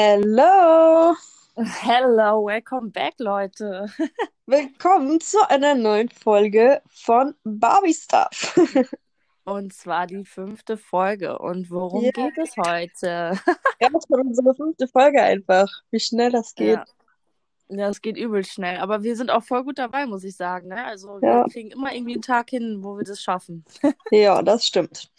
Hello! 0.00 1.12
Hello, 1.56 2.46
welcome 2.46 2.92
back, 2.92 3.14
Leute. 3.18 3.86
Willkommen 4.46 5.20
zu 5.20 5.38
einer 5.50 5.74
neuen 5.74 6.08
Folge 6.08 6.80
von 6.88 7.34
Barbie 7.42 7.94
Stuff. 7.94 8.56
Und 9.44 9.72
zwar 9.72 10.06
die 10.06 10.24
fünfte 10.24 10.76
Folge. 10.76 11.36
Und 11.40 11.68
worum 11.72 12.04
Ja. 12.04 12.12
geht 12.12 12.38
es 12.38 12.56
heute? 12.56 13.40
Ja, 13.80 13.88
das 13.92 14.08
war 14.08 14.20
unsere 14.20 14.54
fünfte 14.54 14.86
Folge 14.86 15.20
einfach. 15.20 15.66
Wie 15.90 15.98
schnell 15.98 16.30
das 16.30 16.54
geht. 16.54 16.76
Ja. 16.76 16.84
Ja, 17.70 17.88
es 17.88 18.00
geht 18.00 18.16
übel 18.16 18.44
schnell. 18.44 18.78
Aber 18.78 19.02
wir 19.02 19.14
sind 19.16 19.30
auch 19.30 19.42
voll 19.42 19.62
gut 19.64 19.78
dabei, 19.78 20.06
muss 20.06 20.24
ich 20.24 20.36
sagen. 20.36 20.68
Ne? 20.68 20.84
Also 20.84 21.20
wir 21.22 21.28
Ja. 21.28 21.44
kriegen 21.44 21.70
immer 21.70 21.92
irgendwie 21.94 22.14
einen 22.14 22.22
Tag 22.22 22.50
hin, 22.50 22.78
wo 22.82 22.96
wir 22.96 23.04
das 23.04 23.22
schaffen. 23.22 23.64
Ja, 24.10 24.42
das 24.42 24.64
stimmt. 24.66 25.10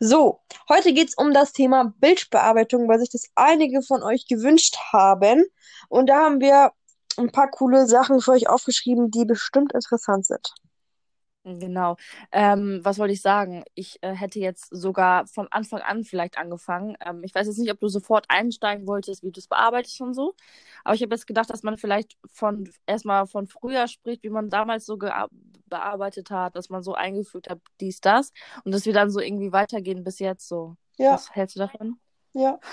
So, 0.00 0.40
heute 0.70 0.94
geht 0.94 1.08
es 1.08 1.14
um 1.14 1.34
das 1.34 1.52
Thema 1.52 1.92
Bildbearbeitung, 1.98 2.88
weil 2.88 2.98
sich 2.98 3.10
das 3.10 3.28
einige 3.34 3.82
von 3.82 4.02
euch 4.02 4.26
gewünscht 4.26 4.76
haben. 4.92 5.44
Und 5.90 6.08
da 6.08 6.24
haben 6.24 6.40
wir 6.40 6.72
ein 7.18 7.30
paar 7.30 7.50
coole 7.50 7.86
Sachen 7.86 8.20
für 8.20 8.32
euch 8.32 8.48
aufgeschrieben, 8.48 9.10
die 9.10 9.26
bestimmt 9.26 9.74
interessant 9.74 10.24
sind. 10.24 10.54
Genau. 11.44 11.96
Ähm, 12.30 12.80
was 12.82 12.98
wollte 12.98 13.14
ich 13.14 13.22
sagen? 13.22 13.64
Ich 13.74 13.98
äh, 14.02 14.12
hätte 14.12 14.38
jetzt 14.38 14.68
sogar 14.70 15.26
von 15.26 15.48
Anfang 15.50 15.80
an 15.80 16.04
vielleicht 16.04 16.36
angefangen. 16.36 16.96
Ähm, 17.04 17.22
ich 17.24 17.34
weiß 17.34 17.46
jetzt 17.46 17.58
nicht, 17.58 17.72
ob 17.72 17.80
du 17.80 17.88
sofort 17.88 18.26
einsteigen 18.28 18.86
wolltest, 18.86 19.22
wie 19.22 19.30
du 19.30 19.40
es 19.40 19.46
bearbeitest 19.46 20.00
und 20.00 20.12
so. 20.14 20.34
Aber 20.84 20.94
ich 20.94 21.02
habe 21.02 21.14
jetzt 21.14 21.26
gedacht, 21.26 21.48
dass 21.48 21.62
man 21.62 21.78
vielleicht 21.78 22.18
von 22.32 22.68
erstmal 22.86 23.26
von 23.26 23.46
früher 23.46 23.88
spricht, 23.88 24.24
wie 24.24 24.30
man 24.30 24.50
damals 24.50 24.84
so 24.84 24.98
bearbeitet 25.66 26.30
hat, 26.30 26.54
dass 26.54 26.68
man 26.68 26.82
so 26.82 26.94
eingefügt 26.94 27.48
hat, 27.48 27.60
dies, 27.80 28.00
das. 28.00 28.32
Und 28.64 28.72
dass 28.72 28.84
wir 28.84 28.92
dann 28.92 29.10
so 29.10 29.20
irgendwie 29.20 29.52
weitergehen 29.52 30.04
bis 30.04 30.18
jetzt 30.18 30.48
so. 30.48 30.76
Ja, 30.98 31.12
Was 31.12 31.34
hältst 31.34 31.56
du 31.56 31.60
davon? 31.60 31.98
ja. 32.34 32.58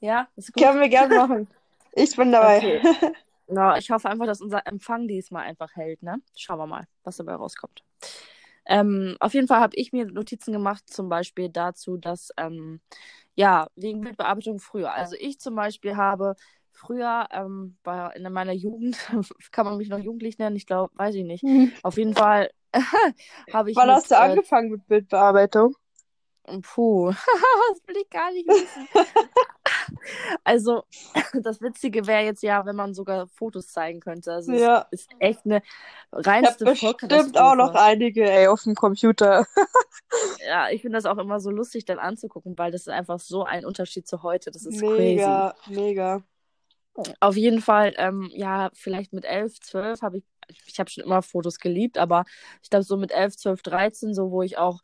Ja, 0.00 0.28
ist 0.34 0.52
gut. 0.52 0.64
Können 0.64 0.80
wir 0.80 0.88
gerne 0.88 1.14
machen. 1.14 1.48
Ich 1.92 2.14
bin 2.16 2.32
dabei. 2.32 2.58
Okay. 2.58 3.12
Ja, 3.52 3.76
ich 3.76 3.90
hoffe 3.90 4.08
einfach, 4.08 4.26
dass 4.26 4.40
unser 4.40 4.66
Empfang 4.66 5.08
diesmal 5.08 5.44
einfach 5.44 5.74
hält, 5.74 6.02
ne? 6.02 6.20
Schauen 6.36 6.58
wir 6.58 6.66
mal, 6.66 6.84
was 7.04 7.16
dabei 7.16 7.34
rauskommt. 7.34 7.82
Ähm, 8.66 9.16
auf 9.20 9.34
jeden 9.34 9.48
Fall 9.48 9.60
habe 9.60 9.76
ich 9.76 9.92
mir 9.92 10.06
Notizen 10.06 10.52
gemacht, 10.52 10.84
zum 10.88 11.08
Beispiel 11.08 11.48
dazu, 11.48 11.96
dass, 11.96 12.30
ähm, 12.36 12.80
ja, 13.34 13.68
wegen 13.74 14.02
Bildbearbeitung 14.02 14.58
früher. 14.60 14.92
Also 14.92 15.16
ich 15.18 15.40
zum 15.40 15.54
Beispiel 15.54 15.96
habe 15.96 16.36
früher, 16.70 17.26
ähm, 17.32 17.76
bei, 17.82 18.10
in 18.14 18.30
meiner 18.32 18.52
Jugend, 18.52 18.98
kann 19.52 19.66
man 19.66 19.76
mich 19.76 19.88
noch 19.88 19.98
jugendlich 19.98 20.38
nennen, 20.38 20.56
ich 20.56 20.66
glaube, 20.66 20.92
weiß 20.96 21.14
ich 21.14 21.24
nicht. 21.24 21.44
Auf 21.82 21.96
jeden 21.96 22.14
Fall 22.14 22.50
habe 23.52 23.70
ich 23.70 23.76
Wann 23.76 23.88
mit, 23.88 23.96
hast 23.96 24.10
du 24.10 24.14
äh, 24.14 24.18
angefangen 24.18 24.70
mit 24.70 24.86
Bildbearbeitung? 24.86 25.74
Puh, 26.62 27.10
das 27.72 27.86
will 27.86 27.96
ich 28.02 28.10
gar 28.10 28.30
nicht 28.32 28.46
wissen. 28.46 28.88
Also, 30.44 30.84
das 31.42 31.60
Witzige 31.60 32.06
wäre 32.06 32.24
jetzt 32.24 32.42
ja, 32.42 32.64
wenn 32.66 32.76
man 32.76 32.94
sogar 32.94 33.28
Fotos 33.28 33.68
zeigen 33.68 34.00
könnte. 34.00 34.32
Also, 34.32 34.52
Ja. 34.52 34.86
es 34.90 35.02
ist 35.02 35.10
echt 35.18 35.44
eine 35.44 35.62
reinste 36.12 36.64
bestimmt 36.64 37.38
auch 37.38 37.54
noch 37.54 37.74
einige, 37.74 38.28
ey, 38.28 38.48
auf 38.48 38.62
dem 38.62 38.74
Computer. 38.74 39.46
Ja, 40.44 40.70
ich 40.70 40.82
finde 40.82 40.96
das 40.96 41.06
auch 41.06 41.18
immer 41.18 41.38
so 41.38 41.50
lustig, 41.50 41.84
dann 41.84 41.98
anzugucken, 41.98 42.58
weil 42.58 42.72
das 42.72 42.82
ist 42.82 42.88
einfach 42.88 43.20
so 43.20 43.44
ein 43.44 43.64
Unterschied 43.64 44.08
zu 44.08 44.22
heute. 44.24 44.50
Das 44.50 44.66
ist 44.66 44.80
crazy. 44.80 45.14
Mega, 45.14 45.54
mega. 45.68 46.22
Auf 47.20 47.36
jeden 47.36 47.60
Fall, 47.60 47.94
ähm, 47.96 48.28
ja, 48.32 48.70
vielleicht 48.74 49.12
mit 49.12 49.24
11, 49.24 49.60
12 49.60 50.02
habe 50.02 50.18
ich, 50.18 50.24
ich 50.66 50.80
habe 50.80 50.90
schon 50.90 51.04
immer 51.04 51.22
Fotos 51.22 51.58
geliebt, 51.58 51.98
aber 51.98 52.24
ich 52.62 52.70
glaube 52.70 52.84
so 52.84 52.96
mit 52.96 53.12
11, 53.12 53.36
12, 53.36 53.62
13, 53.62 54.14
so 54.14 54.30
wo 54.30 54.42
ich 54.42 54.58
auch 54.58 54.80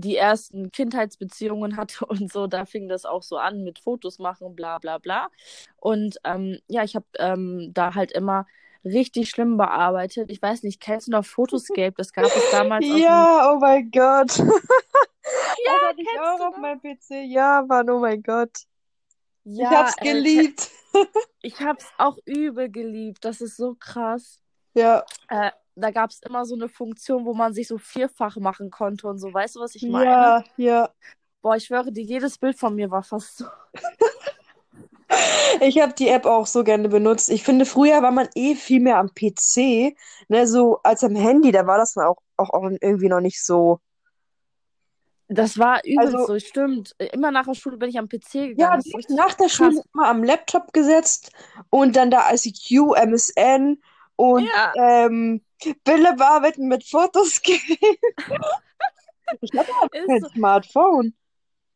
die 0.00 0.16
ersten 0.16 0.70
Kindheitsbeziehungen 0.72 1.76
hatte 1.76 2.06
und 2.06 2.32
so, 2.32 2.46
da 2.46 2.64
fing 2.66 2.88
das 2.88 3.04
auch 3.04 3.22
so 3.22 3.36
an 3.38 3.64
mit 3.64 3.78
Fotos 3.78 4.18
machen, 4.18 4.54
bla 4.56 4.78
bla 4.78 4.98
bla. 4.98 5.28
Und 5.76 6.18
ähm, 6.24 6.58
ja, 6.68 6.84
ich 6.84 6.94
habe 6.96 7.06
ähm, 7.18 7.70
da 7.74 7.94
halt 7.94 8.12
immer 8.12 8.46
richtig 8.84 9.30
schlimm 9.30 9.56
bearbeitet. 9.56 10.30
Ich 10.30 10.40
weiß 10.40 10.62
nicht, 10.62 10.80
kennst 10.80 11.08
du 11.08 11.12
noch 11.12 11.24
Photoscape? 11.26 11.94
Das 11.96 12.12
gab 12.12 12.26
es 12.26 12.48
damals. 12.50 12.86
Ja, 12.86 13.52
oh 13.52 13.58
mein 13.60 13.90
Gott. 13.90 14.38
Ja, 15.64 15.72
Das 15.80 15.82
hatte 15.90 16.02
ich 16.02 16.08
auch 16.18 16.38
du 16.38 16.44
auf 16.44 16.56
meinem 16.56 16.80
PC. 16.80 17.24
Ja, 17.26 17.62
Mann, 17.66 17.90
oh 17.90 17.98
mein 17.98 18.22
Gott. 18.22 18.50
Ich 19.44 19.58
Ja, 19.58 19.70
hab's 19.70 19.96
äh, 19.98 20.04
geliebt. 20.04 20.70
ich 21.42 21.60
hab's 21.60 21.86
auch 21.98 22.18
übel 22.24 22.70
geliebt. 22.70 23.24
Das 23.24 23.40
ist 23.40 23.56
so 23.56 23.74
krass. 23.74 24.40
Ja, 24.74 25.04
Äh, 25.28 25.50
da 25.80 25.90
gab 25.90 26.10
es 26.10 26.20
immer 26.22 26.44
so 26.44 26.54
eine 26.54 26.68
Funktion, 26.68 27.24
wo 27.24 27.34
man 27.34 27.52
sich 27.54 27.68
so 27.68 27.78
vierfach 27.78 28.36
machen 28.36 28.70
konnte 28.70 29.06
und 29.08 29.18
so. 29.18 29.32
Weißt 29.32 29.56
du, 29.56 29.60
was 29.60 29.74
ich 29.74 29.82
meine? 29.82 30.04
ja, 30.04 30.44
ja. 30.56 30.90
Boah, 31.40 31.56
ich 31.56 31.64
schwöre 31.66 31.92
dir, 31.92 32.02
jedes 32.02 32.36
Bild 32.38 32.58
von 32.58 32.74
mir 32.74 32.90
war 32.90 33.02
fast 33.02 33.38
so. 33.38 33.44
Ich 35.60 35.80
habe 35.80 35.94
die 35.94 36.08
App 36.08 36.26
auch 36.26 36.46
so 36.46 36.62
gerne 36.62 36.88
benutzt. 36.88 37.30
Ich 37.30 37.42
finde, 37.42 37.64
früher 37.64 38.02
war 38.02 38.10
man 38.10 38.28
eh 38.34 38.54
viel 38.54 38.80
mehr 38.80 38.98
am 38.98 39.08
PC, 39.14 39.96
ne, 40.28 40.46
so 40.46 40.80
als 40.82 41.02
am 41.02 41.16
Handy. 41.16 41.50
Da 41.50 41.66
war 41.66 41.78
das 41.78 41.94
dann 41.94 42.04
auch, 42.04 42.18
auch, 42.36 42.50
auch 42.50 42.70
irgendwie 42.80 43.08
noch 43.08 43.20
nicht 43.20 43.42
so. 43.42 43.80
Das 45.28 45.58
war 45.58 45.80
übelst 45.84 46.14
Also- 46.14 46.26
so, 46.26 46.38
stimmt. 46.38 46.94
Immer 47.12 47.30
nach 47.30 47.46
der 47.46 47.54
Schule 47.54 47.76
bin 47.78 47.88
ich 47.88 47.98
am 47.98 48.08
PC 48.08 48.48
gegangen. 48.48 48.82
Ja, 48.84 49.16
nach 49.16 49.34
der 49.34 49.48
Schule 49.48 49.76
krass. 49.76 49.84
immer 49.94 50.08
am 50.08 50.22
Laptop 50.22 50.72
gesetzt 50.72 51.32
und 51.70 51.96
dann 51.96 52.10
da 52.10 52.30
ICQ, 52.32 52.94
MSN 52.96 53.80
und 54.18 54.48
Ja, 54.48 54.72
ähm, 54.76 55.40
Bilder 55.84 56.14
bearbeiten 56.14 56.66
mit 56.68 56.84
Fotos. 56.84 57.40
Ich 59.42 59.52
hatte 59.52 59.70
ist 59.92 60.06
kein 60.06 60.22
so. 60.22 60.28
Smartphone. 60.30 61.14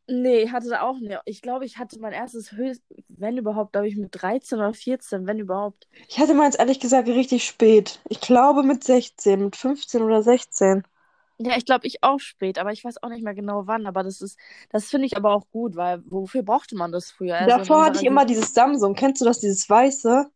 Nee, 0.08 0.48
hatte 0.48 0.82
auch 0.82 0.98
nicht. 0.98 1.20
Ich 1.26 1.42
glaube, 1.42 1.66
ich 1.66 1.76
hatte 1.78 2.00
mein 2.00 2.14
erstes 2.14 2.52
höchst, 2.52 2.82
wenn 3.08 3.36
überhaupt, 3.36 3.72
glaube 3.72 3.88
ich, 3.88 3.96
mit 3.96 4.08
13 4.10 4.58
oder 4.58 4.72
14, 4.72 5.26
wenn 5.26 5.38
überhaupt. 5.38 5.86
Ich 6.08 6.18
hatte 6.18 6.32
meins 6.32 6.56
ehrlich 6.56 6.80
gesagt 6.80 7.08
richtig 7.08 7.44
spät. 7.44 8.00
Ich 8.08 8.20
glaube 8.20 8.62
mit 8.62 8.82
16, 8.82 9.44
mit 9.44 9.54
15 9.56 10.02
oder 10.02 10.22
16. 10.22 10.82
Ja, 11.38 11.56
ich 11.56 11.64
glaube, 11.64 11.86
ich 11.86 12.02
auch 12.02 12.20
spät, 12.20 12.58
aber 12.58 12.72
ich 12.72 12.84
weiß 12.84 13.02
auch 13.02 13.08
nicht 13.10 13.22
mehr 13.22 13.34
genau 13.34 13.66
wann. 13.66 13.86
Aber 13.86 14.02
das 14.02 14.20
ist, 14.20 14.38
das 14.70 14.86
finde 14.86 15.06
ich 15.06 15.16
aber 15.16 15.34
auch 15.34 15.44
gut, 15.50 15.76
weil 15.76 16.02
wofür 16.06 16.42
brauchte 16.42 16.74
man 16.74 16.90
das 16.90 17.10
früher? 17.10 17.36
Also 17.36 17.58
Davor 17.58 17.84
hatte 17.84 17.98
ich 17.98 18.04
immer 18.06 18.24
dieses 18.24 18.54
Samsung. 18.54 18.94
Kennst 18.94 19.20
du 19.20 19.24
das, 19.24 19.40
dieses 19.40 19.68
weiße? 19.68 20.30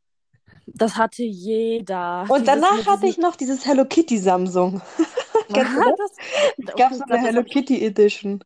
Das 0.67 0.97
hatte 0.97 1.23
jeder. 1.25 2.27
Und 2.29 2.47
danach 2.49 2.87
hatte 2.87 3.07
ich 3.07 3.19
noch 3.19 3.37
dieses 3.37 3.67
Hello 3.67 3.85
Kitty 3.85 4.19
Samsung. 4.19 4.81
Kennst 5.53 5.77
du 5.77 5.81
Aha, 5.81 5.95
das? 5.97 6.11
Es 6.67 6.75
gab 6.77 6.93
ich 6.93 6.99
so 6.99 7.05
eine 7.05 7.19
Hello 7.19 7.45
Kitty 7.45 7.85
Edition. 7.85 8.43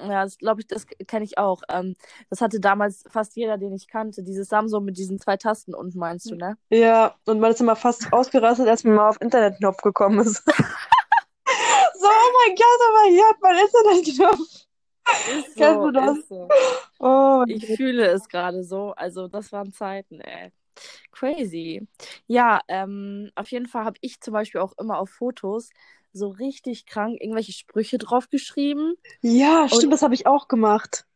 ja, 0.00 0.24
das 0.24 0.38
glaube 0.38 0.60
ich, 0.60 0.66
das 0.68 0.86
kenne 0.86 1.24
ich 1.24 1.38
auch. 1.38 1.62
Ähm, 1.68 1.94
das 2.30 2.40
hatte 2.40 2.60
damals 2.60 3.04
fast 3.10 3.36
jeder, 3.36 3.58
den 3.58 3.72
ich 3.74 3.88
kannte. 3.88 4.22
Dieses 4.22 4.48
Samsung 4.48 4.84
mit 4.84 4.96
diesen 4.98 5.18
zwei 5.18 5.36
Tasten 5.36 5.74
unten, 5.74 5.98
meinst 5.98 6.30
du, 6.30 6.36
ne? 6.36 6.56
Ja, 6.70 7.14
und 7.26 7.40
man 7.40 7.50
ist 7.52 7.60
immer 7.60 7.76
fast 7.76 8.12
ausgerastet, 8.12 8.68
als 8.68 8.84
man 8.84 8.94
mal 8.96 9.08
auf 9.08 9.20
Internetknopf 9.20 9.82
gekommen 9.82 10.20
ist. 10.20 10.42
So, 11.94 12.06
oh 12.06 12.32
mein 12.46 12.54
Gott, 12.56 12.80
aber 12.88 13.10
hier 13.10 13.28
hat 13.28 13.40
man 13.42 13.56
Internetknopf. 13.58 14.66
Ist 15.24 15.56
Kennst 15.56 15.82
so, 15.82 15.90
du 15.92 15.92
das? 15.92 16.18
so. 16.28 16.54
Oh 17.00 17.44
Ich 17.44 17.66
Gott. 17.66 17.76
fühle 17.76 18.06
es 18.08 18.28
gerade 18.28 18.64
so. 18.64 18.92
Also, 18.94 19.28
das 19.28 19.52
waren 19.52 19.72
Zeiten, 19.72 20.20
ey. 20.20 20.52
Crazy. 21.12 21.86
Ja, 22.26 22.60
ähm, 22.68 23.30
auf 23.34 23.50
jeden 23.50 23.66
Fall 23.66 23.84
habe 23.84 23.98
ich 24.00 24.20
zum 24.20 24.32
Beispiel 24.34 24.60
auch 24.60 24.74
immer 24.78 24.98
auf 24.98 25.10
Fotos 25.10 25.70
so 26.12 26.28
richtig 26.28 26.86
krank 26.86 27.18
irgendwelche 27.20 27.52
Sprüche 27.52 27.98
draufgeschrieben. 27.98 28.94
Ja, 29.22 29.68
stimmt, 29.68 29.92
Und, 29.92 29.92
das 29.92 30.02
habe 30.02 30.14
ich 30.14 30.26
auch 30.26 30.48
gemacht. 30.48 31.06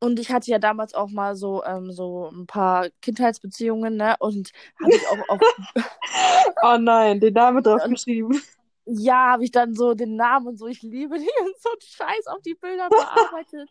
und 0.00 0.18
ich 0.18 0.30
hatte 0.32 0.50
ja 0.50 0.58
damals 0.58 0.94
auch 0.94 1.10
mal 1.10 1.36
so, 1.36 1.62
ähm, 1.64 1.92
so 1.92 2.30
ein 2.30 2.46
paar 2.46 2.88
Kindheitsbeziehungen, 3.02 3.96
ne? 3.96 4.16
Und 4.18 4.50
habe 4.82 4.96
ich 4.96 5.06
auch 5.08 5.28
auf, 5.28 5.42
Oh 6.62 6.76
nein, 6.78 7.20
den 7.20 7.34
Namen 7.34 7.62
drauf 7.62 7.84
und 7.84 7.88
geschrieben. 7.88 8.40
ja, 8.86 9.32
habe 9.32 9.44
ich 9.44 9.52
dann 9.52 9.74
so 9.74 9.94
den 9.94 10.16
Namen 10.16 10.48
und 10.48 10.58
so, 10.58 10.66
ich 10.68 10.82
liebe 10.82 11.18
die 11.18 11.30
und 11.42 11.60
so 11.62 11.70
einen 11.70 11.80
Scheiß 11.82 12.28
auf 12.28 12.42
die 12.42 12.54
Bilder 12.56 12.90
bearbeitet. 12.92 13.70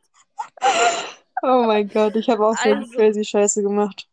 Oh 1.44 1.64
mein 1.68 1.90
Gott, 1.90 2.16
ich 2.16 2.30
habe 2.30 2.46
auch 2.48 2.56
so 2.58 2.72
eine 2.72 2.86
Also, 2.86 2.88
crazy 2.88 3.24
Scheiße 3.26 3.62
gemacht. 3.62 4.09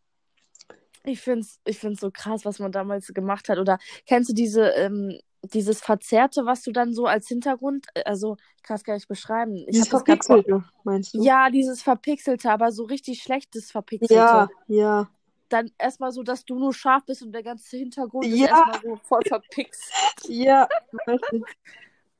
Ich 1.06 1.20
find's, 1.20 1.60
ich 1.64 1.78
find's 1.78 2.00
so 2.00 2.10
krass, 2.10 2.44
was 2.44 2.58
man 2.58 2.72
damals 2.72 3.08
gemacht 3.14 3.48
hat. 3.48 3.58
Oder 3.58 3.78
kennst 4.06 4.30
du 4.30 4.34
diese, 4.34 4.70
ähm, 4.70 5.18
dieses 5.42 5.80
Verzerrte, 5.80 6.44
was 6.46 6.62
du 6.62 6.72
dann 6.72 6.92
so 6.92 7.06
als 7.06 7.28
Hintergrund, 7.28 7.86
äh, 7.94 8.02
also 8.04 8.36
ich 8.56 8.62
kann 8.64 8.76
es 8.76 8.84
gar 8.84 8.94
nicht 8.94 9.08
beschreiben. 9.08 9.54
Ich 9.56 9.66
Dieses. 9.66 9.88
Verpixelte, 9.88 10.64
meinst 10.84 11.14
du? 11.14 11.22
Ja, 11.22 11.50
dieses 11.50 11.82
Verpixelte, 11.82 12.50
aber 12.50 12.72
so 12.72 12.84
richtig 12.84 13.22
schlechtes 13.22 13.68
Ja, 13.68 13.72
Verpixelte. 13.72 14.48
ja. 14.66 15.08
Dann 15.48 15.70
erstmal 15.78 16.10
so, 16.10 16.24
dass 16.24 16.44
du 16.44 16.58
nur 16.58 16.74
scharf 16.74 17.04
bist 17.06 17.22
und 17.22 17.30
der 17.30 17.44
ganze 17.44 17.76
Hintergrund 17.76 18.26
ist 18.26 18.36
Ja, 18.36 18.46
erstmal 18.48 18.80
so 18.82 18.96
voll 19.04 19.22
verpixelt. 19.28 19.94
ja. 20.28 20.66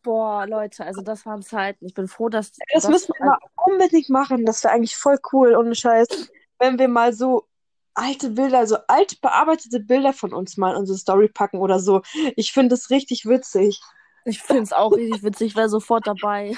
Boah, 0.05 0.47
Leute, 0.47 0.85
also 0.85 1.03
das 1.03 1.27
waren 1.27 1.43
Zeiten. 1.43 1.85
Ich 1.87 1.95
bin 1.95 2.07
froh, 2.07 2.29
dass 2.29 2.53
Das 2.53 2.85
das, 2.85 2.89
müssen 2.89 3.13
wir 3.19 3.23
also, 3.33 3.33
mal 3.33 3.73
unbedingt 3.73 4.09
machen. 4.11 4.45
Das 4.47 4.63
wäre 4.63 4.75
eigentlich 4.75 4.97
voll 4.97 5.19
cool, 5.33 5.57
ohne 5.57 5.75
Scheiß. 5.75 6.31
Wenn 6.61 6.79
wir 6.79 6.87
mal 6.87 7.13
so 7.13 7.49
alte 7.97 8.31
Bilder, 8.31 8.67
so 8.67 8.77
alt 8.87 9.21
bearbeitete 9.21 9.81
Bilder 9.81 10.13
von 10.13 10.33
uns 10.33 10.57
mal 10.57 10.73
in 10.73 10.79
unsere 10.79 10.99
Story 10.99 11.29
packen 11.29 11.59
oder 11.59 11.81
so. 11.81 12.03
Ich 12.37 12.53
finde 12.53 12.71
das 12.71 12.91
richtig 12.91 13.27
witzig. 13.27 13.81
ich 14.25 14.43
find's 14.43 14.73
auch 14.73 14.93
richtig 14.93 15.23
witzig, 15.23 15.49
ich 15.49 15.57
wäre 15.57 15.69
sofort 15.69 16.07
dabei. 16.07 16.57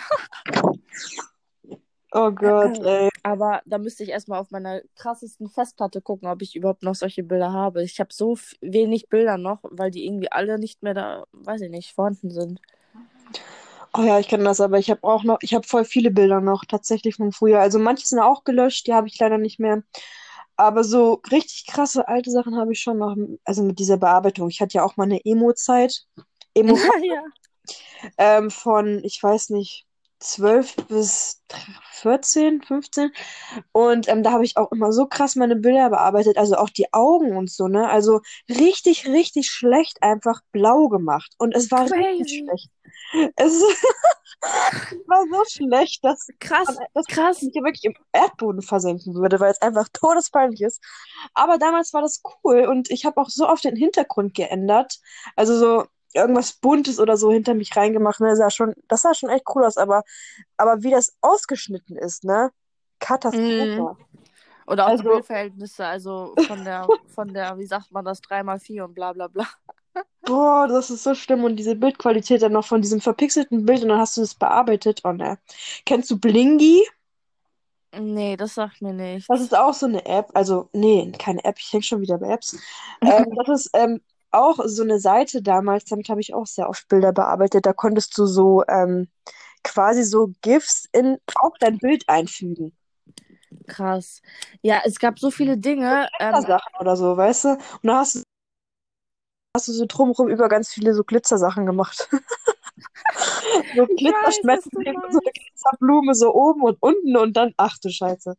Oh 2.12 2.30
Gott, 2.30 2.78
ey. 2.78 3.10
Aber 3.22 3.60
da 3.66 3.76
müsste 3.76 4.02
ich 4.02 4.08
erstmal 4.08 4.38
auf 4.40 4.50
meiner 4.50 4.80
krassesten 4.96 5.48
Festplatte 5.48 6.00
gucken, 6.00 6.28
ob 6.28 6.40
ich 6.40 6.56
überhaupt 6.56 6.82
noch 6.82 6.94
solche 6.94 7.22
Bilder 7.22 7.52
habe. 7.52 7.82
Ich 7.82 8.00
habe 8.00 8.12
so 8.12 8.38
wenig 8.62 9.10
Bilder 9.10 9.36
noch, 9.36 9.58
weil 9.62 9.90
die 9.90 10.06
irgendwie 10.06 10.32
alle 10.32 10.58
nicht 10.58 10.82
mehr 10.82 10.94
da, 10.94 11.24
weiß 11.32 11.60
ich 11.60 11.70
nicht, 11.70 11.94
vorhanden 11.94 12.30
sind. 12.30 12.60
Oh 13.92 14.02
ja, 14.02 14.18
ich 14.18 14.28
kenne 14.28 14.44
das, 14.44 14.60
aber 14.60 14.78
ich 14.78 14.90
habe 14.90 15.04
auch 15.04 15.22
noch, 15.22 15.38
ich 15.42 15.54
habe 15.54 15.66
voll 15.66 15.84
viele 15.84 16.10
Bilder 16.10 16.40
noch 16.40 16.64
tatsächlich 16.64 17.16
von 17.16 17.32
früher. 17.32 17.60
Also 17.60 17.78
manche 17.78 18.06
sind 18.06 18.20
auch 18.20 18.44
gelöscht, 18.44 18.86
die 18.86 18.94
habe 18.94 19.08
ich 19.08 19.18
leider 19.18 19.38
nicht 19.38 19.60
mehr. 19.60 19.82
Aber 20.58 20.82
so 20.82 21.22
richtig 21.30 21.66
krasse 21.66 22.08
alte 22.08 22.32
Sachen 22.32 22.56
habe 22.56 22.72
ich 22.72 22.80
schon 22.80 22.98
noch, 22.98 23.16
also 23.44 23.62
mit 23.62 23.78
dieser 23.78 23.96
Bearbeitung. 23.96 24.48
Ich 24.50 24.60
hatte 24.60 24.74
ja 24.74 24.84
auch 24.84 24.96
mal 24.96 25.04
eine 25.04 25.24
Emo-Zeit. 25.24 26.04
Emo 26.52 26.76
ja. 27.02 27.22
ähm, 28.18 28.50
von, 28.50 29.02
ich 29.04 29.22
weiß 29.22 29.50
nicht, 29.50 29.86
12 30.20 30.76
bis 30.88 31.42
14, 31.92 32.62
15. 32.62 33.10
Und 33.72 34.08
ähm, 34.08 34.22
da 34.22 34.32
habe 34.32 34.44
ich 34.44 34.56
auch 34.56 34.72
immer 34.72 34.92
so 34.92 35.06
krass 35.06 35.36
meine 35.36 35.56
Bilder 35.56 35.90
bearbeitet, 35.90 36.38
also 36.38 36.56
auch 36.56 36.70
die 36.70 36.92
Augen 36.92 37.36
und 37.36 37.50
so, 37.50 37.68
ne? 37.68 37.88
Also 37.88 38.20
richtig, 38.48 39.06
richtig 39.06 39.50
schlecht 39.50 40.02
einfach 40.02 40.40
blau 40.52 40.88
gemacht. 40.88 41.32
Und 41.38 41.54
es 41.54 41.70
war 41.70 41.90
richtig 41.90 42.28
Crazy. 42.28 42.44
schlecht. 42.44 42.70
Es 43.36 43.62
war 45.06 45.24
so 45.30 45.44
schlecht, 45.48 46.04
dass 46.04 46.28
Krass, 46.40 46.76
dass 46.94 47.06
krass. 47.06 47.38
ich 47.42 47.54
mich 47.54 47.54
wirklich 47.54 47.84
im 47.84 47.94
Erdboden 48.12 48.62
versenken 48.62 49.14
würde, 49.14 49.40
weil 49.40 49.50
es 49.50 49.62
einfach 49.62 49.88
todespeinlich 49.92 50.60
ist. 50.62 50.82
Aber 51.34 51.58
damals 51.58 51.92
war 51.94 52.02
das 52.02 52.22
cool 52.44 52.66
und 52.66 52.90
ich 52.90 53.04
habe 53.04 53.20
auch 53.20 53.28
so 53.30 53.48
oft 53.48 53.64
den 53.64 53.76
Hintergrund 53.76 54.34
geändert. 54.34 54.98
Also 55.36 55.58
so 55.58 55.86
irgendwas 56.14 56.52
Buntes 56.54 56.98
oder 56.98 57.16
so 57.16 57.30
hinter 57.32 57.54
mich 57.54 57.76
reingemacht. 57.76 58.20
Ne? 58.20 58.28
Das 58.28 58.38
sah 58.38 58.50
schon, 58.50 58.74
das 58.88 59.02
sah 59.02 59.14
schon 59.14 59.30
echt 59.30 59.44
cool 59.54 59.64
aus, 59.64 59.76
aber, 59.76 60.02
aber 60.56 60.82
wie 60.82 60.90
das 60.90 61.16
ausgeschnitten 61.20 61.96
ist, 61.96 62.24
ne? 62.24 62.50
Katastrophe. 62.98 63.96
Oder 64.66 64.84
auch 64.86 64.90
die 64.90 64.98
Also- 64.98 65.10
Bildverhältnisse, 65.10 65.86
also 65.86 66.34
von 66.46 66.64
der, 66.64 66.86
von 67.14 67.32
der, 67.32 67.58
wie 67.58 67.66
sagt 67.66 67.90
man 67.92 68.04
das, 68.04 68.22
3x4 68.22 68.84
und 68.84 68.94
bla 68.94 69.12
bla 69.12 69.28
bla. 69.28 69.46
Boah, 70.22 70.68
das 70.68 70.90
ist 70.90 71.02
so 71.02 71.14
schlimm. 71.14 71.42
Und 71.44 71.56
diese 71.56 71.74
Bildqualität 71.74 72.42
dann 72.42 72.52
noch 72.52 72.66
von 72.66 72.82
diesem 72.82 73.00
verpixelten 73.00 73.64
Bild 73.64 73.82
und 73.82 73.88
dann 73.88 73.98
hast 73.98 74.16
du 74.16 74.22
es 74.22 74.34
bearbeitet. 74.34 75.00
Oh 75.04 75.12
ne. 75.12 75.38
Kennst 75.86 76.10
du 76.10 76.18
Blingy? 76.18 76.86
Nee, 77.98 78.36
das 78.36 78.54
sagt 78.54 78.82
mir 78.82 78.92
nichts. 78.92 79.26
Das 79.28 79.40
ist 79.40 79.56
auch 79.56 79.72
so 79.72 79.86
eine 79.86 80.04
App, 80.04 80.30
also 80.34 80.68
nee, 80.74 81.10
keine 81.18 81.42
App, 81.44 81.56
ich 81.58 81.72
hänge 81.72 81.82
schon 81.82 82.00
wieder 82.02 82.18
bei 82.18 82.28
Apps. 82.32 82.56
Ähm, 83.00 83.26
das 83.36 83.48
ist 83.66 83.70
ähm, 83.74 84.00
auch 84.30 84.58
so 84.64 84.82
eine 84.82 84.98
Seite 84.98 85.42
damals, 85.42 85.84
damit 85.86 86.08
habe 86.08 86.20
ich 86.20 86.34
auch 86.34 86.46
sehr 86.46 86.68
oft 86.68 86.88
Bilder 86.88 87.12
bearbeitet. 87.12 87.66
Da 87.66 87.72
konntest 87.72 88.16
du 88.18 88.26
so 88.26 88.64
ähm, 88.68 89.08
quasi 89.64 90.04
so 90.04 90.32
GIFs 90.42 90.86
in 90.92 91.18
auch 91.34 91.56
dein 91.58 91.78
Bild 91.78 92.08
einfügen. 92.08 92.76
Krass. 93.66 94.22
Ja, 94.62 94.82
es 94.84 94.98
gab 94.98 95.18
so 95.18 95.30
viele 95.30 95.56
Dinge. 95.56 96.08
Ähm, 96.20 96.40
Sachen 96.42 96.72
oder 96.80 96.96
so, 96.96 97.16
weißt 97.16 97.44
du? 97.44 97.48
Und 97.50 97.60
dann 97.82 97.96
hast 97.96 98.16
du, 98.16 98.22
hast 99.56 99.68
du 99.68 99.72
so 99.72 99.84
drumherum 99.86 100.28
über 100.28 100.48
ganz 100.48 100.70
viele 100.70 100.94
so 100.94 101.04
Glitzersachen 101.04 101.66
gemacht. 101.66 102.08
So 103.74 103.86
meinst. 104.44 104.70
so 104.72 104.78
eine 104.78 105.32
Glitzerblume 105.32 106.14
so 106.14 106.32
oben 106.34 106.62
und 106.62 106.76
unten 106.80 107.16
und 107.16 107.36
dann, 107.36 107.52
ach 107.56 107.78
du 107.78 107.90
Scheiße. 107.90 108.36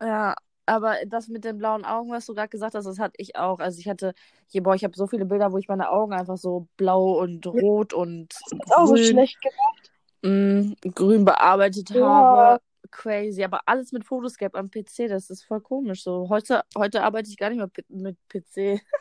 ja, 0.00 0.34
aber 0.68 0.96
das 1.06 1.28
mit 1.28 1.44
den 1.44 1.58
blauen 1.58 1.84
Augen, 1.84 2.10
was 2.10 2.26
du 2.26 2.34
gerade 2.34 2.48
gesagt 2.48 2.74
hast, 2.74 2.84
das 2.84 2.98
hatte 2.98 3.14
ich 3.18 3.36
auch. 3.36 3.58
Also 3.58 3.78
ich 3.80 3.88
hatte, 3.88 4.14
hier, 4.48 4.62
boah, 4.62 4.74
ich 4.74 4.84
habe 4.84 4.94
so 4.96 5.06
viele 5.06 5.24
Bilder, 5.26 5.52
wo 5.52 5.58
ich 5.58 5.68
meine 5.68 5.90
Augen 5.90 6.12
einfach 6.12 6.36
so 6.36 6.68
blau 6.76 7.18
und 7.20 7.46
rot 7.46 7.92
und 7.92 8.32
Ist 8.34 8.52
auch 8.52 8.86
so 8.86 8.94
grün, 8.94 9.04
schlecht 9.06 9.40
gemacht. 9.42 9.90
mh, 10.22 10.74
grün 10.94 11.24
bearbeitet 11.24 11.90
Ja. 11.90 12.00
habe. 12.06 12.60
Crazy, 12.90 13.44
aber 13.44 13.60
alles 13.66 13.92
mit 13.92 14.04
Photoscape 14.06 14.56
am 14.58 14.70
PC, 14.70 15.08
das 15.08 15.28
ist 15.30 15.42
voll 15.44 15.60
komisch. 15.60 16.02
So 16.04 16.28
heute, 16.30 16.62
heute 16.76 17.02
arbeite 17.02 17.28
ich 17.28 17.36
gar 17.36 17.50
nicht 17.50 17.58
mehr 17.58 17.70
mit 17.88 18.16
PC. 18.28 18.80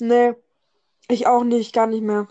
Nee, 0.00 0.34
ich 1.08 1.26
auch 1.26 1.42
nicht, 1.44 1.72
gar 1.74 1.86
nicht 1.88 2.02
mehr. 2.02 2.28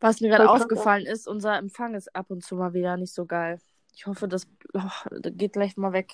Was 0.00 0.20
mir 0.20 0.28
gerade 0.28 0.48
aufgefallen 0.48 1.06
ist, 1.06 1.26
unser 1.26 1.56
Empfang 1.56 1.94
ist 1.94 2.14
ab 2.14 2.30
und 2.30 2.44
zu 2.44 2.54
mal 2.56 2.74
wieder 2.74 2.96
nicht 2.96 3.14
so 3.14 3.26
geil. 3.26 3.58
Ich 3.94 4.06
hoffe, 4.06 4.28
das, 4.28 4.46
oh, 4.74 4.80
das 5.20 5.32
geht 5.34 5.54
gleich 5.54 5.76
mal 5.76 5.92
weg. 5.92 6.12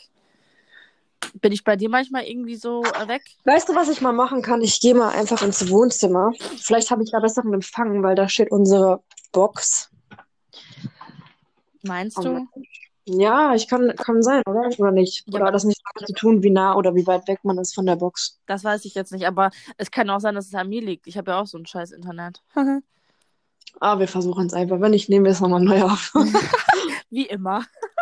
Bin 1.35 1.53
ich 1.53 1.65
bei 1.65 1.77
dir 1.77 1.89
manchmal 1.89 2.25
irgendwie 2.25 2.57
so 2.57 2.83
äh, 2.85 3.09
weg? 3.09 3.23
Weißt 3.45 3.69
du, 3.69 3.75
was 3.75 3.89
ich 3.89 4.01
mal 4.01 4.13
machen 4.13 4.43
kann? 4.43 4.61
Ich 4.63 4.81
gehe 4.81 4.95
mal 4.95 5.11
einfach 5.11 5.43
ins 5.43 5.69
Wohnzimmer. 5.71 6.33
Vielleicht 6.61 6.91
habe 6.91 7.03
ich 7.03 7.11
da 7.11 7.21
besseren 7.21 7.53
Empfang, 7.55 8.03
weil 8.03 8.15
da 8.15 8.29
steht 8.29 8.51
unsere 8.51 9.03
Box. 9.33 9.91
Meinst 11.83 12.19
Oh 12.19 12.23
du? 12.23 12.47
Ja, 13.07 13.55
ich 13.55 13.69
kann, 13.69 13.95
kann 13.97 14.23
sein, 14.23 14.43
oder? 14.49 14.71
Oder 14.79 14.91
nicht? 14.91 15.25
Ja, 15.27 15.35
Oder 15.35 15.37
aber- 15.41 15.47
hat 15.49 15.55
das 15.57 15.65
nicht 15.65 15.81
damit 15.95 16.07
zu 16.09 16.15
tun, 16.15 16.43
wie 16.43 16.51
nah 16.51 16.75
oder 16.75 16.95
wie 16.95 17.07
weit 17.07 17.29
weg 17.29 17.41
man 17.43 17.59
ist 17.59 17.75
von 17.75 17.85
der 17.85 17.97
Box? 17.97 18.41
Das 18.47 18.65
weiß 18.65 18.85
ich 18.87 18.95
jetzt 18.95 19.13
nicht, 19.13 19.27
aber 19.27 19.51
es 19.77 19.91
kann 19.91 20.09
auch 20.09 20.21
sein, 20.21 20.35
dass 20.35 20.47
es 20.47 20.55
an 20.55 20.71
mir 20.71 20.81
liegt. 20.81 21.07
Ich 21.07 21.19
habe 21.19 21.33
ja 21.33 21.41
auch 21.41 21.47
so 21.47 21.59
ein 21.59 21.67
scheiß 21.67 21.93
Internet. 21.93 22.43
Ah, 23.81 23.99
wir 23.99 24.07
versuchen 24.07 24.47
es 24.47 24.53
einfach. 24.53 24.81
Wenn 24.81 24.93
nicht, 24.93 25.09
nehmen 25.09 25.25
wir 25.25 25.33
es 25.33 25.41
nochmal 25.41 25.61
neu 25.61 25.83
auf. 25.83 26.15
Wie 27.11 27.27
immer. 27.27 27.65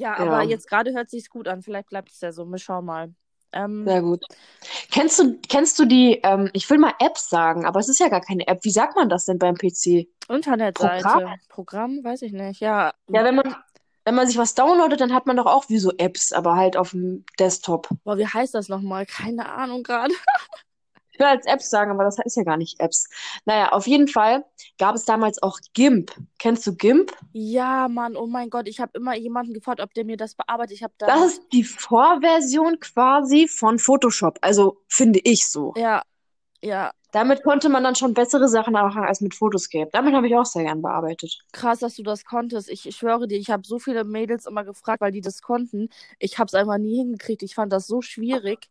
Ja, 0.00 0.16
Ja. 0.18 0.32
aber 0.32 0.42
jetzt 0.42 0.68
gerade 0.68 0.92
hört 0.92 1.10
sich's 1.10 1.28
gut 1.30 1.46
an. 1.46 1.62
Vielleicht 1.62 1.90
bleibt 1.90 2.10
es 2.10 2.20
ja 2.20 2.32
so. 2.32 2.46
Wir 2.46 2.58
schauen 2.58 2.86
mal. 2.86 3.14
Ähm, 3.52 3.84
Sehr 3.84 4.00
gut. 4.00 4.24
Kennst 4.92 5.18
du, 5.18 5.38
kennst 5.48 5.78
du 5.78 5.84
die, 5.84 6.20
ähm, 6.22 6.48
ich 6.52 6.70
will 6.70 6.78
mal 6.78 6.94
Apps 7.00 7.28
sagen, 7.28 7.66
aber 7.66 7.80
es 7.80 7.88
ist 7.88 7.98
ja 7.98 8.08
gar 8.08 8.20
keine 8.20 8.46
App. 8.46 8.60
Wie 8.62 8.70
sagt 8.70 8.96
man 8.96 9.08
das 9.08 9.24
denn 9.26 9.38
beim 9.38 9.56
PC? 9.56 10.08
Internetseite. 10.28 11.02
Programm? 11.02 11.34
Programm? 11.48 12.04
Weiß 12.04 12.22
ich 12.22 12.32
nicht. 12.32 12.60
Ja. 12.60 12.92
Ja, 13.08 13.24
wenn 13.24 13.34
man, 13.34 13.54
wenn 14.04 14.14
man 14.14 14.26
sich 14.28 14.38
was 14.38 14.54
downloadet, 14.54 15.00
dann 15.00 15.12
hat 15.12 15.26
man 15.26 15.36
doch 15.36 15.46
auch 15.46 15.68
wie 15.68 15.78
so 15.78 15.92
Apps, 15.98 16.32
aber 16.32 16.54
halt 16.54 16.76
auf 16.76 16.92
dem 16.92 17.24
Desktop. 17.40 17.88
Boah, 18.04 18.16
wie 18.16 18.26
heißt 18.26 18.54
das 18.54 18.68
nochmal? 18.68 19.04
Keine 19.04 19.50
Ahnung 19.50 19.82
gerade. 19.82 20.14
Ich 21.20 21.22
will 21.22 21.32
als 21.32 21.44
Apps 21.44 21.68
sagen, 21.68 21.90
aber 21.90 22.04
das 22.04 22.16
ist 22.24 22.38
ja 22.38 22.44
gar 22.44 22.56
nicht 22.56 22.80
Apps. 22.80 23.06
Naja, 23.44 23.72
auf 23.72 23.86
jeden 23.86 24.08
Fall 24.08 24.42
gab 24.78 24.94
es 24.94 25.04
damals 25.04 25.42
auch 25.42 25.58
GIMP. 25.74 26.10
Kennst 26.38 26.66
du 26.66 26.74
GIMP? 26.74 27.12
Ja, 27.34 27.88
Mann, 27.88 28.16
oh 28.16 28.26
mein 28.26 28.48
Gott, 28.48 28.66
ich 28.66 28.80
habe 28.80 28.92
immer 28.94 29.14
jemanden 29.14 29.52
gefragt, 29.52 29.82
ob 29.82 29.92
der 29.92 30.06
mir 30.06 30.16
das 30.16 30.34
bearbeitet. 30.34 30.80
Ich 30.80 30.86
da. 30.96 31.06
Das 31.06 31.26
ist 31.26 31.42
die 31.52 31.62
Vorversion 31.62 32.80
quasi 32.80 33.48
von 33.48 33.78
Photoshop. 33.78 34.38
Also 34.40 34.78
finde 34.88 35.20
ich 35.22 35.46
so. 35.46 35.74
Ja, 35.76 36.00
ja. 36.62 36.90
Damit 37.12 37.42
konnte 37.42 37.68
man 37.68 37.84
dann 37.84 37.96
schon 37.96 38.14
bessere 38.14 38.48
Sachen 38.48 38.72
machen 38.72 39.02
als 39.02 39.20
mit 39.20 39.34
Photoscape. 39.34 39.90
Damit 39.92 40.14
habe 40.14 40.26
ich 40.26 40.34
auch 40.36 40.46
sehr 40.46 40.62
gern 40.62 40.80
bearbeitet. 40.80 41.44
Krass, 41.52 41.80
dass 41.80 41.96
du 41.96 42.02
das 42.02 42.24
konntest. 42.24 42.70
Ich, 42.70 42.86
ich 42.88 42.96
schwöre 42.96 43.28
dir, 43.28 43.36
ich 43.36 43.50
habe 43.50 43.66
so 43.66 43.78
viele 43.78 44.04
Mädels 44.04 44.46
immer 44.46 44.64
gefragt, 44.64 45.02
weil 45.02 45.12
die 45.12 45.20
das 45.20 45.42
konnten. 45.42 45.90
Ich 46.18 46.38
habe 46.38 46.46
es 46.46 46.54
einfach 46.54 46.78
nie 46.78 46.96
hingekriegt. 46.96 47.42
Ich 47.42 47.56
fand 47.56 47.74
das 47.74 47.86
so 47.86 48.00
schwierig. 48.00 48.70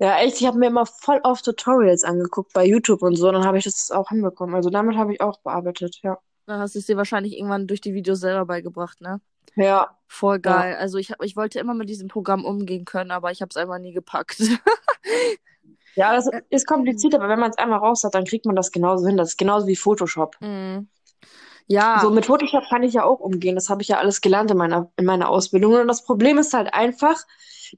Ja, 0.00 0.18
echt, 0.18 0.40
ich 0.40 0.46
habe 0.46 0.58
mir 0.58 0.66
immer 0.66 0.86
voll 0.86 1.20
oft 1.22 1.44
Tutorials 1.44 2.04
angeguckt 2.04 2.52
bei 2.52 2.64
YouTube 2.66 3.02
und 3.02 3.16
so, 3.16 3.28
und 3.28 3.34
dann 3.34 3.46
habe 3.46 3.58
ich 3.58 3.64
das 3.64 3.90
auch 3.90 4.08
hinbekommen. 4.08 4.54
Also 4.54 4.70
damit 4.70 4.96
habe 4.96 5.12
ich 5.12 5.20
auch 5.20 5.38
bearbeitet, 5.40 6.00
ja. 6.02 6.18
Dann 6.46 6.60
hast 6.60 6.74
du 6.74 6.78
es 6.78 6.86
dir 6.86 6.96
wahrscheinlich 6.96 7.34
irgendwann 7.36 7.66
durch 7.66 7.80
die 7.80 7.94
Videos 7.94 8.20
selber 8.20 8.44
beigebracht, 8.44 9.00
ne? 9.00 9.20
Ja, 9.56 9.96
Voll 10.08 10.38
geil. 10.40 10.76
Also 10.76 10.98
ich, 10.98 11.10
hab- 11.10 11.22
ich 11.24 11.36
wollte 11.36 11.58
immer 11.58 11.74
mit 11.74 11.88
diesem 11.88 12.08
Programm 12.08 12.44
umgehen 12.44 12.84
können, 12.84 13.10
aber 13.10 13.32
ich 13.32 13.40
habe 13.40 13.48
es 13.50 13.56
einfach 13.56 13.78
nie 13.78 13.92
gepackt. 13.92 14.40
ja, 15.96 16.14
das 16.14 16.28
ist 16.50 16.66
kompliziert, 16.66 17.14
aber 17.14 17.28
wenn 17.28 17.40
man 17.40 17.50
es 17.50 17.58
einmal 17.58 17.78
raus 17.78 18.04
hat, 18.04 18.14
dann 18.14 18.24
kriegt 18.24 18.46
man 18.46 18.56
das 18.56 18.70
genauso 18.72 19.06
hin. 19.06 19.16
Das 19.16 19.30
ist 19.30 19.38
genauso 19.38 19.66
wie 19.66 19.76
Photoshop. 19.76 20.36
Mhm. 20.40 20.88
Ja, 21.66 22.00
So, 22.00 22.10
mit 22.10 22.26
Photoshop 22.26 22.64
kann 22.68 22.82
ich 22.82 22.94
ja 22.94 23.04
auch 23.04 23.20
umgehen. 23.20 23.54
Das 23.54 23.68
habe 23.70 23.82
ich 23.82 23.88
ja 23.88 23.98
alles 23.98 24.20
gelernt 24.20 24.50
in 24.50 24.56
meiner, 24.56 24.90
in 24.96 25.04
meiner 25.04 25.28
Ausbildung. 25.28 25.74
Und 25.74 25.88
das 25.88 26.04
Problem 26.04 26.38
ist 26.38 26.52
halt 26.54 26.72
einfach, 26.74 27.16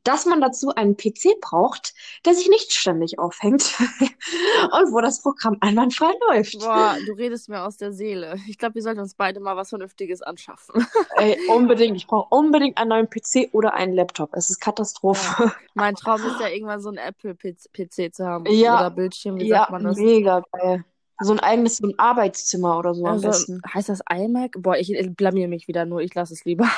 dass 0.04 0.26
man 0.26 0.40
dazu 0.40 0.74
einen 0.74 0.96
PC 0.96 1.36
braucht, 1.40 1.94
der 2.24 2.34
sich 2.34 2.48
nicht 2.48 2.72
ständig 2.72 3.18
aufhängt 3.18 3.74
und 3.80 4.92
wo 4.92 5.00
das 5.00 5.22
Programm 5.22 5.56
einwandfrei 5.60 6.12
läuft. 6.28 6.58
boah, 6.58 6.96
du 7.06 7.12
redest 7.12 7.48
mir 7.48 7.62
aus 7.62 7.76
der 7.76 7.92
Seele. 7.92 8.36
Ich 8.48 8.58
glaube, 8.58 8.74
wir 8.74 8.82
sollten 8.82 9.00
uns 9.00 9.14
beide 9.14 9.40
mal 9.40 9.56
was 9.56 9.70
Vernünftiges 9.70 10.22
anschaffen. 10.22 10.86
Ey, 11.16 11.38
unbedingt. 11.48 11.96
Ich 11.96 12.06
brauche 12.06 12.34
unbedingt 12.34 12.76
einen 12.78 12.90
neuen 12.90 13.08
PC 13.08 13.48
oder 13.52 13.74
einen 13.74 13.94
Laptop. 13.94 14.30
Es 14.34 14.50
ist 14.50 14.60
Katastrophe. 14.60 15.52
Mein 15.74 15.94
Traum 15.94 16.20
ist 16.24 16.40
ja 16.40 16.48
irgendwann 16.48 16.80
so 16.80 16.90
ein 16.90 16.98
Apple-PC 16.98 18.12
zu 18.12 18.26
haben. 18.26 18.46
Ja. 18.46 18.74
Oder 18.76 18.90
Bildschirm, 18.90 19.38
wie 19.38 19.46
Ja, 19.48 19.58
sagt 19.58 19.70
man 19.70 19.84
das? 19.84 19.96
mega 19.96 20.42
geil. 20.52 20.84
So 21.20 21.32
ein 21.32 21.40
eigenes 21.40 21.78
so 21.78 21.86
ein 21.88 21.98
Arbeitszimmer 21.98 22.78
oder 22.78 22.94
so 22.94 23.06
am 23.06 23.14
Also, 23.14 23.28
besten. 23.28 23.62
heißt 23.72 23.88
das 23.88 24.00
iMac? 24.10 24.52
Boah, 24.58 24.76
ich 24.76 24.92
blamier 25.16 25.48
mich 25.48 25.68
wieder 25.68 25.84
nur, 25.86 26.00
ich 26.00 26.14
lasse 26.14 26.34
es 26.34 26.44
lieber. 26.44 26.68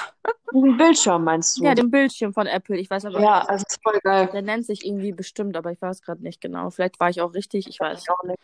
Ein 0.54 0.76
Bildschirm 0.76 1.24
meinst 1.24 1.58
du? 1.58 1.64
Ja, 1.64 1.74
den 1.74 1.90
Bildschirm 1.90 2.32
von 2.32 2.46
Apple. 2.46 2.78
Ich 2.78 2.88
weiß 2.90 3.04
aber 3.04 3.20
Ja, 3.20 3.40
also 3.40 3.64
ist 3.68 3.80
voll 3.82 3.98
geil. 4.02 4.28
Der 4.32 4.42
nennt 4.42 4.64
sich 4.66 4.84
irgendwie 4.86 5.12
bestimmt, 5.12 5.56
aber 5.56 5.72
ich 5.72 5.80
weiß 5.82 6.02
gerade 6.02 6.22
nicht 6.22 6.40
genau. 6.40 6.70
Vielleicht 6.70 7.00
war 7.00 7.10
ich 7.10 7.20
auch 7.20 7.34
richtig, 7.34 7.66
ich 7.68 7.80
weiß. 7.80 8.00
Ich 8.02 8.10
auch 8.10 8.22
nicht. 8.24 8.38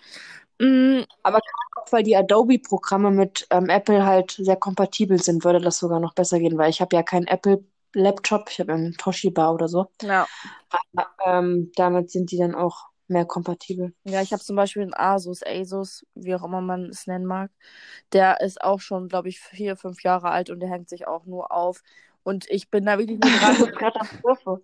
Mm, 0.60 1.02
Auch 1.22 1.92
weil 1.92 2.02
die 2.02 2.16
Adobe-Programme 2.16 3.10
mit 3.10 3.46
ähm, 3.50 3.68
Apple 3.68 4.04
halt 4.06 4.32
sehr 4.32 4.56
kompatibel 4.56 5.20
sind, 5.22 5.44
würde 5.44 5.60
das 5.60 5.78
sogar 5.78 6.00
noch 6.00 6.14
besser 6.14 6.38
gehen, 6.38 6.58
weil 6.58 6.70
ich 6.70 6.80
habe 6.80 6.94
ja 6.96 7.02
keinen 7.02 7.26
Apple-Laptop, 7.26 8.48
ich 8.50 8.60
habe 8.60 8.72
einen 8.72 8.94
Toshiba 8.96 9.50
oder 9.50 9.68
so. 9.68 9.86
ja. 10.02 10.28
Ähm, 11.24 11.72
damit 11.76 12.10
sind 12.10 12.30
die 12.30 12.38
dann 12.38 12.54
auch 12.54 12.88
mehr 13.08 13.25
kompatibel. 13.25 13.92
Ja, 14.04 14.23
ich 14.23 14.32
habe 14.32 14.42
zum 14.42 14.56
Beispiel 14.56 14.82
einen 14.82 14.94
Asus, 14.94 15.42
Asus, 15.44 16.06
wie 16.14 16.34
auch 16.34 16.44
immer 16.44 16.61
man 16.61 16.87
es 16.87 17.06
nennen 17.06 17.26
mag. 17.26 17.50
Der 18.12 18.40
ist 18.40 18.62
auch 18.62 18.80
schon, 18.80 19.08
glaube 19.08 19.28
ich, 19.28 19.40
vier, 19.40 19.76
fünf 19.76 20.02
Jahre 20.02 20.30
alt 20.30 20.50
und 20.50 20.61
der 20.61 20.70
hängt 20.70 20.88
sich 20.88 21.06
auch 21.06 21.26
nur 21.26 21.52
auf. 21.52 21.82
Und 22.23 22.49
ich 22.50 22.70
bin 22.70 22.87
da 22.87 22.99
wirklich 22.99 23.20
nur 23.20 23.30
dran. 23.30 23.73
Katastrophe. 23.78 24.61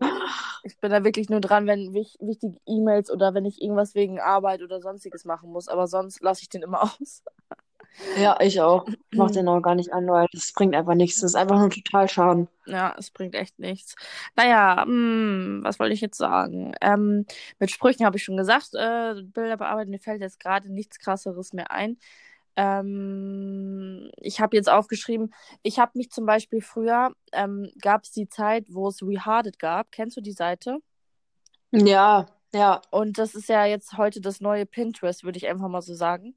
ich 0.65 0.79
bin 0.79 0.91
da 0.91 1.05
wirklich 1.05 1.29
nur 1.29 1.41
dran, 1.41 1.67
wenn 1.67 1.93
wich 1.93 2.17
wichtige 2.21 2.59
E-Mails 2.67 3.11
oder 3.11 3.35
wenn 3.35 3.45
ich 3.45 3.61
irgendwas 3.61 3.95
wegen 3.95 4.19
Arbeit 4.19 4.63
oder 4.63 4.81
sonstiges 4.81 5.27
machen 5.27 5.51
muss. 5.53 5.69
Aber 5.69 5.87
sonst 5.87 6.23
lasse 6.23 6.43
ich 6.43 6.49
den 6.49 6.63
immer 6.63 6.83
aus. 7.01 7.23
Ja, 8.19 8.39
ich 8.41 8.61
auch. 8.61 8.87
Ich 8.89 9.19
mach 9.19 9.31
den 9.31 9.49
auch 9.49 9.61
gar 9.61 9.75
nicht 9.75 9.93
an, 9.93 10.07
weil 10.09 10.27
das 10.33 10.53
bringt 10.53 10.75
einfach 10.75 10.95
nichts. 10.95 11.21
Das 11.21 11.33
ist 11.33 11.35
einfach 11.35 11.59
nur 11.59 11.71
total 11.71 12.09
Schaden. 12.09 12.49
Ja, 12.67 12.95
es 12.99 13.11
bringt 13.11 13.35
echt 13.35 13.59
nichts. 13.59 13.95
Naja, 14.37 14.85
hm, 14.85 15.61
was 15.63 15.79
wollte 15.79 15.95
ich 15.95 16.01
jetzt 16.01 16.19
sagen? 16.19 16.75
Ähm, 16.81 17.27
mit 17.59 17.71
Sprüchen 17.71 18.07
habe 18.07 18.17
ich 18.17 18.25
schon 18.25 18.37
gesagt, 18.37 18.75
äh, 18.75 19.15
Bilder 19.23 19.57
bearbeiten, 19.57 19.91
mir 19.91 19.99
fällt 19.99 20.21
jetzt 20.21 20.41
gerade 20.41 20.73
nichts 20.73 20.99
krasseres 20.99 21.53
mehr 21.53 21.71
ein. 21.71 21.99
Ähm, 22.57 24.11
ich 24.17 24.41
habe 24.41 24.57
jetzt 24.57 24.69
aufgeschrieben, 24.71 25.33
ich 25.63 25.79
habe 25.79 25.93
mich 25.95 26.11
zum 26.11 26.27
Beispiel 26.27 26.61
früher, 26.61 27.13
ähm, 27.33 27.71
gab 27.81 28.05
es 28.05 28.13
die 28.13 28.29
Zeit, 28.29 28.67
wo 28.69 28.89
es 28.89 29.03
Reharded 29.03 29.59
gab. 29.59 29.93
Kennst 29.93 30.17
du 30.17 30.21
die 30.21 30.33
Seite? 30.33 30.79
Ja, 31.71 32.27
ja. 32.53 32.83
Und 32.91 33.19
das 33.19 33.35
ist 33.35 33.49
ja 33.49 33.65
jetzt 33.65 33.97
heute 33.97 34.21
das 34.21 34.41
neue 34.41 34.67
Pinterest, 34.67 35.25
würde 35.25 35.39
ich 35.39 35.47
einfach 35.49 35.69
mal 35.69 35.83
so 35.83 35.95
sagen. 35.95 36.35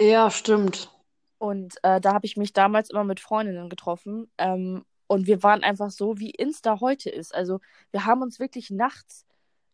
Ja, 0.00 0.30
stimmt. 0.30 0.90
Und 1.38 1.76
äh, 1.82 2.00
da 2.00 2.14
habe 2.14 2.26
ich 2.26 2.36
mich 2.36 2.52
damals 2.52 2.90
immer 2.90 3.04
mit 3.04 3.20
Freundinnen 3.20 3.68
getroffen. 3.68 4.30
Ähm, 4.38 4.84
und 5.06 5.26
wir 5.26 5.42
waren 5.42 5.62
einfach 5.62 5.90
so, 5.90 6.18
wie 6.18 6.30
Insta 6.30 6.80
heute 6.80 7.10
ist. 7.10 7.34
Also 7.34 7.60
wir 7.92 8.06
haben 8.06 8.22
uns 8.22 8.40
wirklich 8.40 8.70
nachts, 8.70 9.24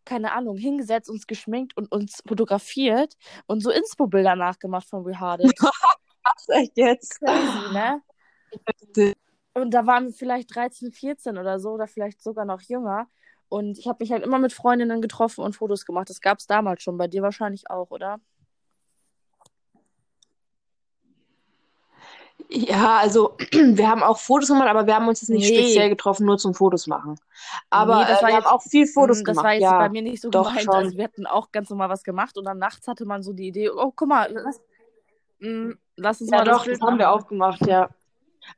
keine 0.04 0.32
Ahnung, 0.32 0.56
hingesetzt, 0.56 1.08
uns 1.08 1.26
geschminkt 1.26 1.76
und 1.76 1.90
uns 1.90 2.22
fotografiert 2.26 3.16
und 3.46 3.62
so 3.62 3.70
Inspo-Bilder 3.70 4.36
nachgemacht 4.36 4.88
von 4.88 5.04
Reharded. 5.04 5.52
Was 6.24 6.48
echt 6.48 6.76
jetzt? 6.76 7.20
Crazy, 7.20 7.72
ne? 7.72 8.02
Und 9.54 9.72
da 9.72 9.86
waren 9.86 10.06
wir 10.06 10.14
vielleicht 10.14 10.54
13, 10.54 10.92
14 10.92 11.36
oder 11.36 11.60
so, 11.60 11.72
oder 11.72 11.86
vielleicht 11.86 12.22
sogar 12.22 12.46
noch 12.46 12.62
jünger. 12.62 13.06
Und 13.48 13.78
ich 13.78 13.86
habe 13.86 13.98
mich 14.00 14.10
halt 14.12 14.24
immer 14.24 14.38
mit 14.38 14.54
Freundinnen 14.54 15.02
getroffen 15.02 15.44
und 15.44 15.54
Fotos 15.56 15.84
gemacht. 15.84 16.08
Das 16.08 16.22
gab 16.22 16.38
es 16.38 16.46
damals 16.46 16.82
schon, 16.82 16.96
bei 16.96 17.06
dir 17.06 17.22
wahrscheinlich 17.22 17.68
auch, 17.68 17.90
oder? 17.90 18.18
Ja, 22.54 22.98
also 22.98 23.36
wir 23.52 23.88
haben 23.88 24.02
auch 24.02 24.18
Fotos 24.18 24.48
gemacht, 24.48 24.68
aber 24.68 24.86
wir 24.86 24.94
haben 24.94 25.08
uns 25.08 25.22
jetzt 25.22 25.30
nicht 25.30 25.48
Nee. 25.50 25.58
speziell 25.58 25.88
getroffen, 25.88 26.26
nur 26.26 26.36
zum 26.38 26.52
Fotos 26.54 26.86
machen. 26.86 27.18
Aber 27.70 28.00
Nee, 28.00 28.04
das 28.08 28.20
äh, 28.20 28.26
wir 28.26 28.28
jetzt- 28.34 28.44
haben 28.44 28.54
auch 28.56 28.62
viel 28.62 28.86
Fotos 28.86 29.20
Mm, 29.20 29.24
Das 29.24 29.32
gemacht. 29.36 29.44
war 29.44 29.52
jetzt 29.54 29.62
ja. 29.62 29.78
bei 29.78 29.88
mir 29.88 30.02
nicht 30.02 30.20
so 30.20 30.28
doch, 30.30 30.48
gemeint. 30.48 30.64
schon. 30.64 30.74
Also 30.74 30.96
wir 30.96 31.04
hatten 31.04 31.26
auch 31.26 31.50
ganz 31.52 31.70
normal 31.70 31.88
was 31.88 32.02
gemacht 32.04 32.36
und 32.36 32.44
dann 32.44 32.58
nachts 32.58 32.86
hatte 32.88 33.04
man 33.06 33.22
so 33.22 33.32
die 33.32 33.48
Idee, 33.48 33.70
oh, 33.70 33.92
guck 33.96 34.08
mal, 34.08 34.30
lass, 34.32 34.60
mm, 35.40 35.70
lass 35.96 36.20
uns 36.20 36.30
Ja, 36.30 36.38
mal 36.38 36.44
doch, 36.44 36.64
das 36.66 36.78
das 36.78 36.86
haben 36.86 36.98
wir 36.98 37.10
auch 37.10 37.26
gemacht, 37.26 37.60
ja. 37.66 37.88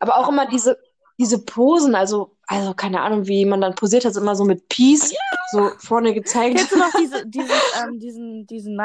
Aber 0.00 0.16
auch 0.18 0.28
immer 0.28 0.46
diese, 0.46 0.78
diese 1.18 1.44
Posen, 1.44 1.94
also, 1.94 2.34
also 2.48 2.74
keine 2.74 3.00
Ahnung, 3.02 3.26
wie 3.28 3.44
man 3.44 3.60
dann 3.60 3.74
posiert 3.76 4.04
hat, 4.04 4.16
immer 4.16 4.34
so 4.34 4.44
mit 4.44 4.68
Peace, 4.68 5.14
so 5.52 5.70
vorne 5.78 6.12
gezeigt. 6.14 6.56
Kennst 6.56 6.72
du 6.74 6.78
noch 6.78 6.90
diese, 6.98 7.26
dieses, 7.28 7.62
ähm, 7.80 8.00
diesen, 8.00 8.46
diesen, 8.48 8.80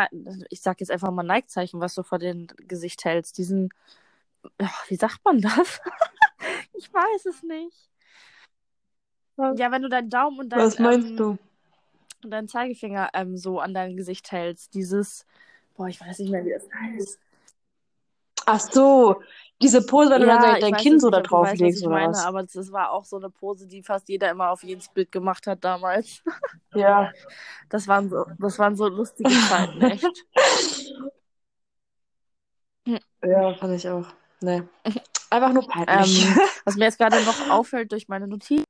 ich 0.51 0.61
sag 0.61 0.79
jetzt 0.81 0.91
einfach 0.91 1.09
mal 1.09 1.23
Nike-Zeichen, 1.23 1.79
was 1.81 1.95
du 1.95 2.03
vor 2.03 2.19
dem 2.19 2.45
Gesicht 2.67 3.03
hältst, 3.05 3.37
diesen, 3.39 3.69
wie 4.88 4.96
sagt 4.96 5.19
man 5.24 5.41
das? 5.41 5.79
ich 6.74 6.93
weiß 6.93 7.25
es 7.25 7.43
nicht. 7.43 7.89
Ja, 9.38 9.72
wenn 9.72 9.81
du 9.81 9.89
deinen 9.89 10.10
Daumen 10.10 10.39
und 10.39 10.50
deinen, 10.50 10.65
Was 10.65 10.79
meinst 10.79 11.12
ähm, 11.12 11.17
du? 11.17 11.38
und 12.24 12.31
deinen 12.31 12.48
Zeigefinger 12.48 13.10
ähm, 13.13 13.38
so 13.38 13.60
an 13.60 13.74
dein 13.74 13.96
Gesicht 13.96 14.31
hältst, 14.31 14.74
dieses, 14.74 15.25
boah, 15.75 15.88
ich 15.88 16.01
weiß 16.01 16.19
nicht 16.19 16.31
mehr, 16.31 16.43
wie 16.43 16.51
das 16.51 16.67
heißt. 16.74 17.19
Ach 18.46 18.60
so, 18.60 19.22
diese 19.62 19.86
Pose, 19.86 20.12
wenn 20.12 20.22
du 20.22 20.27
dann 20.27 20.41
dein, 20.41 20.74
weiß 20.74 20.81
Kinn 20.81 20.93
jetzt 20.93 21.01
so 21.01 21.10
nicht, 21.10 21.17
da 21.17 21.22
drauf 21.22 21.46
weißt, 21.46 21.53
was 21.53 21.60
legst 21.60 21.81
ich 21.81 21.88
oder 21.88 21.96
meine, 21.96 22.13
was? 22.13 22.25
aber 22.25 22.41
das, 22.41 22.53
das 22.53 22.72
war 22.72 22.91
auch 22.91 23.05
so 23.05 23.17
eine 23.17 23.29
Pose, 23.29 23.67
die 23.67 23.84
fast 23.84 24.10
jeder 24.10 24.31
immer 24.31 24.50
auf 24.50 24.63
jedes 24.63 24.89
Bild 24.89 25.12
gemacht 25.12 25.46
hat 25.48 25.63
damals. 25.63 26.24
Ja. 26.75 27.12
Das 27.69 27.88
waren 27.88 28.10
so, 28.10 28.25
das 28.38 28.60
waren 28.60 28.75
so 28.75 28.88
lustige 28.88 29.31
Zeiten, 29.50 29.81
echt. 29.81 30.25
Ja, 33.22 33.53
fand 33.53 33.75
ich 33.75 33.88
auch. 33.88 34.08
Nee. 34.41 34.63
Einfach 35.29 35.53
nur 35.53 35.67
peinlich. 35.67 36.25
Ähm, 36.25 36.38
was 36.65 36.75
mir 36.75 36.86
jetzt 36.86 36.98
gerade 36.98 37.24
noch 37.24 37.50
auffällt 37.50 37.91
durch 37.91 38.08
meine 38.08 38.27
Notiz, 38.27 38.63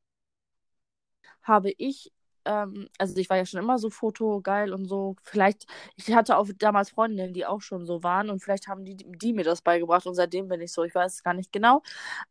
habe 1.43 1.71
ich, 1.77 2.11
ähm, 2.45 2.89
also 2.97 3.15
ich 3.17 3.29
war 3.29 3.37
ja 3.37 3.45
schon 3.45 3.59
immer 3.59 3.77
so 3.77 3.89
fotogeil 3.89 4.73
und 4.73 4.85
so. 4.85 5.15
Vielleicht, 5.23 5.65
ich 5.95 6.13
hatte 6.13 6.37
auch 6.37 6.47
damals 6.57 6.89
Freundinnen, 6.89 7.33
die 7.33 7.45
auch 7.45 7.61
schon 7.61 7.85
so 7.85 8.03
waren 8.03 8.29
und 8.29 8.41
vielleicht 8.41 8.67
haben 8.67 8.83
die, 8.85 8.95
die 8.97 9.33
mir 9.33 9.43
das 9.43 9.61
beigebracht 9.61 10.05
und 10.05 10.15
seitdem 10.15 10.47
bin 10.47 10.61
ich 10.61 10.73
so. 10.73 10.83
Ich 10.83 10.95
weiß 10.95 11.13
es 11.15 11.23
gar 11.23 11.33
nicht 11.33 11.51
genau. 11.51 11.81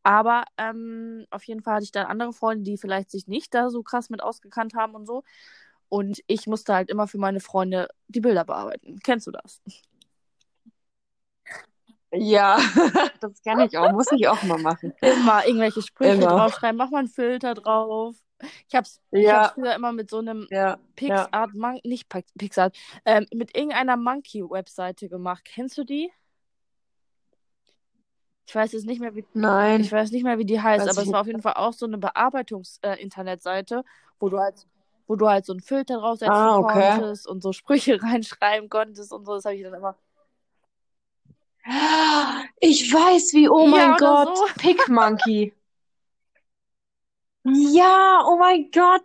Aber 0.02 0.45
ähm, 0.59 1.26
auf 1.30 1.45
jeden 1.45 1.62
Fall 1.62 1.75
hatte 1.76 1.85
ich 1.85 1.92
dann 1.92 2.07
andere 2.07 2.33
Freunde, 2.33 2.64
die 2.64 2.78
vielleicht 2.78 3.11
sich 3.11 3.26
nicht 3.28 3.54
da 3.54 3.71
so 3.71 3.83
krass 3.83 4.11
mit 4.11 4.23
ausgekannt 4.23 4.75
haben 4.75 4.95
und 4.95 5.07
so. 5.07 5.25
Und 5.88 6.23
ich 6.26 6.47
musste 6.47 6.75
halt 6.75 6.90
immer 6.90 7.09
für 7.09 7.18
meine 7.18 7.40
Freunde 7.40 7.88
die 8.09 8.21
Bilder 8.21 8.45
bearbeiten. 8.45 8.99
Kennst 9.02 9.26
du 9.26 9.30
das? 9.30 9.62
Ja, 12.12 12.58
das 13.20 13.42
kann 13.42 13.60
ich 13.60 13.76
auch. 13.76 13.92
Muss 13.92 14.10
ich 14.12 14.26
auch 14.28 14.42
mal 14.44 14.58
machen. 14.58 14.94
Immer 15.00 15.46
irgendwelche 15.46 15.82
Sprüche 15.82 16.12
Immer. 16.12 16.26
draufschreiben, 16.28 16.76
mach 16.76 16.90
mal 16.90 17.00
einen 17.00 17.08
Filter 17.08 17.54
drauf. 17.54 18.16
Ich 18.68 18.74
hab's, 18.74 19.00
ich 19.10 19.24
Ja. 19.24 19.42
hab's 19.42 19.54
früher 19.54 19.74
immer 19.74 19.92
mit 19.92 20.08
so 20.10 20.18
einem 20.18 20.46
Ja. 20.50 20.78
Pixart, 20.96 21.54
Mon 21.54 21.80
nicht 21.84 22.08
Pix- 22.08 22.32
Pixart, 22.38 22.76
ähm, 23.04 23.26
mit 23.34 23.54
irgendeiner 23.56 23.96
Monkey-Webseite 23.96 25.08
gemacht. 25.08 25.44
Kennst 25.44 25.76
du 25.76 25.84
die? 25.84 26.10
Ich 28.46 28.54
weiß 28.54 28.72
jetzt 28.72 28.86
nicht 28.86 29.00
mehr, 29.00 29.14
wie, 29.14 29.26
Nein. 29.34 29.82
ich 29.82 29.92
weiß 29.92 30.10
nicht 30.10 30.22
mehr, 30.24 30.38
wie 30.38 30.46
die 30.46 30.60
heißt, 30.62 30.86
Weiß 30.86 30.96
aber 30.96 31.06
es 31.06 31.12
war 31.12 31.20
auf 31.20 31.26
jeden 31.26 31.42
Fall 31.42 31.54
auch 31.54 31.74
so 31.74 31.84
eine 31.84 31.98
Bearbeitungs-Internetseite, 31.98 33.84
wo 34.18 34.30
du 34.30 34.38
halt, 34.38 34.66
wo 35.06 35.16
du 35.16 35.28
halt 35.28 35.44
so 35.44 35.52
einen 35.52 35.60
Filter 35.60 35.98
draufsetzen 35.98 36.34
Ah, 36.34 36.56
okay. 36.56 36.92
konntest 36.94 37.26
und 37.28 37.42
so 37.42 37.52
Sprüche 37.52 37.98
reinschreiben 38.02 38.70
konntest 38.70 39.12
und 39.12 39.26
so. 39.26 39.34
Das 39.34 39.44
habe 39.44 39.56
ich 39.56 39.62
dann 39.62 39.74
immer. 39.74 39.96
Ich 42.60 42.92
weiß 42.92 43.34
wie, 43.34 43.48
oh 43.48 43.66
Ja, 43.66 43.88
mein 43.88 43.96
Gott, 43.98 44.37
so. 44.37 44.46
Pick-Monkey. 44.58 45.52
Ja, 47.44 48.25
oh 48.26 48.37
mein 48.38 48.70
Gott. 48.70 49.04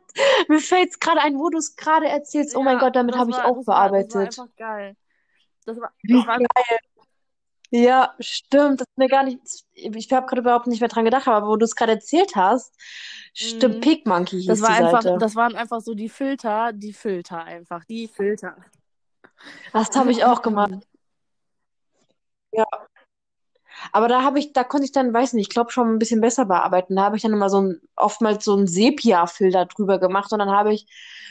Mir 0.49 0.59
fällt's 0.59 0.99
gerade 0.99 1.21
ein, 1.21 1.37
wo 1.39 1.49
du 1.49 1.59
es 1.59 1.75
gerade 1.75 2.07
erzählst. 2.07 2.55
Oh 2.55 2.63
mein 2.63 2.75
Ja, 2.75 2.79
Gott, 2.79 2.95
damit 2.95 3.15
habe 3.15 3.31
ich 3.31 3.37
auch 3.37 3.55
das 3.57 3.67
war, 3.67 3.89
das 3.91 4.13
war 4.13 4.25
bearbeitet. 4.25 4.39
einfach 4.39 4.55
geil. 4.57 4.95
Das 5.65 5.77
war, 5.79 5.91
Wie 6.01 6.13
das 6.13 6.27
war, 6.27 6.39
Ja, 7.71 8.13
stimmt. 8.19 8.81
Das 8.81 8.87
ist 8.87 8.97
mir 8.97 9.07
gar 9.07 9.23
nicht. 9.23 9.39
Ich 9.73 10.11
habe 10.11 10.27
gerade 10.27 10.41
überhaupt 10.41 10.67
nicht 10.67 10.79
mehr 10.79 10.89
dran 10.89 11.05
gedacht, 11.05 11.27
aber 11.27 11.47
wo 11.47 11.55
du 11.55 11.65
es 11.65 11.75
gerade 11.75 11.93
erzählt 11.93 12.35
hast, 12.35 12.73
stimmt, 13.33 13.77
Mhm. 13.77 13.81
Pick-Monkey 13.81 14.37
hieß 14.41 14.47
das 14.47 14.61
war 14.61 14.69
die 14.69 14.83
einfach, 14.83 15.01
Seite. 15.01 15.17
das 15.19 15.35
waren 15.35 15.55
einfach 15.55 15.81
so 15.81 15.93
die 15.93 16.09
Filter, 16.09 16.71
die 16.73 16.93
Filter 16.93 17.43
einfach, 17.43 17.83
die 17.85 18.07
Filter. 18.07 18.57
Das 19.71 19.95
habe 19.95 20.11
ich 20.11 20.23
auch 20.25 20.41
gemacht. 20.41 20.75
Aber 23.91 24.07
da 24.07 24.23
habe 24.23 24.39
ich, 24.39 24.53
da 24.53 24.63
konnte 24.63 24.85
ich 24.85 24.91
dann, 24.91 25.13
weiß 25.13 25.33
nicht, 25.33 25.47
ich 25.47 25.53
glaube 25.53 25.71
schon 25.71 25.89
ein 25.89 25.99
bisschen 25.99 26.21
besser 26.21 26.45
bearbeiten. 26.45 26.95
Da 26.95 27.03
habe 27.03 27.15
ich 27.15 27.21
dann 27.23 27.33
immer 27.33 27.49
so 27.49 27.61
ein, 27.61 27.81
oftmals 27.95 28.43
so 28.45 28.55
einen 28.55 28.67
Sepia-Filter 28.67 29.65
drüber 29.65 29.99
gemacht 29.99 30.31
und 30.33 30.39
dann 30.39 30.51
habe 30.51 30.73
ich 30.73 30.87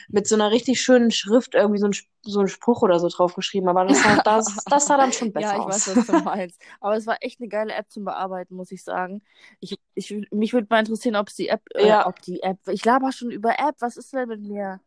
mit 0.08 0.26
so 0.26 0.34
einer 0.34 0.50
richtig 0.50 0.80
schönen 0.80 1.10
Schrift 1.10 1.54
irgendwie 1.54 1.78
so 1.78 1.86
einen, 1.86 1.94
so 2.22 2.40
einen 2.40 2.48
Spruch 2.48 2.82
oder 2.82 2.98
so 2.98 3.08
drauf 3.08 3.34
geschrieben. 3.34 3.68
Aber 3.68 3.84
das 3.84 4.02
sah, 4.02 4.16
das, 4.16 4.64
das 4.68 4.86
sah 4.86 4.96
dann 4.96 5.12
schon 5.12 5.32
besser 5.32 5.44
Ja, 5.44 5.56
ich 5.56 5.66
aus. 5.66 5.66
weiß, 5.66 5.86
was 5.86 6.04
du 6.04 6.14
meinst. 6.22 6.60
Aber 6.80 6.96
es 6.96 7.06
war 7.06 7.16
echt 7.20 7.40
eine 7.40 7.48
geile 7.48 7.72
App 7.74 7.90
zum 7.90 8.04
Bearbeiten, 8.04 8.54
muss 8.54 8.70
ich 8.72 8.82
sagen. 8.84 9.22
Ich, 9.60 9.78
ich, 9.94 10.10
mich 10.30 10.52
würde 10.52 10.66
mal 10.70 10.80
interessieren, 10.80 11.16
ob 11.16 11.28
es 11.28 11.36
die 11.36 11.48
App, 11.48 11.62
äh, 11.74 11.88
Ja. 11.88 12.02
ob 12.02 12.20
die 12.22 12.42
App, 12.42 12.58
ich 12.68 12.84
laber 12.84 13.12
schon 13.12 13.30
über 13.30 13.58
App, 13.58 13.76
was 13.80 13.96
ist 13.96 14.12
denn 14.12 14.28
mit 14.28 14.40
mir? 14.42 14.80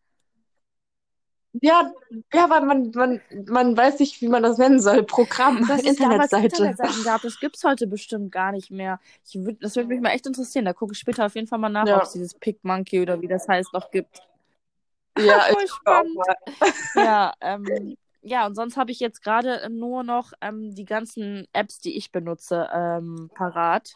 Ja, 1.61 1.91
ja, 2.33 2.49
weil 2.49 2.61
man, 2.65 2.91
man, 2.91 3.21
man 3.47 3.77
weiß 3.77 3.99
nicht, 3.99 4.21
wie 4.21 4.27
man 4.27 4.43
das 4.43 4.57
nennen 4.57 4.79
soll. 4.81 5.03
Programm, 5.03 5.57
es 5.59 5.67
damals 5.67 5.83
Internetseite. 5.85 6.45
Internetseiten 6.45 7.03
gab, 7.03 7.21
das 7.21 7.39
gibt's 7.39 7.63
heute 7.63 7.87
bestimmt 7.87 8.31
gar 8.31 8.51
nicht 8.51 8.71
mehr. 8.71 8.99
Ich 9.25 9.35
würd, 9.35 9.63
das 9.63 9.75
würde 9.75 9.89
mich 9.89 10.01
mal 10.01 10.09
echt 10.09 10.25
interessieren. 10.27 10.65
Da 10.65 10.73
gucke 10.73 10.93
ich 10.93 10.99
später 10.99 11.25
auf 11.25 11.35
jeden 11.35 11.47
Fall 11.47 11.59
mal 11.59 11.69
nach, 11.69 11.87
Ja. 11.87 11.97
ob 11.97 12.03
es 12.03 12.11
dieses 12.11 12.33
Pick-Monkey 12.33 13.01
oder 13.01 13.21
wie 13.21 13.27
das 13.27 13.47
heißt 13.47 13.73
noch 13.73 13.89
gibt. 13.91 14.21
Ja, 15.17 15.39
Voll 15.49 15.67
spannend. 15.67 16.17
Ja, 16.95 17.33
ähm, 17.41 17.95
ja, 18.21 18.45
und 18.47 18.55
sonst 18.55 18.75
habe 18.75 18.91
ich 18.91 18.99
jetzt 18.99 19.23
gerade 19.23 19.69
nur 19.69 20.03
noch 20.03 20.33
ähm, 20.41 20.73
die 20.75 20.85
ganzen 20.85 21.47
Apps, 21.53 21.79
die 21.79 21.95
ich 21.95 22.11
benutze, 22.11 22.67
ähm, 22.73 23.29
parat. 23.33 23.93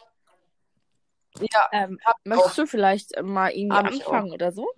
Ja, 1.40 1.68
Ähm, 1.72 1.98
möchtest 2.24 2.52
auch. 2.52 2.54
du 2.56 2.66
vielleicht 2.66 3.22
mal 3.22 3.50
irgendwie 3.50 3.76
anfangen 3.76 4.32
oder 4.32 4.50
so? 4.52 4.68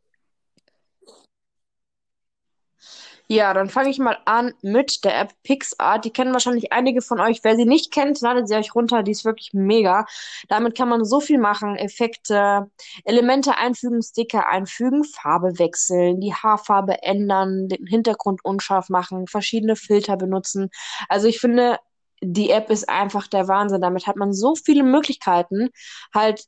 Ja, 3.28 3.54
dann 3.54 3.70
fange 3.70 3.88
ich 3.88 3.98
mal 3.98 4.18
an 4.26 4.52
mit 4.62 5.04
der 5.04 5.18
App 5.18 5.32
PixArt. 5.42 6.04
Die 6.04 6.10
kennen 6.10 6.34
wahrscheinlich 6.34 6.72
einige 6.72 7.00
von 7.00 7.20
euch. 7.20 7.42
Wer 7.42 7.56
sie 7.56 7.64
nicht 7.64 7.90
kennt, 7.90 8.20
ladet 8.20 8.48
sie 8.48 8.56
euch 8.56 8.74
runter. 8.74 9.02
Die 9.02 9.12
ist 9.12 9.24
wirklich 9.24 9.54
mega. 9.54 10.04
Damit 10.48 10.76
kann 10.76 10.88
man 10.88 11.04
so 11.04 11.20
viel 11.20 11.38
machen. 11.38 11.76
Effekte, 11.76 12.70
Elemente 13.04 13.56
einfügen, 13.56 14.02
Sticker 14.02 14.48
einfügen, 14.48 15.04
Farbe 15.04 15.58
wechseln, 15.58 16.20
die 16.20 16.34
Haarfarbe 16.34 17.02
ändern, 17.02 17.68
den 17.68 17.86
Hintergrund 17.86 18.44
unscharf 18.44 18.90
machen, 18.90 19.26
verschiedene 19.26 19.76
Filter 19.76 20.16
benutzen. 20.16 20.68
Also 21.08 21.26
ich 21.26 21.40
finde, 21.40 21.78
die 22.20 22.50
App 22.50 22.70
ist 22.70 22.88
einfach 22.88 23.28
der 23.28 23.48
Wahnsinn. 23.48 23.80
Damit 23.80 24.06
hat 24.06 24.16
man 24.16 24.34
so 24.34 24.54
viele 24.56 24.82
Möglichkeiten, 24.82 25.70
halt 26.14 26.44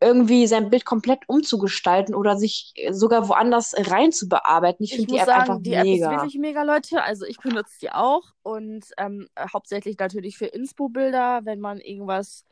irgendwie 0.00 0.46
sein 0.46 0.68
Bild 0.68 0.84
komplett 0.84 1.20
umzugestalten 1.26 2.14
oder 2.14 2.36
sich 2.36 2.74
sogar 2.90 3.28
woanders 3.28 3.74
rein 3.90 4.12
zu 4.12 4.28
bearbeiten. 4.28 4.84
Ich, 4.84 4.94
finde 4.94 5.06
die 5.06 5.18
App 5.18 5.26
sagen, 5.26 5.40
einfach 5.40 5.62
die 5.62 5.72
App 5.72 5.86
ist 5.86 5.92
mega. 5.92 6.10
wirklich 6.10 6.38
mega, 6.38 6.62
Leute. 6.62 7.02
Also 7.02 7.24
ich 7.24 7.38
benutze 7.38 7.78
die 7.80 7.90
auch 7.90 8.22
und 8.42 8.84
ähm, 8.98 9.28
hauptsächlich 9.52 9.98
natürlich 9.98 10.36
für 10.36 10.46
Inspo-Bilder, 10.46 11.40
wenn 11.44 11.60
man 11.60 11.80
irgendwas, 11.80 12.44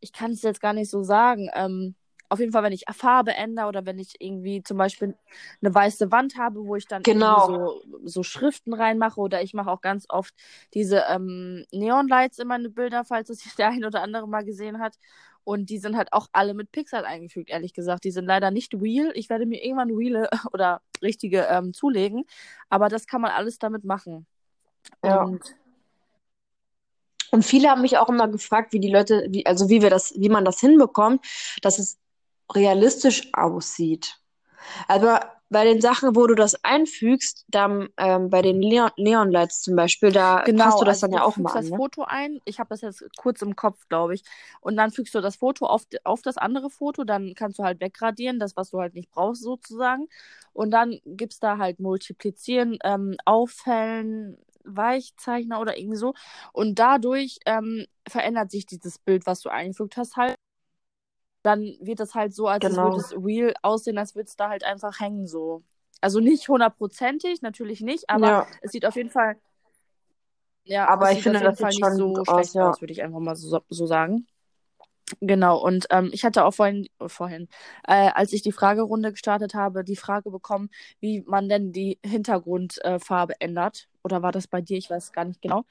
ich 0.00 0.12
kann 0.12 0.32
es 0.32 0.42
jetzt 0.42 0.60
gar 0.60 0.72
nicht 0.72 0.90
so 0.90 1.02
sagen, 1.02 1.48
ähm, 1.54 1.94
auf 2.30 2.38
jeden 2.38 2.52
Fall, 2.52 2.62
wenn 2.62 2.72
ich 2.72 2.84
Farbe 2.92 3.34
ändere 3.34 3.66
oder 3.66 3.84
wenn 3.86 3.98
ich 3.98 4.14
irgendwie 4.20 4.62
zum 4.62 4.78
Beispiel 4.78 5.16
eine 5.60 5.74
weiße 5.74 6.12
Wand 6.12 6.38
habe, 6.38 6.64
wo 6.64 6.76
ich 6.76 6.86
dann 6.86 7.02
Genau. 7.02 7.46
so, 7.46 7.82
so 8.04 8.22
Schriften 8.22 8.72
reinmache 8.72 9.20
oder 9.20 9.42
ich 9.42 9.52
mache 9.52 9.68
auch 9.68 9.80
ganz 9.80 10.06
oft 10.08 10.32
diese 10.72 11.04
ähm, 11.10 11.66
Neon-Lights 11.72 12.38
in 12.38 12.46
meine 12.46 12.70
Bilder, 12.70 13.04
falls 13.04 13.28
das 13.28 13.42
der 13.58 13.70
ein 13.70 13.84
oder 13.84 14.02
andere 14.02 14.28
mal 14.28 14.44
gesehen 14.44 14.78
hat. 14.78 14.94
Und 15.50 15.68
die 15.68 15.78
sind 15.78 15.96
halt 15.96 16.12
auch 16.12 16.28
alle 16.30 16.54
mit 16.54 16.70
Pixel 16.70 17.04
eingefügt, 17.04 17.50
ehrlich 17.50 17.74
gesagt. 17.74 18.04
Die 18.04 18.12
sind 18.12 18.24
leider 18.24 18.52
nicht 18.52 18.72
real. 18.72 19.10
Ich 19.16 19.28
werde 19.30 19.46
mir 19.46 19.64
irgendwann 19.64 19.90
reale 19.90 20.30
oder 20.52 20.80
richtige 21.02 21.40
ähm, 21.50 21.74
zulegen. 21.74 22.24
Aber 22.68 22.88
das 22.88 23.08
kann 23.08 23.20
man 23.20 23.32
alles 23.32 23.58
damit 23.58 23.82
machen. 23.82 24.28
Ja. 25.02 25.24
Und 25.24 25.56
Und 27.32 27.44
viele 27.44 27.68
haben 27.68 27.82
mich 27.82 27.98
auch 27.98 28.08
immer 28.08 28.28
gefragt, 28.28 28.72
wie 28.72 28.78
die 28.78 28.92
Leute, 28.92 29.26
wie, 29.30 29.44
also 29.44 29.68
wie 29.68 29.82
wir 29.82 29.90
das, 29.90 30.14
wie 30.16 30.28
man 30.28 30.44
das 30.44 30.60
hinbekommt, 30.60 31.26
dass 31.62 31.80
es 31.80 31.98
realistisch 32.54 33.28
aussieht. 33.32 34.20
Also 34.86 35.16
bei 35.50 35.64
den 35.64 35.80
Sachen, 35.80 36.14
wo 36.14 36.28
du 36.28 36.34
das 36.36 36.64
einfügst, 36.64 37.44
dann 37.48 37.88
ähm, 37.96 38.30
bei 38.30 38.40
den 38.40 38.60
Neon, 38.60 38.90
Neon 38.96 39.32
Lights 39.32 39.62
zum 39.62 39.74
Beispiel, 39.74 40.12
da 40.12 40.42
Genau, 40.44 40.64
passt 40.64 40.80
du 40.80 40.84
das 40.84 41.02
also 41.02 41.06
dann 41.08 41.10
du 41.10 41.16
ja 41.16 41.24
auch 41.24 41.36
mal 41.36 41.50
an, 41.50 41.62
das 41.62 41.70
ne? 41.70 41.76
Foto 41.76 42.04
ein. 42.04 42.40
Ich 42.44 42.60
habe 42.60 42.68
das 42.68 42.82
jetzt 42.82 43.04
kurz 43.16 43.42
im 43.42 43.56
Kopf, 43.56 43.88
glaube 43.88 44.14
ich. 44.14 44.22
Und 44.60 44.76
dann 44.76 44.92
fügst 44.92 45.14
du 45.14 45.20
das 45.20 45.36
Foto 45.36 45.66
auf, 45.66 45.82
auf 46.04 46.22
das 46.22 46.36
andere 46.36 46.70
Foto. 46.70 47.02
Dann 47.02 47.34
kannst 47.34 47.58
du 47.58 47.64
halt 47.64 47.80
wegradieren, 47.80 48.38
das, 48.38 48.56
was 48.56 48.70
du 48.70 48.78
halt 48.78 48.94
nicht 48.94 49.10
brauchst, 49.10 49.42
sozusagen. 49.42 50.08
Und 50.52 50.70
dann 50.70 51.00
gibst 51.04 51.42
da 51.42 51.58
halt 51.58 51.80
multiplizieren, 51.80 52.78
ähm, 52.84 53.16
aufhellen, 53.24 54.38
Weichzeichner 54.64 55.60
oder 55.60 55.76
irgendwie 55.76 55.96
so. 55.96 56.14
Und 56.52 56.78
dadurch 56.78 57.38
ähm, 57.46 57.86
verändert 58.06 58.52
sich 58.52 58.66
dieses 58.66 58.98
Bild, 58.98 59.26
was 59.26 59.40
du 59.40 59.48
eingefügt 59.48 59.96
hast, 59.96 60.16
halt. 60.16 60.36
Dann 61.42 61.62
wird 61.80 62.00
das 62.00 62.14
halt 62.14 62.34
so, 62.34 62.48
als 62.48 62.62
Genau. 62.62 62.84
würde 62.84 63.00
es 63.00 63.12
real 63.12 63.54
aussehen, 63.62 63.98
als 63.98 64.14
würde 64.14 64.26
es 64.28 64.36
da 64.36 64.48
halt 64.50 64.64
einfach 64.64 65.00
hängen, 65.00 65.26
so. 65.26 65.62
Also 66.00 66.20
nicht 66.20 66.48
hundertprozentig, 66.48 67.42
natürlich 67.42 67.80
nicht, 67.80 68.08
aber 68.10 68.28
Ja, 68.28 68.46
es 68.62 68.72
sieht 68.72 68.86
auf 68.86 68.96
jeden 68.96 69.10
Fall 69.10 69.36
ja, 70.64 70.86
aber 70.88 71.10
ich 71.12 71.22
finde, 71.22 71.40
das 71.40 71.58
sieht 71.58 71.74
nicht 71.74 71.80
schon 71.80 71.96
so 71.96 72.12
gut 72.12 72.28
aus, 72.28 72.34
schlecht 72.44 72.54
ja. 72.54 72.70
aus, 72.70 72.80
würde 72.80 72.92
ich 72.92 73.02
einfach 73.02 73.18
mal 73.18 73.34
so, 73.36 73.60
so 73.68 73.86
sagen. 73.86 74.26
Genau, 75.20 75.58
und 75.58 75.86
ähm, 75.90 76.10
ich 76.12 76.24
hatte 76.24 76.44
auch 76.44 76.52
vorhin, 76.54 76.86
äh, 77.00 77.08
vorhin 77.08 77.48
äh, 77.86 78.10
als 78.14 78.32
ich 78.32 78.42
die 78.42 78.52
Fragerunde 78.52 79.10
gestartet 79.10 79.54
habe, 79.54 79.82
die 79.82 79.96
Frage 79.96 80.30
bekommen, 80.30 80.70
wie 81.00 81.22
man 81.26 81.48
denn 81.48 81.72
die 81.72 81.98
Hintergrundfarbe 82.04 83.32
äh, 83.34 83.44
ändert. 83.44 83.88
Oder 84.04 84.22
war 84.22 84.30
das 84.32 84.46
bei 84.46 84.60
dir? 84.60 84.78
Ich 84.78 84.88
weiß 84.88 85.12
gar 85.12 85.24
nicht 85.24 85.42
genau. 85.42 85.64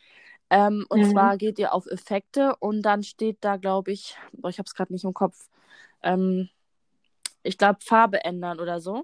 Ähm, 0.49 0.85
und 0.89 0.99
Mhm. 0.99 1.11
zwar 1.11 1.37
geht 1.37 1.59
ihr 1.59 1.73
auf 1.73 1.85
Effekte 1.87 2.55
und 2.59 2.81
dann 2.83 3.03
steht 3.03 3.37
da, 3.41 3.57
glaube 3.57 3.91
ich, 3.91 4.17
boah, 4.33 4.49
ich 4.49 4.57
habe 4.59 4.67
es 4.67 4.73
gerade 4.75 4.93
nicht 4.93 5.03
im 5.05 5.13
Kopf, 5.13 5.49
ähm, 6.03 6.49
ich 7.43 7.57
glaube 7.57 7.79
Farbe 7.83 8.23
ändern 8.23 8.59
oder 8.59 8.79
so. 8.81 8.95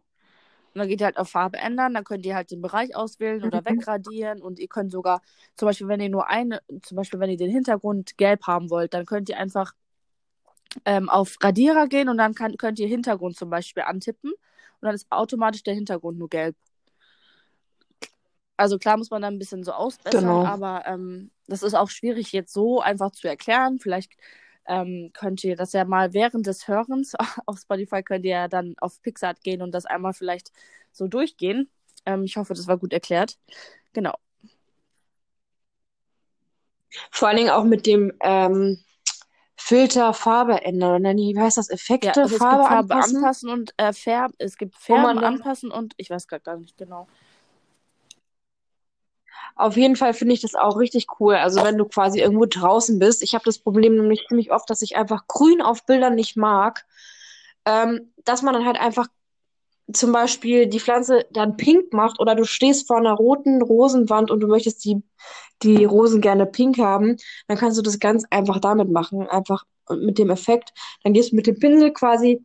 Und 0.74 0.80
dann 0.80 0.88
geht 0.90 1.02
ihr 1.02 1.06
halt 1.08 1.18
auf 1.18 1.30
Farbe 1.30 1.58
ändern, 1.58 1.94
dann 1.94 2.04
könnt 2.04 2.26
ihr 2.26 2.36
halt 2.36 2.52
den 2.52 2.62
Bereich 2.62 2.96
auswählen 2.96 3.44
oder 3.46 3.64
Mhm. 3.66 3.66
wegradieren 3.66 4.42
und 4.42 4.60
ihr 4.60 4.68
könnt 4.68 4.92
sogar, 4.92 5.22
zum 5.56 5.68
Beispiel, 5.68 5.88
wenn 5.88 6.02
ihr 6.02 6.10
nur 6.10 6.30
eine, 6.30 6.62
zum 6.84 6.98
Beispiel, 6.98 7.20
wenn 7.20 7.30
ihr 7.32 7.38
den 7.38 7.52
Hintergrund 7.52 8.18
gelb 8.18 8.48
haben 8.48 8.70
wollt, 8.70 8.94
dann 8.94 9.06
könnt 9.06 9.30
ihr 9.30 9.38
einfach 9.40 9.74
ähm, 10.86 11.10
auf 11.10 11.38
Radierer 11.42 11.88
gehen 11.88 12.10
und 12.10 12.18
dann 12.18 12.34
kann, 12.34 12.58
könnt 12.58 12.80
ihr 12.80 12.88
Hintergrund 12.88 13.38
zum 13.38 13.50
Beispiel 13.50 13.84
antippen 13.84 14.32
und 14.32 14.82
dann 14.82 14.96
ist 14.96 15.08
automatisch 15.12 15.64
der 15.64 15.74
Hintergrund 15.74 16.18
nur 16.18 16.30
gelb. 16.30 16.56
Also 18.58 18.78
klar 18.78 18.98
muss 18.98 19.10
man 19.10 19.22
da 19.22 19.28
ein 19.28 19.40
bisschen 19.40 19.64
so 19.64 19.74
ausbessern, 19.74 20.22
Genau. 20.22 20.46
aber 20.46 20.84
ähm, 20.86 21.32
das 21.48 21.64
ist 21.64 21.74
auch 21.74 21.90
schwierig 21.90 22.32
jetzt 22.32 22.54
so 22.54 22.80
einfach 22.82 23.12
zu 23.12 23.28
erklären. 23.28 23.80
Vielleicht 23.80 24.14
ähm, 24.68 25.12
könnt 25.14 25.44
ihr 25.44 25.56
das 25.56 25.74
ja 25.74 25.86
mal 25.86 26.14
während 26.14 26.48
des 26.48 26.68
Hörens 26.68 27.14
auf 27.46 27.60
Spotify 27.60 28.02
könnt 28.04 28.26
ihr 28.26 28.32
ja 28.32 28.48
dann 28.48 28.76
auf 28.80 29.02
Pixart 29.02 29.42
gehen 29.42 29.62
und 29.62 29.72
das 29.74 29.86
einmal 29.86 30.14
vielleicht 30.14 30.52
so 30.92 31.08
durchgehen. 31.08 31.70
Ähm, 32.06 32.24
ich 32.24 32.38
hoffe, 32.38 32.54
das 32.54 32.68
war 32.68 32.78
gut 32.78 32.94
erklärt. 32.94 33.38
Genau. 33.94 34.16
Vor 37.12 37.28
allen 37.28 37.38
Dingen 37.38 37.50
auch 37.50 37.66
mit 37.66 37.86
dem 37.86 38.14
ähm, 38.22 38.80
Filter 39.58 40.14
Farbe 40.14 40.62
ändern. 40.64 40.96
Und 40.96 41.04
dann, 41.04 41.18
wie 41.18 41.40
heißt 41.40 41.58
das? 41.58 41.70
Ja, 41.70 41.74
Effekte, 41.76 42.10
also 42.22 42.22
es 42.24 42.32
gibt 42.32 42.42
Farbe 42.42 42.64
Farbe 42.64 42.94
anpassen, 42.94 43.18
anpassen 43.18 43.50
und 43.50 43.74
äh, 43.78 43.94
Färben. 43.94 44.36
Es 44.38 44.58
gibt 44.58 44.74
man 44.74 44.82
Färben 44.82 45.24
anpassen 45.24 45.72
und 45.72 45.94
ich 45.98 46.10
weiß 46.10 46.28
gerade 46.28 46.44
gar 46.44 46.58
nicht 46.58 46.78
genau. 46.78 47.08
Auf 49.56 49.78
jeden 49.78 49.96
Fall 49.96 50.14
finde 50.14 50.34
ich 50.34 50.42
das 50.42 50.54
auch 50.56 50.78
richtig 50.78 51.08
cool. 51.20 51.36
Also 51.36 51.64
wenn 51.64 51.78
du 51.78 51.86
quasi 51.86 52.20
irgendwo 52.20 52.46
draußen 52.46 53.00
bist. 53.00 53.24
Ich 53.24 53.34
habe 53.34 53.46
das 53.46 53.60
Problem 53.60 53.96
nämlich 53.96 54.26
ziemlich 54.28 54.52
oft, 54.52 54.70
dass 54.70 54.82
ich 54.82 54.98
einfach 54.98 55.28
grün 55.28 55.62
auf 55.62 55.86
Bildern 55.86 56.16
nicht 56.16 56.36
mag. 56.36 56.86
Ähm, 57.66 58.12
dass 58.26 58.42
man 58.42 58.54
dann 58.54 58.66
halt 58.66 58.80
einfach 58.80 59.08
zum 59.92 60.12
Beispiel 60.12 60.68
die 60.68 60.80
Pflanze 60.80 61.26
dann 61.32 61.58
pink 61.58 61.94
macht 61.94 62.20
oder 62.20 62.36
du 62.36 62.44
stehst 62.44 62.88
vor 62.88 62.98
einer 62.98 63.14
roten 63.14 63.62
Rosenwand 63.62 64.32
und 64.32 64.40
du 64.40 64.48
möchtest 64.48 64.84
die, 64.84 65.04
die 65.64 65.86
Rosen 65.86 66.22
gerne 66.22 66.46
pink 66.46 66.78
haben, 66.80 67.18
dann 67.48 67.58
kannst 67.58 67.78
du 67.78 67.82
das 67.82 68.00
ganz 68.00 68.26
einfach 68.30 68.60
damit 68.60 68.90
machen. 68.92 69.28
Einfach 69.28 69.64
mit 69.90 70.18
dem 70.18 70.32
Effekt. 70.32 70.74
Dann 71.04 71.14
gehst 71.14 71.32
du 71.32 71.36
mit 71.36 71.48
dem 71.48 71.60
Pinsel 71.60 71.94
quasi 71.94 72.44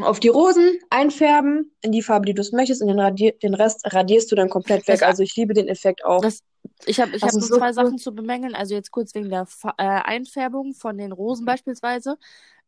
auf 0.00 0.20
die 0.20 0.28
Rosen 0.28 0.78
einfärben 0.90 1.72
in 1.82 1.92
die 1.92 2.02
Farbe, 2.02 2.26
die 2.26 2.34
du 2.34 2.40
es 2.42 2.52
möchtest, 2.52 2.82
und 2.82 2.88
den, 2.88 3.00
radier 3.00 3.32
den 3.32 3.54
Rest 3.54 3.82
radierst 3.92 4.30
du 4.30 4.36
dann 4.36 4.48
komplett 4.48 4.86
weg. 4.88 5.02
Also 5.02 5.22
ich 5.22 5.34
liebe 5.36 5.54
den 5.54 5.68
Effekt 5.68 6.04
auch. 6.04 6.22
das, 6.22 6.42
ich 6.86 7.00
habe 7.00 7.14
ich 7.16 7.22
hab 7.22 7.32
nur 7.32 7.42
so 7.42 7.58
zwei. 7.58 7.72
Sachen 7.72 7.98
zu 7.98 8.14
bemängeln. 8.14 8.54
Also 8.54 8.74
jetzt 8.74 8.90
kurz 8.90 9.14
wegen 9.14 9.30
der 9.30 9.46
Fa 9.46 9.74
äh, 9.78 9.82
Einfärbung 9.84 10.74
von 10.74 10.96
den 10.98 11.12
Rosen 11.12 11.46
beispielsweise. 11.46 12.16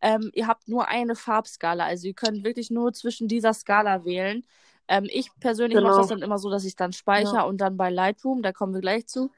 Ähm, 0.03 0.31
ihr 0.35 0.47
habt 0.47 0.69
nur 0.69 0.89
eine 0.89 1.15
Farbskala. 1.15 1.85
Also 1.85 2.09
ihr 2.09 2.15
könnt 2.15 2.45
wirklich 2.45 2.71
nur 2.71 2.93
zwischen 2.93 3.29
dieser 3.29 3.53
Skala 3.55 4.05
wählen. 4.05 4.45
Ähm, 4.89 5.07
ich 5.11 5.31
persönlich 5.41 5.79
mache 5.81 5.95
das 5.97 6.07
Genau. 6.07 6.17
dann 6.17 6.23
immer 6.23 6.39
so, 6.39 6.51
dass 6.51 6.65
ich 6.65 6.75
dann 6.77 6.91
Ja. 6.93 6.97
speichere 6.99 7.47
und 7.47 7.61
dann 7.61 7.77
bei 7.77 7.91
Lightroom, 7.91 8.43
da 8.43 8.53
kommen 8.53 8.75
wir 8.75 8.81
gleich 8.81 9.07
zu, 9.07 9.31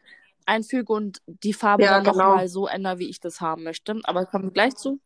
einfüge 0.47 0.93
und 0.93 1.21
die 1.27 1.53
Farbe 1.53 1.85
Ja, 1.85 1.91
dann 1.97 2.05
genau. 2.05 2.25
nochmal 2.25 2.49
so 2.49 2.67
ändere, 2.67 2.99
wie 2.99 3.09
ich 3.09 3.21
das 3.21 3.41
haben 3.41 3.65
möchte. 3.65 3.99
Aber 4.05 4.27
kommen 4.27 4.45
wir 4.45 4.51
gleich 4.53 4.77
zu. 4.77 5.01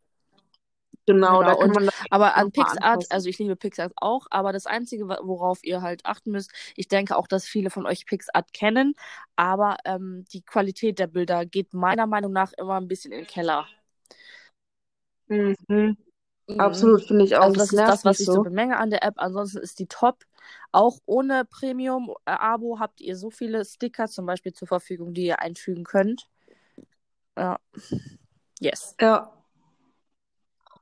Genau, 1.07 1.41
da 1.43 1.55
Genau, 1.55 1.55
kann 1.55 1.71
und 1.71 1.73
man 1.73 1.85
das 1.85 1.95
aber 2.09 2.35
an 2.35 2.51
PixArt, 2.51 3.05
also 3.11 3.29
ich 3.29 3.37
liebe 3.39 3.55
PixArt 3.55 3.93
auch, 3.97 4.27
aber 4.29 4.53
das 4.53 4.65
Einzige, 4.65 5.07
worauf 5.09 5.63
ihr 5.63 5.81
halt 5.81 6.05
achten 6.05 6.31
müsst, 6.31 6.51
ich 6.75 6.87
denke 6.87 7.17
auch, 7.17 7.27
dass 7.27 7.45
viele 7.47 7.69
von 7.69 7.85
euch 7.85 8.05
PixArt 8.05 8.53
kennen, 8.53 8.93
aber 9.35 9.77
ähm, 9.85 10.25
die 10.33 10.41
Qualität 10.43 10.99
der 10.99 11.07
Bilder 11.07 11.45
geht 11.45 11.73
meiner 11.73 12.07
Meinung 12.07 12.33
nach 12.33 12.53
immer 12.53 12.75
ein 12.79 12.87
bisschen 12.87 13.11
in 13.11 13.19
den 13.19 13.27
Keller. 13.27 13.67
Mhm. 15.29 15.55
Mhm. 15.69 15.97
Absolut, 16.59 17.03
finde 17.05 17.25
ich 17.25 17.35
auch. 17.37 17.43
Also 17.43 17.55
Das 17.55 17.63
das 17.63 17.73
ist 17.73 17.87
das, 17.87 18.05
was 18.05 18.19
ich 18.19 18.25
so 18.31 18.33
so. 18.33 18.43
bemänge 18.43 18.77
an 18.77 18.89
der 18.89 19.03
App. 19.03 19.15
Ansonsten 19.17 19.59
ist 19.59 19.79
die 19.79 19.87
top. 19.87 20.25
Auch 20.71 20.99
ohne 21.05 21.45
Premium-Abo 21.45 22.79
habt 22.79 23.01
ihr 23.01 23.15
so 23.17 23.29
viele 23.29 23.63
Sticker 23.65 24.07
zum 24.07 24.25
Beispiel 24.25 24.53
zur 24.53 24.67
Verfügung, 24.67 25.13
die 25.13 25.25
ihr 25.25 25.39
einfügen 25.39 25.83
könnt. 25.83 26.27
Ja, 27.35 27.57
yes. 28.59 28.95
Ja, 28.99 29.31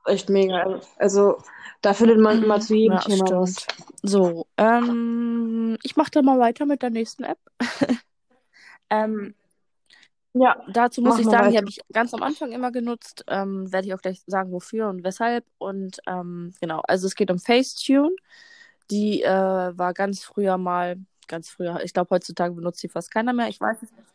echt 0.06 0.28
mega. 0.28 0.80
Also 0.98 1.38
da 1.82 1.94
findet 1.94 2.18
man 2.18 2.42
immer 2.42 2.60
zu 2.60 2.74
jedem 2.74 2.94
Ja, 2.94 3.00
Thema 3.00 3.30
was. 3.32 3.66
So, 4.02 4.46
ähm, 4.56 5.76
ich 5.82 5.96
mache 5.96 6.10
dann 6.10 6.24
mal 6.24 6.38
weiter 6.38 6.66
mit 6.66 6.82
der 6.82 6.90
nächsten 6.90 7.24
App. 7.24 7.38
ähm, 8.90 9.34
Ja, 10.34 10.62
dazu 10.68 11.00
muss 11.00 11.18
ich 11.18 11.26
sagen, 11.26 11.50
die 11.50 11.56
habe 11.56 11.68
ich 11.68 11.80
ganz 11.92 12.12
am 12.12 12.22
Anfang 12.22 12.52
immer 12.52 12.70
genutzt. 12.72 13.24
Ähm, 13.28 13.72
werde 13.72 13.88
ich 13.88 13.94
auch 13.94 14.02
gleich 14.02 14.22
sagen, 14.26 14.52
wofür 14.52 14.88
und 14.88 15.02
weshalb. 15.04 15.44
Und 15.58 15.98
ähm, 16.06 16.52
genau, 16.60 16.82
also 16.86 17.06
es 17.06 17.14
geht 17.14 17.30
um 17.30 17.38
Facetune. 17.38 18.10
Die 18.90 19.22
äh, 19.22 19.28
war 19.78 19.94
ganz 19.94 20.22
früher 20.24 20.58
mal, 20.58 20.96
ganz 21.28 21.48
früher, 21.50 21.82
ich 21.82 21.92
glaube 21.92 22.10
heutzutage 22.10 22.54
benutzt 22.54 22.80
sie 22.80 22.88
fast 22.88 23.10
keiner 23.10 23.32
mehr. 23.32 23.48
Ich 23.48 23.60
weiß 23.60 23.82
es 23.82 23.92
nicht. 23.92 24.08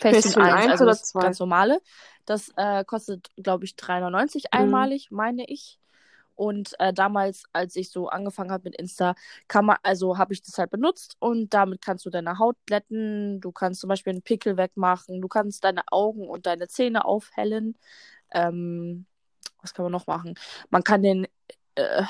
Facetune 0.00 0.12
Facetune 0.12 0.52
1, 0.52 0.72
1 0.72 0.72
also 0.72 0.84
oder 0.84 0.92
das 0.92 1.04
2? 1.04 1.20
ganz 1.20 1.38
normale. 1.40 1.80
Das 2.26 2.52
äh, 2.56 2.84
kostet, 2.84 3.30
glaube 3.36 3.64
ich, 3.66 3.76
3,99 3.76 4.44
Mhm. 4.44 4.48
einmalig, 4.52 5.10
meine 5.12 5.46
ich. 5.48 5.80
Und 6.36 6.74
äh, 6.80 6.92
damals, 6.92 7.44
als 7.54 7.76
ich 7.76 7.90
so 7.90 8.08
angefangen 8.08 8.52
habe 8.52 8.64
mit 8.64 8.76
Insta, 8.76 9.14
kann 9.48 9.64
man, 9.66 9.78
also 9.82 10.18
habe 10.18 10.34
ich 10.34 10.42
das 10.42 10.58
halt 10.58 10.70
benutzt 10.70 11.16
und 11.20 11.54
damit 11.54 11.82
kannst 11.82 12.04
du 12.06 12.10
deine 12.10 12.38
Haut 12.38 12.56
glätten, 12.66 13.40
du 13.40 13.52
kannst 13.52 13.80
zum 13.80 13.88
Beispiel 13.88 14.12
einen 14.12 14.22
Pickel 14.22 14.56
wegmachen, 14.58 15.22
du 15.22 15.28
kannst 15.28 15.64
deine 15.64 15.82
Augen 15.90 16.28
und 16.28 16.46
deine 16.46 16.68
Zähne 16.68 17.06
aufhellen. 17.06 17.76
Ähm, 18.32 19.06
was 19.62 19.74
kann 19.74 19.84
man 19.84 19.92
noch 19.92 20.06
machen? 20.06 20.34
Man 20.70 20.84
kann 20.84 21.02
den, 21.02 21.26
äh, 21.76 22.02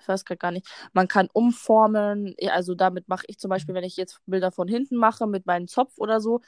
ich 0.00 0.08
weiß 0.08 0.24
gerade 0.24 0.38
gar 0.38 0.50
nicht, 0.52 0.66
man 0.92 1.08
kann 1.08 1.28
umformen. 1.32 2.34
Also 2.50 2.74
damit 2.74 3.08
mache 3.08 3.24
ich 3.28 3.38
zum 3.38 3.50
Beispiel, 3.50 3.74
wenn 3.74 3.84
ich 3.84 3.96
jetzt 3.96 4.20
Bilder 4.26 4.52
von 4.52 4.68
hinten 4.68 4.96
mache 4.96 5.26
mit 5.26 5.46
meinem 5.46 5.68
Zopf 5.68 5.94
oder 5.98 6.20
so, 6.20 6.40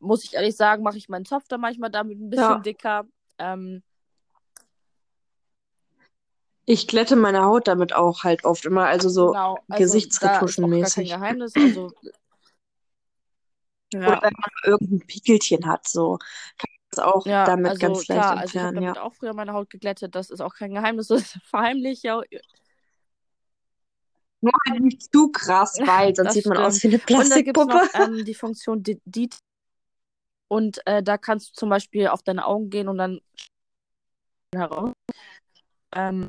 muss 0.00 0.24
ich 0.24 0.34
ehrlich 0.34 0.56
sagen, 0.56 0.82
mache 0.82 0.98
ich 0.98 1.08
meinen 1.08 1.24
Zopf 1.24 1.46
dann 1.48 1.60
manchmal 1.60 1.90
damit 1.90 2.18
ein 2.20 2.30
bisschen 2.30 2.44
Ja. 2.50 2.58
dicker. 2.58 3.04
Ähm, 3.38 3.82
Ich 6.66 6.86
glätte 6.86 7.16
meine 7.16 7.42
Haut 7.44 7.66
damit 7.66 7.92
auch 7.92 8.22
halt 8.22 8.44
oft 8.44 8.64
immer, 8.64 8.86
also 8.86 9.08
so 9.08 9.28
genau, 9.28 9.58
also 9.68 9.84
Gesichtsretuschen-mäßig. 9.84 11.08
Geheimnis. 11.08 11.56
Also, 11.56 11.92
Oder 13.92 14.02
ja, 14.06 14.22
wenn 14.22 14.32
man 14.38 14.50
irgendein 14.64 15.06
Pickelchen 15.06 15.66
hat, 15.66 15.88
so 15.88 16.18
kann 16.18 16.68
man 16.70 16.78
das 16.92 16.98
auch 17.04 17.26
ja, 17.26 17.44
damit 17.44 17.70
also 17.70 17.80
ganz 17.80 17.98
leicht 17.98 18.06
klar, 18.06 18.30
also 18.38 18.56
ich 18.56 18.62
habe 18.62 18.76
entfernen, 18.76 18.94
ja. 18.94 19.02
auch 19.02 19.14
früher 19.14 19.34
meine 19.34 19.52
Haut 19.52 19.68
geglättet. 19.70 20.14
Das 20.14 20.30
ist 20.30 20.40
auch 20.40 20.54
kein 20.54 20.72
Geheimnis, 20.72 21.08
das 21.08 21.22
ist 21.22 21.38
verheimlicht, 21.44 22.04
ja. 22.04 22.22
Nur 24.42 24.52
halt 24.68 24.80
nicht 24.80 25.12
zu 25.12 25.30
krass, 25.32 25.76
weil 25.84 26.14
sonst 26.16 26.34
sieht 26.34 26.46
man 26.46 26.58
aus 26.58 26.78
stimmt. 26.78 27.08
wie 27.08 27.14
eine 27.14 27.24
Und 27.24 27.30
da 27.30 27.40
gibt 27.42 27.58
es 27.58 27.66
Plastikpuppe. 27.66 27.74
noch 27.74 27.94
ähm, 27.94 28.24
die 28.24 28.34
Funktion 28.34 28.82
De 28.82 29.00
Det 29.04 29.34
und 30.50 30.84
äh, 30.86 31.02
da 31.02 31.16
kannst 31.16 31.50
du 31.50 31.52
zum 31.54 31.70
Beispiel 31.70 32.08
auf 32.08 32.22
deine 32.22 32.44
Augen 32.44 32.70
gehen 32.70 32.88
und 32.88 32.98
dann 32.98 33.20
heraus. 34.52 34.92
Ähm, 35.92 36.28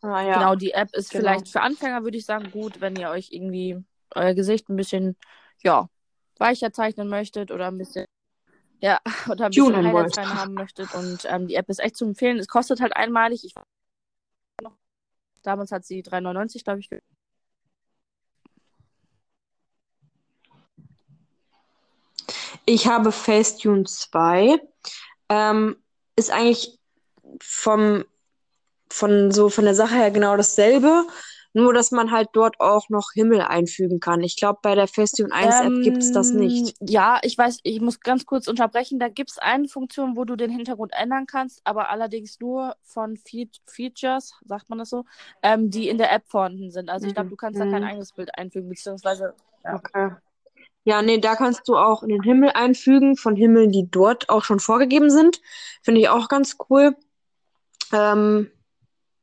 Ah 0.00 0.22
ja, 0.22 0.34
Genau, 0.38 0.54
die 0.54 0.70
App 0.72 0.94
ist 0.94 1.10
genau. 1.10 1.32
vielleicht 1.32 1.48
für 1.48 1.60
Anfänger, 1.60 2.04
würde 2.04 2.16
ich 2.16 2.24
sagen, 2.24 2.50
gut, 2.52 2.80
wenn 2.80 2.94
ihr 2.94 3.10
euch 3.10 3.32
irgendwie 3.32 3.82
euer 4.14 4.34
Gesicht 4.34 4.68
ein 4.68 4.76
bisschen, 4.76 5.16
ja, 5.62 5.88
weicher 6.38 6.72
zeichnen 6.72 7.08
möchtet 7.08 7.50
oder 7.50 7.66
ein 7.66 7.78
bisschen, 7.78 8.04
ja, 8.80 9.00
oder 9.28 9.46
ein 9.46 9.50
bisschen 9.50 9.76
Highlights 9.76 10.18
rein 10.18 10.34
haben 10.34 10.54
möchtet. 10.54 10.94
Und 10.94 11.24
ähm, 11.24 11.48
die 11.48 11.56
App 11.56 11.68
ist 11.68 11.80
echt 11.80 11.96
zu 11.96 12.04
empfehlen. 12.04 12.38
Es 12.38 12.46
kostet 12.46 12.80
halt 12.80 12.94
einmalig. 12.94 13.44
Ich, 13.44 13.54
damals 15.42 15.72
hat 15.72 15.84
sie 15.84 16.02
3,99, 16.02 16.62
glaube 16.62 16.78
ich. 16.78 16.88
Ich 22.68 22.86
habe 22.86 23.12
Facetune 23.12 23.84
2. 23.84 24.60
Ähm, 25.30 25.76
ist 26.16 26.30
eigentlich 26.30 26.78
vom, 27.40 28.04
von 28.90 29.30
so 29.30 29.48
von 29.48 29.64
der 29.64 29.74
Sache 29.74 29.94
her 29.94 30.10
genau 30.10 30.36
dasselbe, 30.36 31.06
nur 31.54 31.72
dass 31.72 31.92
man 31.92 32.10
halt 32.10 32.28
dort 32.34 32.60
auch 32.60 32.90
noch 32.90 33.12
Himmel 33.14 33.40
einfügen 33.40 34.00
kann. 34.00 34.22
Ich 34.22 34.36
glaube, 34.36 34.58
bei 34.62 34.74
der 34.74 34.86
Facetune 34.86 35.32
1 35.32 35.60
App 35.62 35.80
gibt 35.82 36.02
es 36.02 36.12
das 36.12 36.34
Ähm, 36.34 36.40
nicht. 36.40 36.76
ja, 36.86 37.20
ich 37.22 37.38
weiß, 37.38 37.60
ich 37.62 37.80
muss 37.80 38.00
ganz 38.00 38.26
kurz 38.26 38.48
unterbrechen. 38.48 38.98
Da 38.98 39.08
gibt 39.08 39.30
es 39.30 39.38
eine 39.38 39.66
Funktion, 39.68 40.14
wo 40.16 40.26
du 40.26 40.36
den 40.36 40.50
Hintergrund 40.50 40.92
ändern 40.94 41.24
kannst, 41.26 41.62
aber 41.64 41.88
allerdings 41.88 42.38
nur 42.38 42.76
von 42.82 43.16
Fe 43.16 43.48
Features, 43.66 44.34
sagt 44.44 44.68
man 44.68 44.78
das 44.78 44.90
so, 44.90 45.06
ähm, 45.42 45.70
die 45.70 45.88
in 45.88 45.96
der 45.96 46.12
App 46.12 46.24
vorhanden 46.28 46.70
sind. 46.70 46.90
Also 46.90 47.06
ich 47.06 47.14
glaube, 47.14 47.28
Mhm. 47.28 47.30
du 47.30 47.36
kannst 47.36 47.58
da 47.60 47.64
kein 47.64 47.82
Mhm. 47.82 47.88
eigenes 47.88 48.12
Bild 48.12 48.36
einfügen, 48.36 48.68
beziehungsweise, 48.68 49.34
ja. 49.64 49.76
Okay. 49.76 50.10
Ja, 50.88 51.02
nee, 51.02 51.18
da 51.18 51.36
kannst 51.36 51.68
du 51.68 51.76
auch 51.76 52.02
in 52.02 52.08
den 52.08 52.22
Himmel 52.22 52.48
einfügen 52.54 53.14
von 53.18 53.36
Himmeln, 53.36 53.70
die 53.70 53.90
dort 53.90 54.30
auch 54.30 54.42
schon 54.42 54.58
vorgegeben 54.58 55.10
sind. 55.10 55.42
Finde 55.82 56.00
ich 56.00 56.08
auch 56.08 56.28
ganz 56.28 56.56
cool. 56.70 56.96
Ähm, 57.92 58.50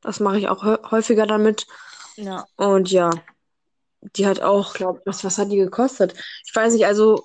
das 0.02 0.20
mache 0.20 0.38
ich 0.38 0.48
auch 0.48 0.64
hä- 0.64 0.92
häufiger 0.92 1.26
damit. 1.26 1.66
Ja. 2.18 2.46
Und 2.56 2.92
ja, 2.92 3.10
die 4.16 4.28
hat 4.28 4.42
auch, 4.42 4.76
glaube 4.76 5.02
was, 5.06 5.24
was 5.24 5.40
hat 5.40 5.52
die 5.52 5.58
gekostet? 5.58 6.14
Ich 6.46 6.56
weiß 6.56 6.72
nicht, 6.74 6.86
also 6.86 7.24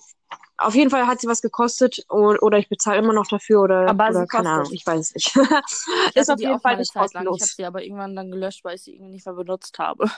auf 0.57 0.75
jeden 0.75 0.89
Fall 0.89 1.07
hat 1.07 1.21
sie 1.21 1.29
was 1.29 1.43
gekostet 1.43 2.07
oder, 2.09 2.43
oder 2.43 2.57
ich 2.57 2.71
bezahle 2.71 2.97
immer 2.97 3.13
noch 3.13 3.27
dafür 3.27 3.61
oder, 3.61 3.89
Aber 3.89 4.09
oder 4.09 4.27
keine 4.27 4.49
Ahnung, 4.53 4.73
ich 4.73 4.87
weiß 4.87 5.01
es 5.01 5.15
nicht. 5.17 5.37
Ich 5.37 5.37
Ist 6.17 6.31
auf 6.31 6.37
die 6.37 6.45
jeden 6.45 6.55
auch 6.55 6.63
Fall 6.63 6.79
nicht 6.79 6.95
lang. 6.95 7.05
Ich 7.05 7.15
habe 7.15 7.25
kostenlos. 7.27 7.57
sie 7.57 7.65
aber 7.67 7.83
irgendwann 7.83 8.17
dann 8.17 8.31
gelöscht, 8.31 8.65
weil 8.65 8.77
ich 8.77 8.85
sie 8.85 8.95
irgendwie 8.95 9.13
nicht 9.13 9.27
mehr 9.27 9.35
benutzt 9.35 9.79
habe. 9.79 10.11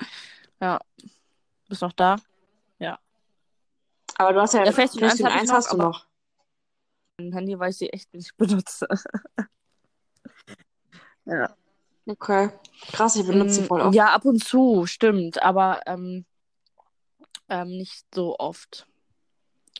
ja. 0.60 0.78
Bist 1.68 1.82
noch 1.82 1.92
da? 1.92 2.18
Aber 4.18 4.32
du 4.32 4.40
hast 4.40 4.54
ja 4.54 4.64
Ja, 4.64 4.72
Facetune 4.72 5.10
1 5.10 5.12
Facetune 5.12 5.30
habe 5.30 5.36
ich 5.36 5.40
1 5.42 5.50
noch, 5.50 5.56
hast 5.56 5.72
du 5.72 5.76
noch. 5.76 6.06
mein 7.18 7.32
Handy, 7.32 7.58
weil 7.58 7.70
ich 7.70 7.78
sie 7.78 7.90
echt 7.90 8.12
nicht 8.14 8.36
benutze. 8.36 8.86
ja. 11.26 11.54
Okay. 12.06 12.50
Krass, 12.92 13.16
ich 13.16 13.26
benutze 13.26 13.54
sie 13.54 13.60
Mm, 13.62 13.66
voll 13.66 13.80
oft. 13.80 13.94
Ja, 13.94 14.12
ab 14.12 14.24
und 14.24 14.44
zu, 14.44 14.86
stimmt, 14.86 15.42
aber 15.42 15.80
ähm, 15.86 16.26
ähm, 17.48 17.68
nicht 17.68 18.04
so 18.14 18.36
oft. 18.38 18.86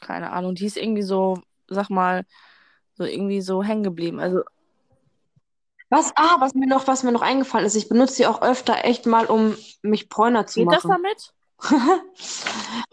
Keine 0.00 0.32
Ahnung. 0.32 0.54
Die 0.54 0.66
ist 0.66 0.76
irgendwie 0.76 1.02
so, 1.02 1.40
sag 1.68 1.90
mal, 1.90 2.24
so 2.94 3.04
irgendwie 3.04 3.40
so 3.40 3.62
hängen 3.62 3.82
geblieben. 3.82 4.20
Also, 4.20 4.42
Was, 5.90 6.12
ah, 6.16 6.36
was 6.40 6.54
mir 6.54 6.66
noch, 6.66 6.86
was 6.88 7.02
mir 7.02 7.12
noch 7.12 7.22
eingefallen 7.22 7.66
ist, 7.66 7.76
ich 7.76 7.88
benutze 7.88 8.14
sie 8.14 8.26
auch 8.26 8.42
öfter 8.42 8.84
echt 8.84 9.06
mal, 9.06 9.26
um 9.26 9.56
mich 9.82 10.08
bräuner 10.08 10.46
zu 10.46 10.60
geht 10.60 10.72
das 10.72 10.84
machen. 10.84 11.02
damit? 11.02 11.32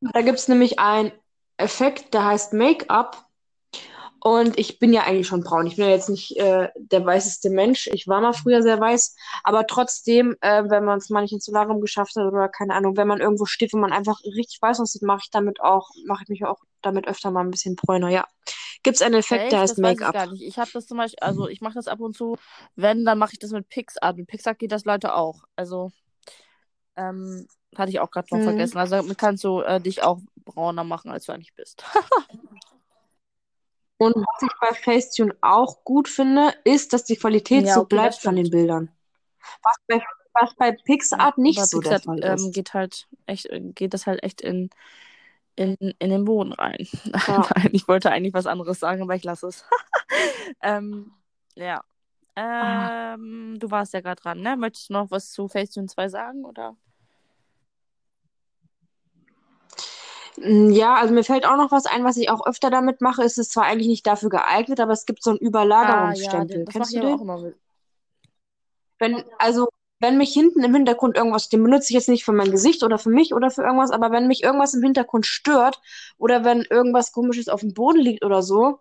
Da 0.00 0.22
gibt 0.22 0.38
es 0.38 0.48
nämlich 0.48 0.78
einen 0.78 1.12
Effekt, 1.58 2.14
der 2.14 2.24
heißt 2.24 2.54
Make-up. 2.54 3.26
Und 4.22 4.58
ich 4.58 4.78
bin 4.78 4.92
ja 4.92 5.04
eigentlich 5.04 5.26
schon 5.26 5.42
braun. 5.42 5.66
Ich 5.66 5.76
bin 5.76 5.86
ja 5.86 5.92
jetzt 5.92 6.10
nicht 6.10 6.36
äh, 6.36 6.68
der 6.76 7.04
weißeste 7.04 7.48
Mensch. 7.48 7.86
Ich 7.86 8.06
war 8.06 8.20
mal 8.20 8.34
früher 8.34 8.62
sehr 8.62 8.78
weiß. 8.78 9.14
Aber 9.44 9.66
trotzdem, 9.66 10.36
äh, 10.42 10.64
wenn 10.68 10.84
man 10.84 10.98
es 10.98 11.08
mal 11.08 11.22
nicht 11.22 11.32
ins 11.32 11.46
Solarium 11.46 11.80
geschafft 11.80 12.16
hat 12.16 12.26
oder 12.26 12.48
keine 12.50 12.74
Ahnung, 12.74 12.98
wenn 12.98 13.08
man 13.08 13.20
irgendwo 13.20 13.46
steht, 13.46 13.72
wo 13.72 13.78
man 13.78 13.92
einfach 13.92 14.20
richtig 14.24 14.60
weiß 14.60 14.80
aussieht, 14.80 15.02
mache 15.02 15.20
ich 15.24 15.30
damit 15.30 15.62
auch, 15.62 15.88
mache 16.06 16.24
ich 16.24 16.28
mich 16.28 16.44
auch 16.44 16.58
damit 16.82 17.08
öfter 17.08 17.30
mal 17.30 17.40
ein 17.40 17.50
bisschen 17.50 17.76
bräuner. 17.76 18.10
Ja. 18.10 18.26
Gibt 18.82 18.96
es 18.96 19.02
einen 19.02 19.14
Effekt, 19.14 19.52
der 19.52 19.62
Echt? 19.62 19.70
heißt 19.70 19.82
weiß 19.82 19.92
ich 19.92 20.00
Make-up. 20.00 20.12
gar 20.12 20.26
nicht. 20.26 20.42
Ich 20.42 20.58
habe 20.58 20.70
das 20.70 20.86
zum 20.86 20.98
Beispiel, 20.98 21.18
also 21.20 21.48
ich 21.48 21.62
mache 21.62 21.74
das 21.74 21.88
ab 21.88 22.00
und 22.00 22.14
zu. 22.14 22.36
Wenn, 22.76 23.06
dann 23.06 23.16
mache 23.16 23.32
ich 23.32 23.38
das 23.38 23.52
mit 23.52 23.70
PixArt. 23.70 24.18
Mit 24.18 24.26
PixArt 24.26 24.58
geht 24.58 24.72
das 24.72 24.84
Leute 24.84 25.14
auch. 25.14 25.44
Also, 25.56 25.92
ähm, 26.96 27.46
hatte 27.76 27.90
ich 27.90 28.00
auch 28.00 28.10
gerade 28.10 28.28
noch 28.30 28.38
Mhm. 28.40 28.44
vergessen. 28.44 28.78
Also 28.78 28.96
damit 28.96 29.18
kannst 29.18 29.44
du 29.44 29.60
äh, 29.60 29.80
dich 29.80 30.02
auch 30.02 30.18
brauner 30.44 30.84
machen, 30.84 31.10
als 31.10 31.26
du 31.26 31.32
eigentlich 31.32 31.54
bist. 31.54 31.84
Und 33.98 34.16
was 34.16 34.42
ich 34.42 34.48
bei 34.60 34.74
Facetune 34.74 35.36
auch 35.42 35.84
gut 35.84 36.08
finde, 36.08 36.54
ist, 36.64 36.94
dass 36.94 37.04
die 37.04 37.16
Qualität 37.16 37.66
Ja, 37.66 37.74
so 37.74 37.82
okay, 37.82 37.96
bleibt 37.96 38.14
von 38.16 38.34
den. 38.34 38.50
Bildern. 38.50 38.90
Was 39.62 39.76
bei, 39.86 40.02
was 40.32 40.54
bei 40.56 40.72
Ja, 40.72 40.76
PixArt 40.84 41.36
nicht 41.38 41.58
bei 41.58 41.66
so 41.66 41.80
der 41.80 41.92
PixArt 41.92 42.04
Fall 42.04 42.24
ähm, 42.24 42.36
ist. 42.46 42.54
geht 42.54 42.72
halt 42.74 43.08
echt, 43.26 43.48
geht 43.74 43.92
das 43.92 44.06
halt 44.06 44.22
echt 44.22 44.40
in, 44.40 44.70
in, 45.56 45.76
in 45.98 46.10
den 46.10 46.24
Boden 46.24 46.52
rein. 46.52 46.88
Ja. 47.26 47.46
Nein, 47.54 47.70
ich 47.72 47.88
wollte 47.88 48.10
eigentlich 48.10 48.34
was 48.34 48.46
anderes 48.46 48.80
sagen, 48.80 49.02
aber 49.02 49.14
ich 49.14 49.24
lasse 49.24 49.48
es. 49.48 49.64
ähm, 50.62 51.12
ja. 51.56 51.82
Ähm, 52.36 53.58
du 53.60 53.70
warst 53.70 53.92
ja 53.92 54.00
gerade 54.00 54.22
dran, 54.22 54.40
ne? 54.40 54.56
Möchtest 54.56 54.88
du 54.88 54.94
noch 54.94 55.10
was 55.10 55.30
zu 55.30 55.48
Facetune 55.48 55.88
2 55.88 56.08
sagen, 56.08 56.44
oder? 56.44 56.76
Ja, 60.42 60.94
also 60.94 61.12
mir 61.12 61.22
fällt 61.24 61.44
auch 61.46 61.56
noch 61.56 61.70
was 61.70 61.86
ein, 61.86 62.02
was 62.04 62.16
ich 62.16 62.30
auch 62.30 62.46
öfter 62.46 62.70
damit 62.70 63.00
mache. 63.00 63.22
Es 63.22 63.36
ist 63.38 63.52
zwar 63.52 63.64
eigentlich 63.64 63.88
nicht 63.88 64.06
dafür 64.06 64.30
geeignet, 64.30 64.80
aber 64.80 64.92
es 64.92 65.04
gibt 65.06 65.22
so 65.22 65.30
einen 65.30 65.38
Ah, 65.80 66.12
ja, 66.14 66.44
Überlagerungsstempel. 66.44 66.46
den, 66.46 66.64
das 66.64 66.72
Kennst 66.72 66.92
du 66.94 67.00
aber 67.00 67.14
auch 67.14 67.20
den? 67.20 67.22
immer 67.22 67.38
mit. 67.38 67.56
Wenn, 68.98 69.22
also, 69.38 69.68
wenn 69.98 70.16
mich 70.18 70.32
hinten 70.32 70.62
im 70.62 70.74
Hintergrund 70.74 71.16
irgendwas, 71.16 71.48
den 71.48 71.62
benutze 71.62 71.90
ich 71.90 71.94
jetzt 71.94 72.08
nicht 72.08 72.24
für 72.24 72.32
mein 72.32 72.50
Gesicht 72.50 72.82
oder 72.82 72.98
für 72.98 73.10
mich 73.10 73.34
oder 73.34 73.50
für 73.50 73.62
irgendwas, 73.62 73.90
aber 73.90 74.10
wenn 74.10 74.26
mich 74.28 74.42
irgendwas 74.42 74.74
im 74.74 74.82
Hintergrund 74.82 75.26
stört 75.26 75.80
oder 76.18 76.44
wenn 76.44 76.62
irgendwas 76.62 77.12
Komisches 77.12 77.48
auf 77.48 77.60
dem 77.60 77.74
Boden 77.74 77.98
liegt 78.00 78.24
oder 78.24 78.42
so, 78.42 78.80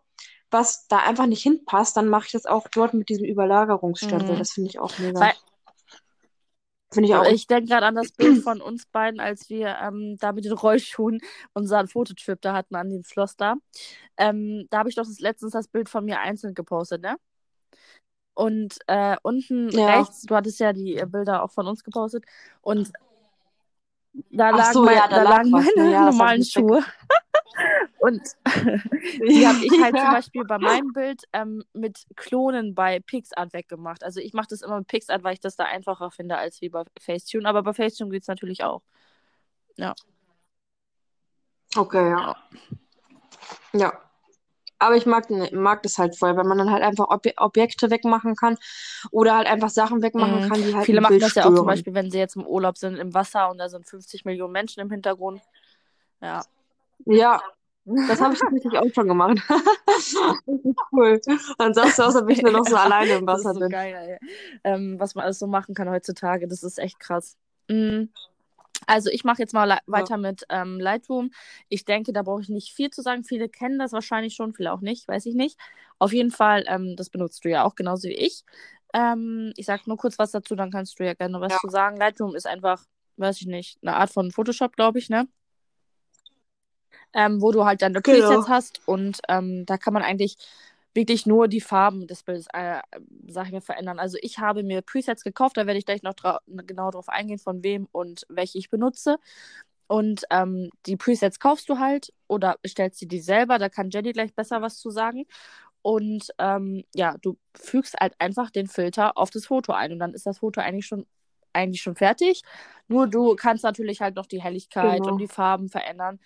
was 0.52 0.88
da 0.88 1.00
einfach 1.00 1.26
nicht 1.26 1.44
hinpasst, 1.44 1.96
dann 1.98 2.08
mache 2.10 2.26
ich 2.28 2.32
das 2.32 2.46
auch 2.46 2.68
dort 2.70 2.94
mit 2.94 3.10
diesem 3.10 3.26
Überlagerungsstempel. 3.26 4.36
Mhm. 4.36 4.40
Das 4.40 4.52
finde 4.52 4.70
ich 4.70 4.80
auch 4.80 4.98
mega. 4.98 5.20
Weil 5.20 5.34
Finde 6.92 7.10
ich 7.10 7.16
auch. 7.16 7.26
ich 7.28 7.46
denke 7.46 7.68
gerade 7.70 7.86
an 7.86 7.96
das 7.96 8.12
Bild 8.12 8.42
von 8.42 8.62
uns 8.62 8.86
beiden, 8.88 9.20
als 9.20 9.50
wir 9.50 9.78
ähm, 9.82 10.18
da 10.20 10.32
mit 10.32 10.46
den 10.46 10.54
Rollschuhen 10.54 11.20
unseren 11.54 11.88
Fototrip 11.88 12.42
da 12.42 12.54
hatten 12.54 12.76
an 12.76 12.90
dem 12.90 13.04
Schloss 13.04 13.36
da. 13.36 13.56
Ähm, 14.18 14.66
da 14.72 14.80
habe 14.80 14.90
ich 14.90 14.96
doch 14.96 15.06
das, 15.06 15.20
letztens 15.20 15.52
das 15.52 15.68
Bild 15.68 15.88
von 15.88 16.06
mir 16.06 16.20
einzeln 16.20 16.56
gepostet, 16.56 17.02
ne? 17.02 17.18
Und 18.34 18.80
äh, 18.88 19.18
unten 19.22 19.70
Ja. 19.70 19.98
rechts, 19.98 20.22
du 20.24 20.36
hattest 20.36 20.60
ja 20.60 20.74
die 20.74 20.96
äh, 20.96 21.06
Bilder 21.06 21.44
auch 21.44 21.52
von 21.52 21.68
uns 21.68 21.84
gepostet, 21.84 22.26
und 22.62 22.92
da 24.32 24.50
lagen, 24.50 24.74
so, 24.74 24.86
mein, 24.86 24.96
ja, 24.96 25.08
da 25.08 25.18
da 25.18 25.24
lag 25.24 25.30
lagen 25.38 25.52
ne? 25.52 25.58
meine 25.76 25.92
Ja, 25.92 26.06
normalen 26.06 26.44
Schuhe. 26.44 26.84
Und 28.00 28.22
die 29.30 29.46
habe 29.48 29.60
ich 29.64 29.72
halt 29.82 29.96
zum 29.96 30.06
Ja. 30.06 30.12
Beispiel 30.14 30.44
bei 30.46 30.58
meinem 30.58 30.94
Bild 30.94 31.24
ähm, 31.34 31.64
mit 31.74 32.06
Klonen 32.16 32.74
bei 32.74 33.00
PixArt 33.00 33.54
weggemacht. 33.54 34.04
Also 34.04 34.20
ich 34.22 34.34
mache 34.34 34.48
das 34.50 34.62
immer 34.62 34.78
mit 34.80 34.88
PixArt, 34.88 35.24
weil 35.24 35.34
ich 35.34 35.40
das 35.42 35.56
da 35.56 35.66
einfacher 35.66 36.10
finde 36.12 36.38
als 36.38 36.62
wie 36.62 36.70
bei 36.70 36.84
Facetune. 37.00 37.48
Aber 37.48 37.62
bei 37.64 37.74
Facetune 37.74 38.12
geht 38.12 38.22
es 38.24 38.28
natürlich 38.28 38.64
auch. 38.64 38.82
Okay, 41.76 42.10
ja. 42.10 42.36
Ja. 43.74 43.80
Ja. 43.80 43.94
Aber 44.82 44.96
ich 44.96 45.06
mag, 45.06 45.30
mag 45.52 45.84
das 45.84 45.98
halt 45.98 46.18
voll, 46.18 46.38
wenn 46.38 46.48
man 46.48 46.58
dann 46.58 46.72
halt 46.72 46.84
einfach 46.84 47.08
Ob 47.10 47.26
Objekte 47.36 47.90
wegmachen 47.92 48.36
kann 48.36 48.58
oder 49.12 49.36
halt 49.36 49.46
einfach 49.48 49.70
Sachen 49.70 50.02
wegmachen 50.02 50.46
Mhm. 50.46 50.50
kann, 50.50 50.62
die 50.64 50.74
halt 50.74 50.86
Viele 50.86 51.02
machen 51.02 51.20
das 51.20 51.36
ja 51.36 51.44
auch 51.44 51.54
zum. 51.54 51.66
Beispiel, 51.66 51.94
wenn 51.94 52.10
sie 52.10 52.18
jetzt 52.18 52.38
im 52.38 52.48
Urlaub 52.48 52.78
sind, 52.78 52.96
im 52.96 53.14
Wasser 53.14 53.52
und 53.52 53.58
da 53.58 53.68
sind 53.68 53.86
50 53.86 54.24
Millionen 54.24 54.54
Menschen 54.54 54.80
im 54.80 54.90
Hintergrund. 54.90 55.42
Ja. 56.22 56.46
Ja, 57.06 57.42
das 57.86 58.22
habe 58.22 58.34
ich 58.34 58.40
tatsächlich 58.40 58.78
auch 58.80 58.94
schon 58.94 59.08
gemacht. 59.08 59.40
Cool. 60.92 61.20
Dann 61.58 61.74
sahst 61.74 62.00
du 62.00 62.04
aus, 62.04 62.16
als 62.16 62.24
ob 62.24 62.30
ich 62.30 62.42
nur 62.42 62.52
noch 62.52 62.66
so 62.66 62.76
Ja, 62.76 62.84
alleine 62.86 63.14
im 63.16 63.26
Das 63.26 63.40
ist 63.40 63.46
Wasser 63.46 63.54
so 63.54 63.60
bin. 63.60 63.70
geil. 63.70 64.20
Ähm, 64.64 65.00
was 65.00 65.16
man 65.16 65.24
alles 65.26 65.40
so 65.40 65.48
machen 65.48 65.76
kann 65.76 65.90
heutzutage. 65.90 66.48
Das 66.48 66.64
ist 66.64 66.80
echt 66.80 67.00
krass. 67.00 67.38
Mhm. 67.70 68.10
Also 68.88 69.10
ich 69.10 69.24
mache 69.24 69.40
jetzt 69.42 69.54
mal 69.54 69.66
le- 69.66 69.80
weiter 69.88 70.18
mit 70.18 70.46
ähm, 70.50 70.80
Lightroom. 70.80 71.32
Ich 71.68 71.86
denke, 71.86 72.14
da 72.14 72.24
brauche 72.24 72.42
ich 72.42 72.50
nicht 72.50 72.74
viel 72.74 72.90
zu 72.90 73.02
sagen. 73.02 73.24
Viele 73.24 73.50
kennen 73.50 73.78
das 73.78 73.92
wahrscheinlich 73.92 74.36
schon, 74.36 74.54
viele 74.54 74.72
auch 74.74 74.82
nicht, 74.82 75.08
weiß 75.08 75.26
ich 75.26 75.36
nicht. 75.36 75.60
Auf 76.00 76.14
jeden 76.14 76.32
Fall, 76.32 76.64
ähm, 76.68 76.96
das 76.96 77.10
benutzt 77.10 77.44
du 77.46 77.50
ja 77.50 77.66
auch 77.66 77.76
genauso 77.76 78.08
wie 78.08 78.16
ich. 78.16 78.44
Ähm, 78.94 79.52
ich 79.58 79.66
sage 79.66 79.84
nur 79.86 79.98
kurz 79.98 80.18
was 80.18 80.32
dazu, 80.32 80.56
dann 80.56 80.72
kannst 80.72 81.00
du 81.00 81.06
ja 81.06 81.14
gerne 81.14 81.40
was 81.42 81.52
Ja. 81.54 81.60
zu 81.60 81.70
sagen. 81.70 81.98
Lightroom 81.98 82.36
ist 82.36 82.48
einfach, 82.48 82.84
weiß 83.18 83.42
ich 83.42 83.48
nicht, 83.48 83.78
eine 83.84 83.96
Art 83.96 84.10
von 84.12 84.32
Photoshop, 84.32 84.76
glaube 84.76 84.98
ich, 85.00 85.10
ne? 85.10 85.28
Ähm, 87.14 87.42
wo 87.42 87.52
du 87.52 87.66
halt 87.66 87.82
deine 87.82 88.02
Genau. 88.02 88.28
Presets 88.28 88.48
hast 88.50 88.82
und 88.86 89.20
ähm, 89.30 89.66
da 89.66 89.78
kann 89.78 89.94
man 89.94 90.04
eigentlich 90.04 90.38
wirklich 90.94 91.26
nur 91.26 91.48
die 91.48 91.62
Farben 91.62 92.08
des 92.08 92.24
Bildes, 92.24 92.48
äh, 92.54 92.80
sag 93.28 93.48
ich 93.48 93.52
mal, 93.52 93.62
verändern. 93.62 94.00
Also 94.00 94.18
ich 94.22 94.40
habe 94.40 94.64
mir 94.64 94.82
Presets 94.82 95.24
gekauft, 95.24 95.58
da 95.58 95.66
werde 95.66 95.80
ich 95.80 95.86
gleich 95.86 96.04
noch 96.04 96.14
dra 96.14 96.40
genau 96.48 96.92
drauf 96.92 97.10
eingehen, 97.10 97.40
von 97.40 97.64
wem 97.64 97.88
und 97.92 98.26
welche 98.30 98.58
ich 98.58 98.70
benutze. 98.70 99.18
Und 99.88 100.24
ähm, 100.30 100.70
die 100.86 100.98
Presets 100.98 101.40
kaufst 101.40 101.68
du 101.70 101.80
halt 101.80 102.14
oder 102.28 102.58
stellst 102.68 103.00
sie 103.00 103.08
dir 103.08 103.24
selber, 103.24 103.58
da 103.58 103.70
kann 103.70 103.90
Jenny 103.90 104.12
gleich 104.14 104.34
besser 104.36 104.62
was 104.62 104.78
zu 104.78 104.92
sagen. 104.92 105.26
Und 105.82 106.28
ähm, 106.38 106.84
ja, 106.94 107.16
du 107.22 107.38
fügst 107.56 107.96
halt 108.00 108.14
einfach 108.20 108.52
den 108.52 108.68
Filter 108.68 109.18
auf 109.18 109.30
das 109.32 109.46
Foto 109.48 109.74
ein 109.74 109.92
und 109.94 110.00
dann 110.00 110.14
ist 110.14 110.26
das 110.26 110.40
Foto 110.40 110.62
eigentlich 110.62 110.86
schon 110.86 111.06
eigentlich 111.54 111.82
schon 111.82 111.96
fertig. 111.96 112.44
Nur 112.88 113.08
du 113.08 113.36
kannst 113.36 113.64
natürlich 113.64 114.02
halt 114.02 114.16
noch 114.16 114.28
die 114.28 114.42
Helligkeit 114.42 115.00
Genau. 115.00 115.14
und 115.14 115.18
die 115.18 115.28
Farben 115.28 115.70
verändern. 115.70 116.20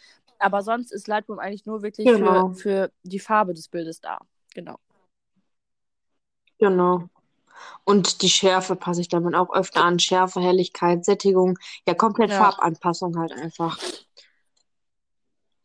Aber 0.43 0.61
sonst 0.61 0.91
ist 0.91 1.07
Lightroom 1.07 1.39
eigentlich 1.39 1.65
nur 1.65 1.81
wirklich 1.81 2.05
Genau. 2.05 2.49
für, 2.49 2.55
für 2.55 2.91
die 3.03 3.19
Farbe 3.19 3.53
des 3.53 3.69
Bildes 3.69 4.01
da. 4.01 4.19
Genau. 4.53 4.77
Genau. 6.59 7.09
Und 7.85 8.21
die 8.21 8.29
Schärfe 8.29 8.75
passe 8.75 9.01
ich 9.01 9.07
damit 9.09 9.35
auch 9.35 9.53
öfter 9.53 9.83
an. 9.83 9.99
Schärfe, 9.99 10.41
Helligkeit, 10.41 11.05
Sättigung. 11.05 11.57
Ja, 11.87 11.93
komplett 11.93 12.31
Ja. 12.31 12.51
Farbanpassung 12.51 13.17
halt 13.17 13.31
einfach. 13.31 13.77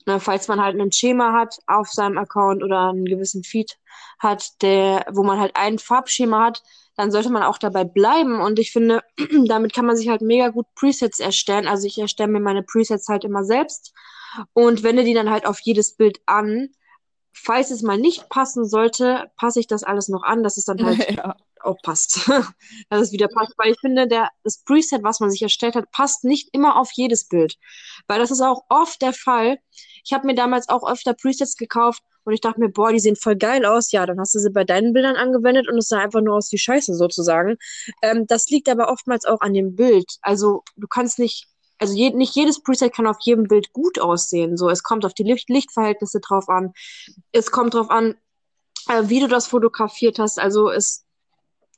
Ne, 0.07 0.21
falls 0.21 0.49
man 0.49 0.61
halt 0.63 0.81
ein 0.81 0.93
Schema 0.93 1.33
hat 1.33 1.59
auf 1.67 1.89
seinem 1.91 2.19
Account 2.19 2.63
oder 2.63 2.89
einen 2.89 3.05
gewissen 3.05 3.45
Feed 3.45 3.79
hat, 4.19 4.63
der, 4.63 5.05
wo 5.11 5.23
man 5.23 5.39
halt 5.39 5.53
ein 5.55 5.79
Farbschema 5.79 6.47
hat, 6.47 6.63
dann 6.97 7.11
sollte 7.11 7.31
man 7.31 7.43
auch 7.43 7.59
dabei 7.59 7.85
bleiben. 7.85 8.41
Und 8.41 8.59
ich 8.59 8.73
finde, 8.73 9.03
damit 9.47 9.75
kann 9.75 9.87
man 9.87 9.97
sich 9.97 10.09
halt 10.09 10.23
mega 10.23 10.49
gut 10.49 10.67
Presets 10.75 11.21
erstellen. 11.21 11.69
Also 11.69 11.87
ich 11.87 11.99
erstelle 11.99 12.31
mir 12.33 12.41
meine 12.41 12.63
Presets 12.63 13.09
halt 13.09 13.25
immer 13.25 13.45
selbst 13.45 13.93
und 14.53 14.83
wende 14.83 15.05
die 15.05 15.15
dann 15.15 15.31
halt 15.31 15.47
auf 15.47 15.61
jedes 15.61 15.97
Bild 15.97 16.21
an. 16.27 16.71
Falls 17.33 17.71
es 17.71 17.83
mal 17.83 17.99
nicht 17.99 18.29
passen 18.29 18.67
sollte, 18.67 19.31
passe 19.37 19.61
ich 19.61 19.67
das 19.67 19.85
alles 19.85 20.09
noch 20.09 20.23
an, 20.23 20.43
dass 20.43 20.57
es 20.57 20.65
dann 20.65 20.85
halt 20.85 20.99
ja. 21.17 21.37
auch 21.61 21.77
passt. 21.83 22.29
dass 22.91 23.01
es 23.01 23.13
wieder 23.13 23.29
passt. 23.29 23.55
Weil 23.57 23.73
ich 23.73 23.81
finde, 23.81 24.09
der, 24.09 24.31
das 24.43 24.63
Preset, 24.65 25.03
was 25.03 25.21
man 25.21 25.31
sich 25.31 25.43
erstellt 25.43 25.75
hat, 25.75 25.91
passt 25.93 26.25
nicht 26.25 26.49
immer 26.53 26.77
auf 26.77 26.91
jedes 26.93 27.29
Bild. 27.29 27.57
Weil 28.07 28.19
das 28.19 28.31
ist 28.31 28.41
auch 28.41 28.63
oft 28.69 29.01
der 29.03 29.13
Fall. 29.13 29.59
Ich 30.05 30.13
habe 30.13 30.27
mir 30.27 30.35
damals 30.35 30.69
auch 30.69 30.91
öfter 30.91 31.15
Presets 31.15 31.57
gekauft 31.57 32.03
und 32.29 32.35
ich 32.35 32.43
dachte 32.43 32.61
mir, 32.61 32.69
boah, 32.69 32.93
die 32.93 33.01
sehen 33.01 33.17
voll 33.17 33.37
geil 33.37 33.65
aus. 33.65 33.91
Ja, 33.91 34.05
dann 34.05 34.21
hast 34.21 34.35
du 34.35 34.39
sie 34.39 34.51
bei 34.51 34.63
deinen 34.63 34.93
Bildern 34.93 35.17
angewendet 35.17 35.67
und 35.67 35.79
es 35.79 35.89
sah 35.89 36.01
einfach 36.01 36.21
nur 36.21 36.37
aus 36.37 36.53
wie 36.53 36.59
Scheiße 36.59 36.95
sozusagen. 36.95 37.57
Ähm, 38.03 38.27
das 38.27 38.51
liegt 38.51 38.69
aber 38.69 38.91
oftmals 38.91 39.25
auch 39.25 39.41
an 39.41 39.55
dem 39.55 39.77
Bild. 39.77 40.19
Also 40.21 40.63
du 40.77 40.87
kannst 40.87 41.19
nicht, 41.19 41.47
also 41.79 41.95
je, 41.95 42.11
nicht 42.11 42.35
jedes 42.35 42.63
Preset 42.63 42.93
kann 42.95 43.07
auf 43.07 43.19
jedem 43.21 43.45
Bild 43.45 43.73
gut 43.73 44.01
aussehen. 44.01 44.57
So, 44.57 44.69
es 44.69 44.83
kommt 44.83 45.05
auf 45.05 45.15
die 45.15 45.23
Licht 45.23 45.49
Lichtverhältnisse 45.49 46.21
drauf 46.21 46.49
an. 46.49 46.73
Es 47.33 47.51
kommt 47.51 47.75
drauf 47.75 47.91
an, 47.91 48.17
äh, 48.89 49.05
wie 49.05 49.21
du 49.21 49.29
das 49.29 49.47
fotografiert 49.47 50.19
hast. 50.19 50.39
Also 50.39 50.71
es 50.71 51.05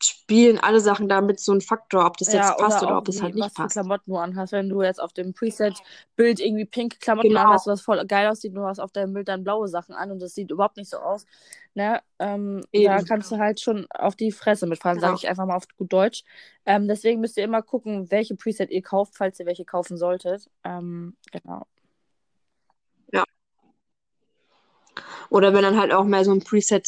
spielen 0.05 0.59
alle 0.59 0.81
Sachen 0.81 1.09
damit 1.09 1.41
so 1.41 1.53
einen 1.53 1.61
Faktor, 1.61 2.07
ob 2.07 2.17
das 2.17 2.33
Ja, 2.33 2.51
jetzt 2.51 2.59
passt 2.59 2.83
oder 2.83 2.95
auch 2.95 2.99
ob 2.99 3.05
das 3.05 3.17
wie, 3.17 3.23
halt 3.23 3.35
nicht 3.35 3.55
passt. 3.55 3.73
Klamotten 3.75 4.11
du 4.11 4.17
anhast. 4.17 4.53
Wenn 4.53 4.69
du 4.69 4.83
jetzt 4.83 5.01
auf 5.01 5.13
dem 5.13 5.33
Preset-Bild 5.35 6.41
irgendwie 6.41 6.65
pinke 6.65 6.99
Klamotten 6.99 7.29
Genau. 7.29 7.43
anhast, 7.43 7.67
was 7.67 7.81
voll 7.81 8.05
geil 8.07 8.29
aussieht, 8.29 8.57
du 8.57 8.65
hast 8.65 8.79
auf 8.81 8.93
deinem 8.93 9.13
Bild 9.13 9.29
dann 9.29 9.45
blaue 9.45 9.69
Sachen 9.69 9.95
an 9.95 10.11
und 10.11 10.21
das 10.21 10.35
sieht 10.35 10.51
überhaupt 10.51 10.77
nicht 10.77 10.91
so 10.91 10.99
aus. 10.99 11.27
Ne? 11.75 12.01
Ähm, 12.19 12.63
da 12.73 13.03
kannst 13.03 13.31
du 13.31 13.39
halt 13.39 13.61
schon 13.61 13.87
auf 13.91 14.17
die 14.17 14.33
Fresse 14.33 14.67
mitfahren, 14.67 14.99
sage 15.01 15.13
Ja. 15.13 15.19
ich 15.19 15.29
einfach 15.29 15.47
mal 15.47 15.57
auf 15.57 15.69
gut 15.77 15.93
Deutsch. 15.93 16.25
Ähm, 16.67 16.89
deswegen 16.89 17.21
müsst 17.21 17.37
ihr 17.37 17.45
immer 17.45 17.63
gucken, 17.63 18.11
welche 18.11 18.35
Preset 18.35 18.71
ihr 18.71 18.83
kauft, 18.83 19.15
falls 19.17 19.39
ihr 19.41 19.47
welche 19.47 19.65
kaufen 19.65 19.97
solltet. 19.97 20.49
Ähm, 20.65 21.17
genau. 21.33 21.67
Oder 25.31 25.55
wenn 25.55 25.63
dann 25.63 25.79
halt 25.79 25.93
auch 25.93 26.05
mehr 26.05 26.25
so 26.25 26.33
ein 26.33 26.41
Preset, 26.43 26.87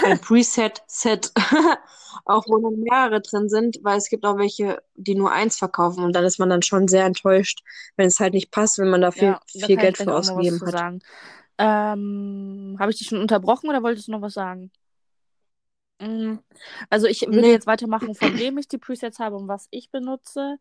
ein 0.00 0.20
Preset-Set, 0.20 1.32
auch 2.24 2.44
wo 2.48 2.58
dann 2.58 2.80
mehrere 2.80 3.20
drin 3.20 3.48
sind, 3.48 3.78
weil 3.82 3.98
es 3.98 4.08
gibt 4.08 4.24
auch 4.26 4.38
welche, 4.38 4.82
die 4.94 5.14
nur 5.14 5.32
eins 5.32 5.56
verkaufen 5.56 6.04
und 6.04 6.14
dann 6.14 6.24
ist 6.24 6.38
man 6.38 6.50
dann 6.50 6.62
schon 6.62 6.88
sehr 6.88 7.04
enttäuscht, 7.04 7.62
wenn 7.96 8.06
es 8.08 8.20
halt 8.20 8.34
nicht 8.34 8.50
passt, 8.50 8.78
wenn 8.78 8.90
man 8.90 9.00
da 9.02 9.10
viel, 9.12 9.36
Ja, 9.36 9.40
da 9.54 9.66
viel 9.66 9.78
Geld 9.78 9.96
ich 9.98 10.02
für 10.02 10.14
ausgegeben 10.14 10.64
hat. 10.64 10.84
Ähm, 11.58 12.76
habe 12.78 12.90
ich 12.90 12.98
dich 12.98 13.08
schon 13.08 13.20
unterbrochen 13.20 13.68
oder 13.68 13.82
wolltest 13.82 14.08
du 14.08 14.12
noch 14.12 14.22
was 14.22 14.34
sagen? 14.34 14.70
Mm, 16.00 16.36
Also 16.90 17.06
ich 17.06 17.22
würde 17.22 17.40
Nee. 17.40 17.52
jetzt 17.52 17.66
weitermachen, 17.66 18.14
von 18.14 18.38
wem 18.38 18.58
ich 18.58 18.68
die 18.68 18.78
Presets 18.78 19.18
habe 19.18 19.36
und 19.36 19.48
was 19.48 19.66
ich 19.70 19.90
benutze. 19.90 20.58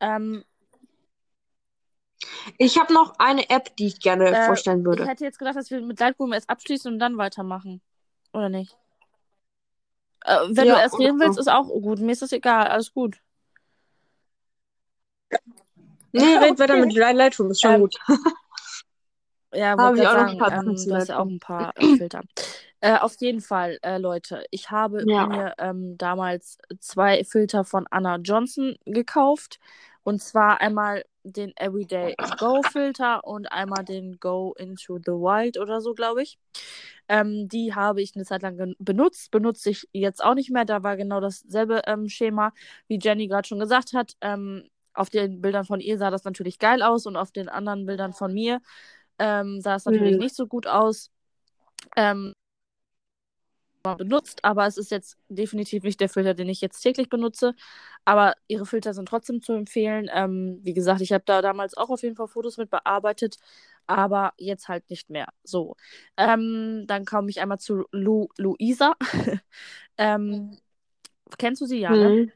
Ähm, 0.00 0.44
Ich 2.58 2.78
habe 2.78 2.92
noch 2.92 3.18
eine 3.18 3.48
App, 3.50 3.74
die 3.76 3.86
ich 3.86 4.00
gerne 4.00 4.36
äh, 4.36 4.36
vorstellen 4.36 4.84
ich 4.88 5.04
würde. 5.04 5.04
hätte 5.04 5.24
jetzt 5.24 5.38
gedacht, 5.38 5.56
dass 5.56 5.70
wir 5.70 5.80
mit 5.82 5.98
Lightroom 6.00 6.32
erst 6.32 6.48
abschließen 6.50 6.92
und 6.92 6.98
dann 6.98 7.18
weitermachen. 7.18 7.80
Oder 8.36 8.50
nicht? 8.50 8.76
Äh, 10.24 10.36
wenn 10.50 10.66
Ja, 10.66 10.74
du 10.74 10.80
erst 10.80 10.98
reden 10.98 11.18
willst, 11.20 11.38
ist 11.38 11.48
auch 11.48 11.68
gut. 11.68 12.00
Mir 12.00 12.12
ist 12.12 12.20
das 12.22 12.32
egal, 12.32 12.66
alles 12.66 12.92
gut. 12.92 13.18
Nee, 16.12 16.36
red 16.36 16.58
weiter 16.58 16.74
Okay. 16.74 16.86
mit 16.86 16.94
Light- 16.94 17.16
Lightroom, 17.16 17.50
ist 17.50 17.62
schon 17.62 17.74
Ähm, 17.74 17.80
gut. 17.80 17.96
Ja, 19.54 19.70
Habe 19.78 19.96
ich 19.96 20.06
auch 20.06 20.14
noch 20.14 20.32
ein 20.32 20.38
sagen, 20.38 20.38
paar 20.38 20.52
ähm, 20.66 20.74
du 20.88 20.94
hast 20.94 21.08
ja 21.08 21.18
auch 21.18 21.24
ein 21.24 21.38
paar 21.40 21.72
äh, 21.78 21.96
Filter. 21.96 22.20
Äh, 22.80 22.98
auf 22.98 23.14
jeden 23.20 23.40
Fall, 23.40 23.78
äh, 23.82 23.96
Leute, 23.96 24.44
ich 24.50 24.70
habe 24.70 25.06
Ja. 25.06 25.26
mir 25.26 25.54
ähm, 25.56 25.96
damals 25.96 26.58
zwei 26.80 27.24
Filter 27.24 27.64
von 27.64 27.86
Anna 27.90 28.16
Johnson 28.16 28.76
gekauft. 28.84 29.58
Und 30.02 30.20
zwar 30.22 30.60
einmal 30.60 31.04
den 31.32 31.52
Everyday 31.56 32.14
Go 32.38 32.62
Filter 32.62 33.24
und 33.24 33.50
einmal 33.52 33.84
den 33.84 34.18
Go 34.18 34.54
into 34.58 34.98
the 34.98 35.12
Wild 35.12 35.58
oder 35.58 35.80
so, 35.80 35.94
glaube 35.94 36.22
ich. 36.22 36.38
Ähm, 37.08 37.48
die 37.48 37.74
habe 37.74 38.02
ich 38.02 38.14
eine 38.16 38.24
Zeit 38.24 38.42
lang 38.42 38.74
benutzt, 38.78 39.30
benutze 39.30 39.70
ich 39.70 39.88
jetzt 39.92 40.22
auch 40.24 40.34
nicht 40.34 40.50
mehr. 40.50 40.64
Da 40.64 40.82
war 40.82 40.96
genau 40.96 41.20
dasselbe 41.20 41.82
ähm, 41.86 42.08
Schema, 42.08 42.52
wie 42.88 42.98
Jenny 43.00 43.28
gerade 43.28 43.46
schon 43.46 43.60
gesagt 43.60 43.92
hat. 43.92 44.14
Ähm, 44.20 44.68
auf 44.94 45.10
den 45.10 45.40
Bildern 45.42 45.64
von 45.64 45.80
ihr 45.80 45.98
sah 45.98 46.10
das 46.10 46.24
natürlich 46.24 46.58
geil 46.58 46.82
aus 46.82 47.06
und 47.06 47.16
auf 47.16 47.30
den 47.30 47.48
anderen 47.48 47.86
Bildern 47.86 48.12
von 48.12 48.32
mir 48.32 48.60
ähm, 49.18 49.60
sah 49.60 49.76
es 49.76 49.84
natürlich 49.84 50.12
Hm. 50.12 50.18
nicht 50.18 50.34
so 50.34 50.46
gut 50.46 50.66
aus. 50.66 51.10
Ähm, 51.96 52.32
benutzt, 53.94 54.44
aber 54.44 54.66
es 54.66 54.76
ist 54.78 54.90
jetzt 54.90 55.16
definitiv 55.28 55.82
nicht 55.84 56.00
der 56.00 56.08
Filter, 56.08 56.34
den 56.34 56.48
ich 56.48 56.60
jetzt 56.60 56.80
täglich 56.80 57.08
benutze. 57.08 57.54
Aber 58.04 58.34
ihre 58.48 58.66
Filter 58.66 58.94
sind 58.94 59.08
trotzdem 59.08 59.42
zu 59.42 59.52
empfehlen. 59.54 60.08
Ähm, 60.12 60.58
wie 60.62 60.74
gesagt, 60.74 61.00
ich 61.00 61.12
habe 61.12 61.24
da 61.26 61.42
damals 61.42 61.76
auch 61.76 61.90
auf 61.90 62.02
jeden 62.02 62.16
Fall 62.16 62.28
Fotos 62.28 62.56
mit 62.58 62.70
bearbeitet, 62.70 63.36
aber 63.86 64.32
jetzt 64.38 64.68
halt 64.68 64.88
nicht 64.90 65.10
mehr. 65.10 65.28
So. 65.44 65.76
Ähm, 66.16 66.84
dann 66.86 67.04
komme 67.04 67.30
ich 67.30 67.40
einmal 67.40 67.58
zu 67.58 67.84
Lu 67.92 68.28
Luisa. 68.38 68.94
ähm, 69.98 70.58
kennst 71.38 71.60
du 71.62 71.66
sie 71.66 71.80
ja, 71.80 71.96
ne? 71.96 72.14
Hm. 72.14 72.32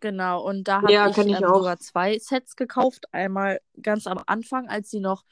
Genau, 0.00 0.42
und 0.42 0.64
da 0.66 0.82
habe 0.82 0.90
Ja, 0.90 1.08
ich 1.08 1.16
ich 1.16 1.40
ähm, 1.40 1.54
sogar 1.54 1.78
zwei 1.78 2.18
Sets 2.18 2.56
gekauft. 2.56 3.06
Einmal 3.12 3.60
ganz 3.80 4.06
am 4.06 4.18
Anfang, 4.26 4.68
als 4.68 4.90
sie 4.90 5.00
noch, 5.00 5.24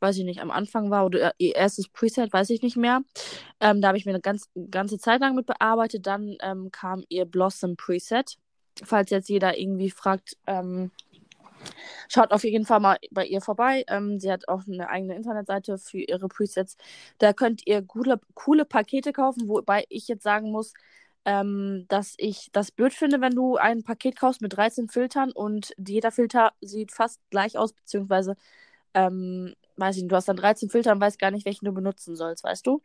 weiß 0.00 0.18
ich 0.18 0.24
nicht, 0.24 0.40
am 0.40 0.50
Anfang 0.50 0.90
war 0.90 1.06
oder 1.06 1.32
ihr 1.38 1.54
erstes 1.56 1.88
Preset, 1.88 2.32
weiß 2.32 2.50
ich 2.50 2.62
nicht 2.62 2.76
mehr. 2.76 3.02
Ähm, 3.60 3.80
da 3.80 3.88
habe 3.88 3.98
ich 3.98 4.06
mir 4.06 4.12
eine 4.12 4.20
ganz, 4.20 4.48
ganze 4.70 4.98
Zeit 4.98 5.20
lang 5.20 5.34
mit 5.34 5.46
bearbeitet. 5.46 6.06
Dann 6.06 6.36
ähm, 6.42 6.70
kam 6.72 7.04
ihr 7.08 7.24
Blossom 7.24 7.76
Preset. 7.76 8.36
Falls 8.84 9.10
jetzt 9.10 9.28
jeder 9.28 9.58
irgendwie 9.58 9.90
fragt, 9.90 10.36
ähm, 10.46 10.92
schaut 12.08 12.32
auf 12.32 12.44
jeden 12.44 12.66
Fall 12.66 12.80
mal 12.80 12.98
bei 13.10 13.26
ihr 13.26 13.40
vorbei. 13.40 13.84
Ähm, 13.88 14.20
sie 14.20 14.30
hat 14.30 14.48
auch 14.48 14.62
eine 14.66 14.88
eigene 14.88 15.16
Internetseite 15.16 15.78
für 15.78 15.98
ihre 15.98 16.28
Presets. 16.28 16.76
Da 17.18 17.32
könnt 17.32 17.66
ihr 17.66 17.82
coole, 17.82 18.20
coole 18.34 18.64
Pakete 18.64 19.12
kaufen, 19.12 19.48
wobei 19.48 19.84
ich 19.88 20.08
jetzt 20.08 20.22
sagen 20.22 20.50
muss, 20.50 20.74
ähm, 21.24 21.86
dass 21.88 22.14
ich 22.18 22.50
das 22.52 22.70
blöd 22.72 22.94
finde, 22.94 23.20
wenn 23.20 23.34
du 23.34 23.56
ein 23.56 23.82
Paket 23.82 24.18
kaufst 24.18 24.40
mit 24.40 24.56
13 24.56 24.88
Filtern 24.88 25.32
und 25.32 25.72
jeder 25.76 26.10
Filter 26.12 26.52
sieht 26.60 26.92
fast 26.92 27.20
gleich 27.30 27.58
aus, 27.58 27.72
beziehungsweise 27.72 28.36
ähm, 28.94 29.54
weiß 29.78 29.96
ich 29.96 30.02
nicht, 30.02 30.12
du 30.12 30.16
hast 30.16 30.28
dann 30.28 30.36
13 30.36 30.70
Filter 30.70 30.92
und 30.92 31.00
weißt 31.00 31.18
gar 31.18 31.30
nicht, 31.30 31.46
welchen 31.46 31.66
du 31.66 31.72
benutzen 31.72 32.16
sollst, 32.16 32.44
weißt 32.44 32.66
du? 32.66 32.82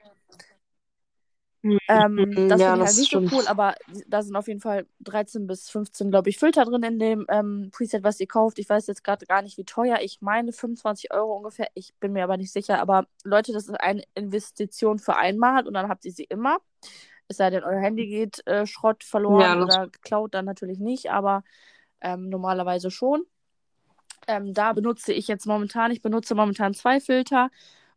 Mhm, 1.63 1.77
Ähm, 1.87 2.45
das 2.47 2.63
ja, 2.63 2.65
finde 2.65 2.79
ich 2.79 2.85
halt 2.85 2.95
nicht 2.95 3.11
so 3.11 3.21
schon. 3.21 3.31
cool, 3.31 3.45
aber 3.47 3.75
da 4.07 4.21
sind 4.23 4.35
auf 4.37 4.47
jeden 4.47 4.61
Fall 4.61 4.87
13 5.01 5.47
bis 5.47 5.69
15, 5.69 6.11
glaube 6.11 6.29
ich, 6.29 6.37
Filter 6.39 6.63
drin 6.65 6.81
in 6.83 6.97
dem 6.99 7.25
ähm, 7.29 7.69
Preset, 7.73 8.03
was 8.03 8.19
ihr 8.21 8.27
kauft. 8.27 8.57
Ich 8.59 8.69
weiß 8.69 8.87
jetzt 8.87 9.03
gerade 9.03 9.25
gar 9.25 9.41
nicht, 9.41 9.57
wie 9.57 9.65
teuer. 9.65 9.99
Ich 10.01 10.21
meine 10.21 10.53
25 10.53 11.11
Euro 11.13 11.35
ungefähr. 11.35 11.67
Ich 11.73 11.93
bin 11.99 12.13
mir 12.13 12.23
aber 12.23 12.37
nicht 12.37 12.53
sicher. 12.53 12.79
Aber 12.79 13.07
Leute, 13.25 13.51
das 13.53 13.67
ist 13.67 13.79
eine 13.79 14.03
Investition 14.15 14.97
für 14.99 15.15
einmal 15.17 15.67
und 15.67 15.73
dann 15.73 15.89
habt 15.89 16.05
ihr 16.05 16.13
sie 16.13 16.23
immer. 16.23 16.59
Es 17.27 17.37
sei 17.37 17.49
denn, 17.49 17.63
euer 17.63 17.79
Handy 17.81 18.07
geht 18.07 18.45
äh, 18.47 18.65
Schrott 18.65 19.03
Ja, 19.27 19.55
verloren 19.55 19.55
das. 19.55 19.79
oder 19.79 19.87
geklaut, 19.89 20.33
dann 20.33 20.45
natürlich 20.45 20.79
nicht, 20.79 21.11
aber 21.11 21.43
ähm, 22.01 22.29
normalerweise 22.29 22.91
schon. 22.91 23.25
Ähm, 24.27 24.53
da 24.53 24.73
benutze 24.73 25.13
ich 25.13 25.27
jetzt 25.27 25.45
momentan, 25.45 25.91
ich 25.91 26.01
benutze 26.01 26.35
momentan 26.35 26.73
zwei 26.73 26.99
Filter. 26.99 27.49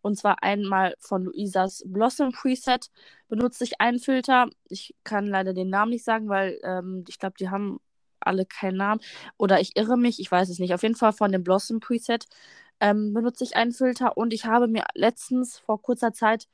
Und 0.02 0.16
zwar 0.16 0.42
einmal 0.42 0.94
von 1.00 1.24
Luisas 1.24 1.82
Blossom 1.86 2.30
Preset 2.32 2.90
benutze 3.28 3.64
ich 3.64 3.80
einen 3.80 3.98
Filter. 3.98 4.48
Ich 4.68 4.94
kann 5.04 5.26
leider 5.26 5.52
den 5.52 5.68
Namen 5.68 5.90
nicht 5.90 6.04
sagen, 6.04 6.28
weil 6.28 6.60
ähm, 6.62 7.04
ich 7.08 7.18
glaube, 7.18 7.34
die 7.40 7.50
haben 7.50 7.80
alle 8.20 8.46
keinen 8.46 8.76
Namen. 8.76 9.00
Oder 9.36 9.60
ich 9.60 9.76
irre 9.76 9.96
mich, 9.96 10.20
ich 10.20 10.30
weiß 10.30 10.48
es 10.48 10.58
nicht. 10.58 10.74
Auf 10.74 10.82
jeden 10.82 10.94
Fall 10.96 11.12
von 11.12 11.32
dem 11.32 11.42
Blossom 11.44 11.80
Preset 11.80 12.26
ähm, 12.80 13.14
benutze 13.14 13.44
ich 13.44 13.56
einen 13.56 13.72
Filter. 13.72 14.16
Und 14.16 14.32
ich 14.32 14.44
habe 14.44 14.68
mir 14.68 14.84
letztens 14.94 15.58
vor 15.58 15.82
kurzer 15.82 16.12
Zeit 16.12 16.48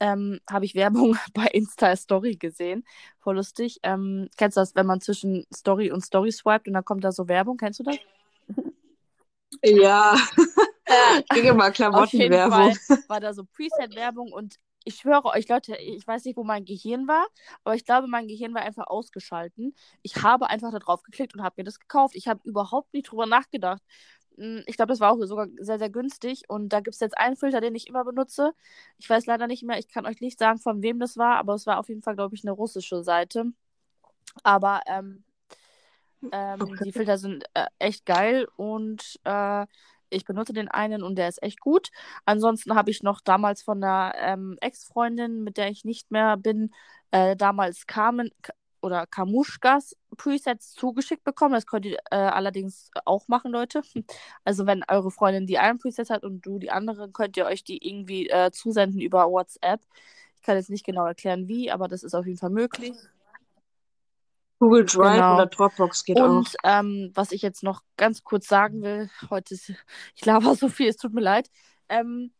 ähm, 0.00 0.40
habe 0.50 0.64
ich 0.64 0.74
Werbung 0.74 1.16
bei 1.34 1.46
Insta 1.46 1.94
Story 1.96 2.36
gesehen. 2.36 2.84
Voll 3.20 3.36
lustig. 3.36 3.78
Ähm, 3.84 4.28
kennst 4.36 4.56
du 4.56 4.60
das, 4.60 4.74
wenn 4.74 4.86
man 4.86 5.00
zwischen 5.00 5.46
Story 5.54 5.90
und 5.92 6.04
Story 6.04 6.32
swiped 6.32 6.66
und 6.66 6.74
dann 6.74 6.84
kommt 6.84 7.04
da 7.04 7.12
so 7.12 7.28
Werbung? 7.28 7.56
Kennst 7.56 7.80
du 7.80 7.84
das? 7.84 7.98
Ja, 9.62 10.16
ich 11.20 11.28
kriege 11.28 11.48
jeden 11.48 11.72
Klamottenwerbung. 11.72 12.72
Fall 12.72 12.76
war 13.08 13.20
da 13.20 13.34
so 13.34 13.44
Preset-Werbung 13.44 14.32
und 14.32 14.58
ich 14.84 14.96
schwöre 14.96 15.26
euch, 15.26 15.48
Leute, 15.48 15.76
ich 15.76 16.06
weiß 16.06 16.24
nicht, 16.24 16.36
wo 16.36 16.44
mein 16.44 16.64
Gehirn 16.64 17.06
war, 17.06 17.26
aber 17.64 17.74
ich 17.76 17.84
glaube, 17.84 18.08
mein 18.08 18.26
Gehirn 18.26 18.52
war 18.54 18.62
einfach 18.62 18.88
ausgeschalten. 18.88 19.74
Ich 20.02 20.22
habe 20.22 20.50
einfach 20.50 20.72
da 20.72 20.78
drauf 20.80 21.02
geklickt 21.04 21.34
und 21.34 21.42
habe 21.42 21.54
mir 21.58 21.64
das 21.64 21.78
gekauft. 21.78 22.16
Ich 22.16 22.26
habe 22.28 22.40
überhaupt 22.44 22.92
nicht 22.92 23.04
drüber 23.10 23.26
nachgedacht. 23.26 23.82
Hm, 24.36 24.64
Ich 24.66 24.76
glaube, 24.76 24.90
das 24.92 25.00
war 25.00 25.12
auch 25.12 25.24
sogar 25.24 25.46
sehr, 25.58 25.78
sehr 25.78 25.90
günstig. 25.90 26.44
Und 26.48 26.70
da 26.70 26.80
gibt 26.80 26.94
es 26.94 27.00
jetzt 27.00 27.16
einen 27.16 27.36
Filter, 27.36 27.60
den 27.60 27.74
ich 27.76 27.86
immer 27.86 28.04
benutze. 28.04 28.54
Ich 28.98 29.08
weiß 29.08 29.26
leider 29.26 29.46
nicht 29.46 29.62
mehr, 29.62 29.78
ich 29.78 29.88
kann 29.88 30.06
euch 30.06 30.20
nicht 30.20 30.38
sagen, 30.38 30.58
von 30.58 30.82
wem 30.82 30.98
das 30.98 31.16
war, 31.16 31.36
aber 31.36 31.54
es 31.54 31.66
war 31.66 31.78
auf 31.78 31.88
jeden 31.88 32.02
Fall, 32.02 32.16
glaube 32.16 32.34
ich, 32.34 32.42
eine 32.44 32.52
russische 32.52 33.04
Seite. 33.04 33.52
Aber 34.42 34.80
ähm, 34.86 35.24
ähm, 36.32 36.80
die 36.84 36.92
Okay. 36.92 36.92
Filter 36.92 37.18
sind 37.18 37.44
äh, 37.54 37.66
echt 37.78 38.06
geil 38.06 38.46
und 38.56 39.18
äh, 39.24 39.66
ich 40.10 40.24
benutze 40.24 40.52
den 40.52 40.68
einen 40.68 41.02
und 41.02 41.16
der 41.16 41.28
ist 41.28 41.42
echt 41.42 41.60
gut. 41.60 41.90
Ansonsten 42.26 42.74
habe 42.74 42.90
ich 42.90 43.02
noch 43.02 43.20
damals 43.20 43.62
von 43.62 43.82
einer 43.82 44.14
ähm, 44.18 44.56
Ex-Freundin, 44.60 45.42
mit 45.42 45.56
der 45.56 45.68
ich 45.70 45.84
nicht 45.84 46.10
mehr 46.10 46.36
bin, 46.36 46.72
äh, 47.12 47.34
damals 47.36 47.86
Carmen 47.86 48.30
oder 48.82 49.06
Kamuschkas 49.06 49.96
Presets 50.16 50.72
zugeschickt 50.74 51.24
bekommen. 51.24 51.54
Das 51.54 51.66
könnt 51.66 51.86
ihr 51.86 51.98
äh, 52.10 52.16
allerdings 52.16 52.90
auch 53.04 53.28
machen, 53.28 53.52
Leute. 53.52 53.82
Also 54.44 54.66
wenn 54.66 54.84
eure 54.88 55.10
Freundin 55.10 55.46
die 55.46 55.58
einen 55.58 55.78
Preset 55.78 56.10
hat 56.10 56.24
und 56.24 56.42
du 56.44 56.58
die 56.58 56.70
anderen, 56.70 57.12
könnt 57.12 57.36
ihr 57.36 57.46
euch 57.46 57.64
die 57.64 57.86
irgendwie 57.86 58.28
äh, 58.28 58.50
zusenden 58.52 59.00
über 59.00 59.30
WhatsApp. 59.30 59.80
Ich 60.36 60.42
kann 60.42 60.56
jetzt 60.56 60.70
nicht 60.70 60.84
genau 60.84 61.06
erklären, 61.06 61.48
wie, 61.48 61.70
aber 61.70 61.88
das 61.88 62.02
ist 62.02 62.14
auf 62.14 62.26
jeden 62.26 62.38
Fall 62.38 62.50
möglich. 62.50 62.94
Google 64.62 64.84
Drive 64.84 65.16
Genau. 65.16 65.34
oder 65.34 65.46
Dropbox 65.46 66.04
geht 66.04 66.20
auch. 66.20 66.36
Und 66.36 66.54
ähm, 66.62 67.10
was 67.14 67.32
ich 67.32 67.42
jetzt 67.42 67.64
noch 67.64 67.82
ganz 67.96 68.22
kurz 68.22 68.46
sagen 68.46 68.80
will, 68.82 69.10
heute 69.28 69.54
ist, 69.54 69.70
ich 70.14 70.24
laber 70.24 70.54
so 70.54 70.68
viel, 70.68 70.88
es 70.88 70.96
tut 70.96 71.12
mir 71.12 71.20
leid. 71.20 71.50
Ähm, 71.88 72.30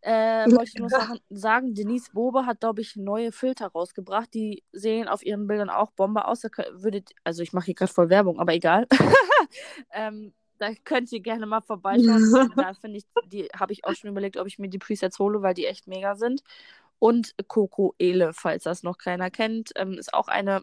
äh, 0.00 0.48
wollte 0.48 0.70
ich 0.72 0.78
nur 0.78 0.88
sagen, 0.88 1.18
sagen, 1.28 1.74
Denise 1.74 2.12
Bobe 2.12 2.46
hat, 2.46 2.60
glaube 2.60 2.82
ich, 2.82 2.94
neue 2.94 3.32
Filter 3.32 3.66
rausgebracht. 3.66 4.32
Die 4.32 4.62
sehen 4.70 5.08
auf 5.08 5.26
ihren 5.26 5.48
Bildern 5.48 5.70
auch 5.70 5.90
Bombe 5.90 6.24
aus. 6.28 6.42
Da 6.42 6.50
würdet, 6.70 7.10
also 7.24 7.42
ich 7.42 7.52
mache 7.52 7.64
hier 7.64 7.74
gerade 7.74 7.92
voll 7.92 8.08
Werbung, 8.08 8.38
aber 8.38 8.54
egal. 8.54 8.86
ähm, 9.92 10.32
da 10.58 10.68
könnt 10.84 11.10
ihr 11.10 11.18
gerne 11.20 11.46
mal 11.46 11.62
vorbeischauen. 11.62 12.52
da 12.56 12.74
finde 12.74 12.98
ich, 12.98 13.06
die 13.26 13.48
habe 13.58 13.72
ich 13.72 13.84
auch 13.84 13.94
schon 13.94 14.08
überlegt, 14.08 14.36
ob 14.36 14.46
ich 14.46 14.60
mir 14.60 14.68
die 14.68 14.78
Presets 14.78 15.18
hole, 15.18 15.42
weil 15.42 15.54
die 15.54 15.66
echt 15.66 15.88
mega 15.88 16.14
sind. 16.14 16.44
Und 17.00 17.34
Coco 17.48 17.96
Ele, 17.98 18.32
falls 18.32 18.62
das 18.62 18.84
noch 18.84 18.98
keiner 18.98 19.32
kennt, 19.32 19.72
ähm, 19.74 19.94
ist 19.94 20.14
auch 20.14 20.28
eine 20.28 20.62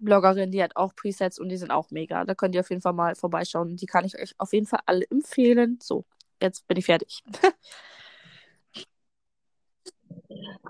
Bloggerin, 0.00 0.50
die 0.50 0.62
hat 0.62 0.76
auch 0.76 0.94
Presets 0.94 1.38
und 1.38 1.48
die 1.48 1.56
sind 1.56 1.70
auch 1.70 1.90
mega. 1.90 2.24
Da 2.24 2.34
könnt 2.34 2.54
ihr 2.54 2.60
auf 2.60 2.70
jeden 2.70 2.82
Fall 2.82 2.92
mal 2.92 3.14
vorbeischauen. 3.14 3.76
Die 3.76 3.86
kann 3.86 4.04
ich 4.04 4.18
euch 4.18 4.34
auf 4.38 4.52
jeden 4.52 4.66
Fall 4.66 4.80
alle 4.86 5.04
empfehlen. 5.10 5.78
So, 5.82 6.04
jetzt 6.40 6.66
bin 6.68 6.76
ich 6.76 6.86
fertig. 6.86 7.22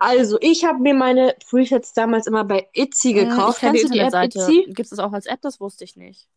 Also, 0.01 0.39
ich 0.41 0.65
habe 0.65 0.79
mir 0.79 0.95
meine 0.95 1.35
Presets 1.51 1.93
damals 1.93 2.27
immer 2.27 2.45
bei 2.45 2.59
Hm, 2.59 2.69
ich 2.73 3.01
gekauft. 3.03 3.61
die 3.61 3.67
Kennst 3.67 3.85
du 3.85 3.89
die 3.89 3.99
App. 3.99 4.15
Etsy? 4.15 4.65
Gibt 4.69 4.93
es 4.93 4.99
auch 4.99 5.13
als 5.13 5.27
App? 5.27 5.41
Das 5.43 5.61
wusste 5.61 5.85
ich 5.85 5.97
nicht. 5.97 6.29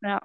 Ja. 0.00 0.20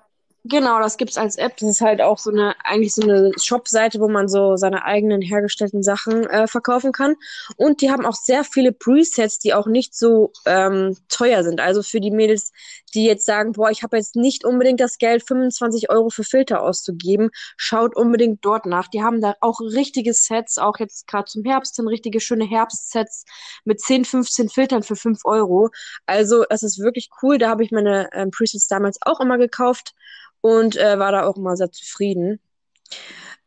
Genau, 0.50 0.80
das 0.80 0.96
gibt's 0.98 1.18
als 1.18 1.36
App. 1.36 1.58
Das 1.58 1.68
ist 1.68 1.82
halt 1.82 2.02
auch 2.02 2.18
so 2.20 2.30
eine, 2.30 2.56
eigentlich 2.64 2.94
so 2.94 3.02
eine 3.02 3.32
Shop-Seite, 3.42 4.00
wo 4.00 4.08
man 4.08 4.30
so 4.30 4.56
seine 4.56 4.86
eigenen 4.86 5.22
hergestellten 5.22 5.84
Sachen 5.84 6.26
äh, 6.26 6.48
verkaufen 6.48 6.94
kann. 6.94 7.16
Und 7.58 7.82
die 7.82 7.92
haben 7.92 8.06
auch 8.06 8.16
sehr 8.16 8.46
viele 8.46 8.72
Presets, 8.72 9.40
die 9.40 9.54
auch 9.54 9.68
nicht 9.68 9.94
so 9.96 10.32
ähm, 10.46 10.96
teuer 11.10 11.44
sind. 11.44 11.60
Also 11.60 11.84
für 11.84 12.00
die 12.00 12.12
Mädels, 12.12 12.54
die 12.94 13.06
jetzt 13.06 13.26
sagen, 13.26 13.54
boah, 13.54 13.72
ich 13.72 13.84
habe 13.84 13.98
jetzt 13.98 14.16
nicht 14.16 14.46
unbedingt 14.46 14.80
das 14.80 15.00
Geld, 15.00 15.28
25 15.28 15.90
Euro 15.90 16.10
für 16.10 16.24
Filter 16.24 16.62
auszugeben, 16.62 17.30
schaut 17.58 17.96
unbedingt 17.96 18.46
dort 18.46 18.66
nach. 18.66 18.88
Die 18.88 19.04
haben 19.04 19.20
da 19.20 19.34
auch 19.42 19.60
richtige 19.60 20.14
Sets, 20.14 20.60
auch 20.60 20.78
jetzt 20.80 21.08
gerade 21.08 21.26
zum 21.26 21.44
Herbst 21.44 21.76
hin, 21.76 21.88
richtige 21.88 22.22
schöne 22.22 22.46
Herbstsets 22.46 23.26
mit 23.66 23.82
10, 23.82 24.06
15 24.06 24.50
Filtern 24.50 24.84
für 24.84 24.96
5 24.96 25.26
Euro. 25.26 25.72
Also 26.06 26.46
das 26.50 26.64
ist 26.64 26.80
wirklich 26.80 27.10
cool. 27.22 27.38
Da 27.38 27.50
habe 27.50 27.64
ich 27.64 27.72
meine 27.72 28.10
ähm, 28.14 28.32
Presets 28.32 28.68
damals 28.68 28.98
auch 29.02 29.20
immer 29.20 29.38
gekauft 29.38 29.94
und 30.42 30.76
äh, 30.76 31.00
war 31.00 31.12
da 31.12 31.26
auch 31.26 31.38
immer 31.38 31.56
sehr 31.56 31.72
zufrieden. 31.72 32.40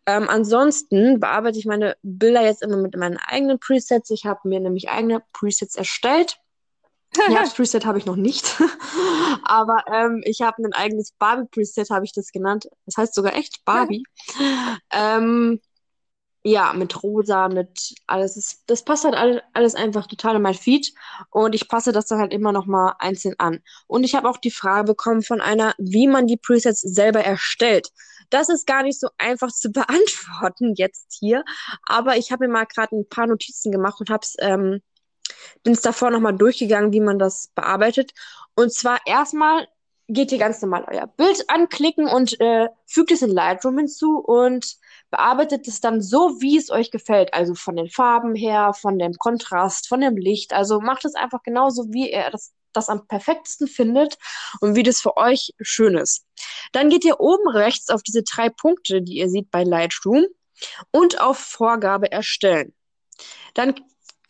Ähm, 0.06 0.28
ansonsten 0.28 1.20
bearbeite 1.20 1.58
ich 1.58 1.66
meine 1.66 1.96
Bilder 2.02 2.42
jetzt 2.42 2.62
immer 2.62 2.76
mit 2.76 2.96
meinen 2.96 3.18
eigenen 3.18 3.58
Presets. 3.58 4.10
Ich 4.10 4.24
habe 4.24 4.48
mir 4.48 4.60
nämlich 4.60 4.88
eigene 4.88 5.22
Presets 5.32 5.76
erstellt. 5.76 6.38
Herbst-Preset 7.28 7.84
habe 7.86 7.98
ich 7.98 8.06
noch 8.06 8.14
nicht, 8.14 8.56
aber 9.42 9.82
ähm, 9.92 10.22
ich 10.24 10.42
habe 10.42 10.62
ein 10.62 10.72
eigenes 10.72 11.10
Barbie-Preset, 11.18 11.90
habe 11.90 12.04
ich 12.04 12.12
das 12.12 12.30
genannt. 12.30 12.68
Das 12.86 12.96
heißt 12.96 13.14
sogar 13.14 13.34
echt 13.34 13.64
Barbie. 13.64 14.04
ähm, 14.92 15.60
ja, 16.42 16.72
mit 16.72 17.02
rosa, 17.02 17.48
mit 17.48 17.94
alles. 18.06 18.34
Das, 18.34 18.62
das 18.66 18.84
passt 18.84 19.04
halt 19.04 19.42
alles, 19.52 19.74
einfach 19.74 20.06
total 20.06 20.36
in 20.36 20.42
mein 20.42 20.54
Feed 20.54 20.92
und 21.30 21.54
ich 21.54 21.68
passe 21.68 21.92
das 21.92 22.06
dann 22.06 22.18
halt 22.18 22.32
immer 22.32 22.52
noch 22.52 22.66
mal 22.66 22.94
einzeln 22.98 23.34
an. 23.38 23.60
Und 23.86 24.04
ich 24.04 24.14
habe 24.14 24.28
auch 24.28 24.38
die 24.38 24.50
Frage 24.50 24.84
bekommen 24.84 25.22
von 25.22 25.40
einer, 25.40 25.74
wie 25.78 26.08
man 26.08 26.26
die 26.26 26.38
Presets 26.38 26.80
selber 26.80 27.20
erstellt. 27.20 27.90
Das 28.30 28.48
ist 28.48 28.66
gar 28.66 28.82
nicht 28.82 28.98
so 28.98 29.08
einfach 29.18 29.48
zu 29.52 29.70
beantworten 29.70 30.74
jetzt 30.76 31.16
hier, 31.18 31.44
aber 31.84 32.16
ich 32.16 32.32
habe 32.32 32.46
mir 32.46 32.52
mal 32.52 32.64
gerade 32.64 32.96
ein 32.96 33.08
paar 33.08 33.26
Notizen 33.26 33.70
gemacht 33.72 34.00
und 34.00 34.10
hab's, 34.10 34.36
ähm, 34.40 34.80
bin 35.62 35.74
es 35.74 35.82
davor 35.82 36.10
nochmal 36.10 36.36
durchgegangen, 36.36 36.92
wie 36.92 37.00
man 37.00 37.18
das 37.18 37.48
bearbeitet. 37.54 38.12
Und 38.54 38.72
zwar 38.72 38.98
erstmal 39.06 39.68
geht 40.08 40.32
ihr 40.32 40.38
ganz 40.38 40.60
normal 40.60 40.84
euer 40.88 41.06
Bild 41.06 41.44
anklicken 41.48 42.08
und 42.08 42.40
äh, 42.40 42.68
fügt 42.86 43.12
es 43.12 43.22
in 43.22 43.30
Lightroom 43.30 43.78
hinzu 43.78 44.18
und 44.18 44.76
bearbeitet 45.10 45.66
es 45.68 45.80
dann 45.80 46.00
so, 46.00 46.40
wie 46.40 46.56
es 46.56 46.70
euch 46.70 46.90
gefällt. 46.90 47.34
Also 47.34 47.54
von 47.54 47.76
den 47.76 47.88
Farben 47.88 48.34
her, 48.34 48.72
von 48.74 48.98
dem 48.98 49.14
Kontrast, 49.14 49.88
von 49.88 50.00
dem 50.00 50.16
Licht. 50.16 50.52
Also 50.52 50.80
macht 50.80 51.04
es 51.04 51.14
einfach 51.14 51.42
genauso, 51.42 51.86
wie 51.90 52.12
ihr 52.12 52.30
das, 52.30 52.52
das 52.72 52.88
am 52.88 53.06
perfektesten 53.06 53.66
findet 53.66 54.16
und 54.60 54.74
wie 54.76 54.82
das 54.82 55.00
für 55.00 55.16
euch 55.16 55.52
schön 55.60 55.96
ist. 55.96 56.24
Dann 56.72 56.88
geht 56.88 57.04
ihr 57.04 57.20
oben 57.20 57.48
rechts 57.48 57.90
auf 57.90 58.02
diese 58.02 58.22
drei 58.22 58.48
Punkte, 58.48 59.02
die 59.02 59.18
ihr 59.18 59.28
seht 59.28 59.50
bei 59.50 59.64
Lightroom 59.64 60.26
und 60.92 61.20
auf 61.20 61.38
Vorgabe 61.38 62.10
erstellen. 62.12 62.74
Dann 63.54 63.74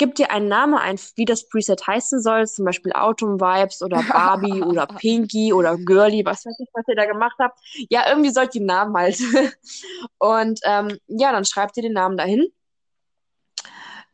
gibt 0.01 0.19
ihr 0.19 0.31
einen 0.31 0.49
Namen 0.49 0.75
ein, 0.77 0.99
wie 1.17 1.27
das 1.27 1.47
Preset 1.47 1.87
heißen 1.87 2.23
soll, 2.23 2.47
zum 2.47 2.65
Beispiel 2.65 2.93
Autumn 2.95 3.39
Vibes 3.39 3.83
oder 3.83 4.03
Barbie 4.11 4.63
oder 4.63 4.87
Pinky 4.87 5.53
oder 5.53 5.77
Girly, 5.77 6.25
was 6.25 6.47
weiß 6.47 6.59
ich, 6.59 6.69
was 6.73 6.89
ihr 6.89 6.97
da 6.97 7.05
gemacht 7.05 7.37
habt. 7.39 7.61
Ja, 7.91 8.09
irgendwie 8.09 8.31
sollt 8.31 8.55
ihr 8.55 8.63
Namen 8.63 8.97
halt. 8.97 9.21
Und 10.19 10.59
ähm, 10.65 10.99
ja, 11.07 11.33
dann 11.33 11.45
schreibt 11.45 11.77
ihr 11.77 11.83
den 11.83 11.93
Namen 11.93 12.17
dahin. 12.17 12.47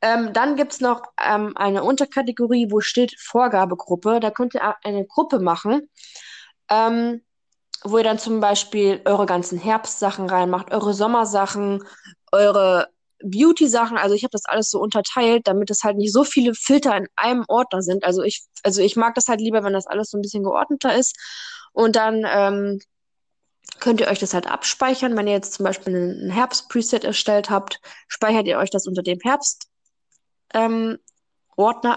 Ähm, 0.02 0.32
dann 0.32 0.56
gibt 0.56 0.72
es 0.72 0.80
noch 0.80 1.04
ähm, 1.24 1.56
eine 1.56 1.84
Unterkategorie, 1.84 2.72
wo 2.72 2.80
steht 2.80 3.14
Vorgabegruppe. 3.20 4.18
Da 4.18 4.32
könnt 4.32 4.54
ihr 4.54 4.74
eine 4.82 5.06
Gruppe 5.06 5.38
machen, 5.38 5.88
ähm, 6.68 7.22
wo 7.84 7.98
ihr 7.98 8.04
dann 8.04 8.18
zum 8.18 8.40
Beispiel 8.40 9.02
eure 9.04 9.26
ganzen 9.26 9.56
Herbstsachen 9.56 10.28
reinmacht, 10.28 10.72
eure 10.72 10.94
Sommersachen, 10.94 11.84
eure 12.32 12.88
Beauty-Sachen, 13.22 13.96
also 13.96 14.14
ich 14.14 14.24
habe 14.24 14.32
das 14.32 14.44
alles 14.44 14.70
so 14.70 14.80
unterteilt, 14.80 15.46
damit 15.46 15.70
es 15.70 15.82
halt 15.82 15.96
nicht 15.96 16.12
so 16.12 16.24
viele 16.24 16.54
Filter 16.54 16.96
in 16.96 17.08
einem 17.16 17.44
Ordner 17.48 17.82
sind. 17.82 18.04
Also 18.04 18.22
ich, 18.22 18.44
also 18.62 18.82
ich 18.82 18.96
mag 18.96 19.14
das 19.14 19.28
halt 19.28 19.40
lieber, 19.40 19.64
wenn 19.64 19.72
das 19.72 19.86
alles 19.86 20.10
so 20.10 20.18
ein 20.18 20.22
bisschen 20.22 20.42
geordneter 20.42 20.94
ist. 20.94 21.16
Und 21.72 21.96
dann, 21.96 22.26
ähm, 22.28 22.80
könnt 23.80 24.00
ihr 24.00 24.08
euch 24.08 24.18
das 24.18 24.34
halt 24.34 24.46
abspeichern. 24.46 25.16
Wenn 25.16 25.26
ihr 25.26 25.34
jetzt 25.34 25.54
zum 25.54 25.64
Beispiel 25.64 25.94
ein 25.94 26.30
Herbst-Preset 26.30 27.04
erstellt 27.04 27.50
habt, 27.50 27.80
speichert 28.08 28.46
ihr 28.46 28.58
euch 28.58 28.70
das 28.70 28.86
unter 28.86 29.02
dem 29.02 29.18
Herbst-Ordner 29.20 30.98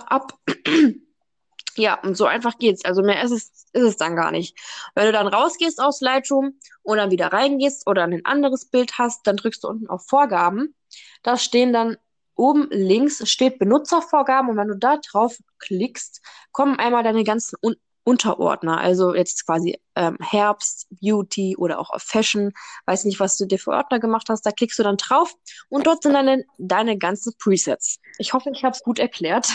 ähm, 0.01 0.07
ab. 0.07 0.33
ja, 1.75 1.99
und 2.01 2.15
so 2.17 2.25
einfach 2.25 2.57
geht's. 2.57 2.83
Also 2.85 3.01
mehr 3.01 3.23
ist 3.23 3.31
es, 3.31 3.51
ist 3.73 3.83
es 3.83 3.97
dann 3.97 4.15
gar 4.15 4.31
nicht. 4.31 4.57
Wenn 4.95 5.05
du 5.05 5.11
dann 5.11 5.27
rausgehst 5.27 5.79
aus 5.79 6.01
Lightroom 6.01 6.59
und 6.83 6.97
dann 6.97 7.11
wieder 7.11 7.31
reingehst 7.31 7.87
oder 7.87 8.03
ein 8.03 8.25
anderes 8.25 8.65
Bild 8.65 8.97
hast, 8.97 9.25
dann 9.27 9.37
drückst 9.37 9.63
du 9.63 9.69
unten 9.69 9.87
auf 9.87 10.05
Vorgaben. 10.07 10.75
Da 11.23 11.37
stehen 11.37 11.73
dann 11.73 11.97
oben 12.35 12.67
links 12.71 13.27
steht 13.29 13.59
Benutzervorgaben 13.59 14.49
und 14.49 14.57
wenn 14.57 14.69
du 14.69 14.77
da 14.77 14.97
drauf 14.97 15.37
klickst, 15.59 16.21
kommen 16.51 16.79
einmal 16.79 17.03
deine 17.03 17.23
ganzen 17.23 17.57
Un 17.61 17.75
Unterordner. 18.05 18.79
Also 18.79 19.13
jetzt 19.13 19.45
quasi 19.45 19.79
ähm, 19.95 20.17
Herbst, 20.19 20.87
Beauty 20.89 21.55
oder 21.57 21.79
auch 21.79 21.91
Fashion. 21.99 22.53
Weiß 22.85 23.03
nicht, 23.03 23.19
was 23.19 23.37
du 23.37 23.45
dir 23.45 23.59
für 23.59 23.71
Ordner 23.71 23.99
gemacht 23.99 24.29
hast. 24.29 24.45
Da 24.45 24.51
klickst 24.51 24.79
du 24.79 24.83
dann 24.83 24.97
drauf 24.97 25.31
und 25.67 25.85
dort 25.85 26.01
sind 26.01 26.13
deine, 26.13 26.43
deine 26.57 26.97
ganzen 26.97 27.33
Presets. 27.37 27.99
Ich 28.17 28.33
hoffe, 28.33 28.49
ich 28.51 28.63
habe 28.63 28.75
es 28.75 28.81
gut 28.81 28.97
erklärt. 28.97 29.49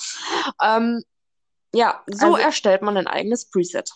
ähm, 0.62 1.02
ja, 1.74 2.02
so 2.06 2.26
also, 2.26 2.36
erstellt 2.38 2.80
man 2.80 2.96
ein 2.96 3.06
eigenes 3.06 3.50
Preset. 3.50 3.90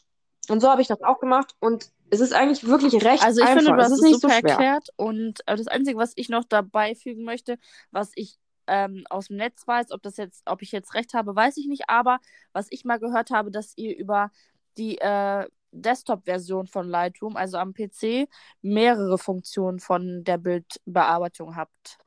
Und 0.50 0.60
so 0.60 0.68
habe 0.70 0.82
ich 0.82 0.88
das 0.88 1.02
auch 1.02 1.20
gemacht 1.20 1.54
und 1.60 1.90
es 2.10 2.20
ist 2.20 2.32
eigentlich 2.32 2.66
wirklich 2.66 2.94
recht 3.04 3.22
Also 3.22 3.40
ich 3.40 3.48
einfach. 3.48 3.62
finde, 3.62 3.76
du 3.76 3.82
hast 3.82 3.92
es 3.92 3.98
es 3.98 3.98
ist 3.98 4.04
nicht 4.04 4.20
super 4.22 4.32
so 4.34 4.40
schwer. 4.40 4.50
erklärt 4.50 4.88
und 4.96 5.40
äh, 5.46 5.56
das 5.56 5.66
Einzige, 5.68 5.98
was 5.98 6.12
ich 6.16 6.28
noch 6.28 6.44
dabei 6.44 6.94
fügen 6.94 7.24
möchte, 7.24 7.58
was 7.90 8.12
ich 8.14 8.38
ähm, 8.66 9.04
aus 9.10 9.28
dem 9.28 9.36
Netz 9.36 9.66
weiß, 9.66 9.90
ob 9.90 10.02
das 10.02 10.16
jetzt, 10.16 10.42
ob 10.46 10.62
ich 10.62 10.72
jetzt 10.72 10.94
recht 10.94 11.14
habe, 11.14 11.34
weiß 11.34 11.56
ich 11.56 11.66
nicht, 11.66 11.88
aber 11.88 12.18
was 12.52 12.66
ich 12.70 12.84
mal 12.84 12.98
gehört 12.98 13.30
habe, 13.30 13.50
dass 13.50 13.72
ihr 13.76 13.96
über 13.96 14.30
die 14.78 14.98
äh, 14.98 15.46
Desktop-Version 15.72 16.66
von 16.66 16.88
Lightroom, 16.88 17.36
also 17.36 17.58
am 17.58 17.74
PC, 17.74 18.28
mehrere 18.62 19.18
Funktionen 19.18 19.80
von 19.80 20.24
der 20.24 20.38
Bildbearbeitung 20.38 21.56
habt. 21.56 21.98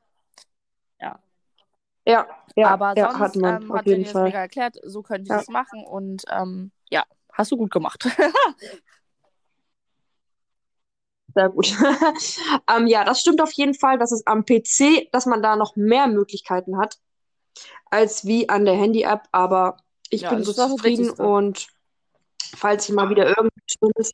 Ja. 1.00 1.18
Ja, 2.06 2.26
ja, 2.56 2.72
Aber 2.72 2.94
ja, 2.96 3.10
sonst 3.10 3.20
hat 3.20 3.36
man 3.36 3.62
ähm, 3.62 3.70
auf 3.70 3.76
hat 3.78 3.86
Fall. 3.86 4.24
mega 4.24 4.38
erklärt, 4.38 4.76
so 4.82 5.02
könnt 5.02 5.28
ihr 5.28 5.34
Ja. 5.34 5.38
das 5.38 5.48
machen 5.48 5.84
und 5.84 6.24
ähm, 6.30 6.72
ja, 6.90 7.04
hast 7.38 7.52
du 7.52 7.58
gut 7.58 7.72
gemacht. 7.72 8.06
Sehr 11.34 11.48
gut. 11.50 11.68
ähm, 12.74 12.86
ja, 12.86 13.04
das 13.04 13.20
stimmt 13.20 13.40
auf 13.42 13.52
jeden 13.52 13.74
Fall, 13.74 13.98
dass 13.98 14.12
es 14.12 14.26
am 14.26 14.44
PC, 14.44 15.08
dass 15.12 15.26
man 15.26 15.42
da 15.42 15.56
noch 15.56 15.76
mehr 15.76 16.06
Möglichkeiten 16.08 16.78
hat, 16.78 16.98
als 17.90 18.26
wie 18.26 18.48
an 18.48 18.64
der 18.64 18.74
Handy-App, 18.76 19.24
aber 19.32 19.78
ich 20.10 20.22
Ja, 20.22 20.28
bin 20.28 20.44
so 20.44 20.52
zufrieden 20.52 21.10
und 21.10 21.68
falls 22.56 22.88
ich 22.88 22.94
mal 22.94 23.10
wieder 23.10 23.34
schönes, 23.66 24.12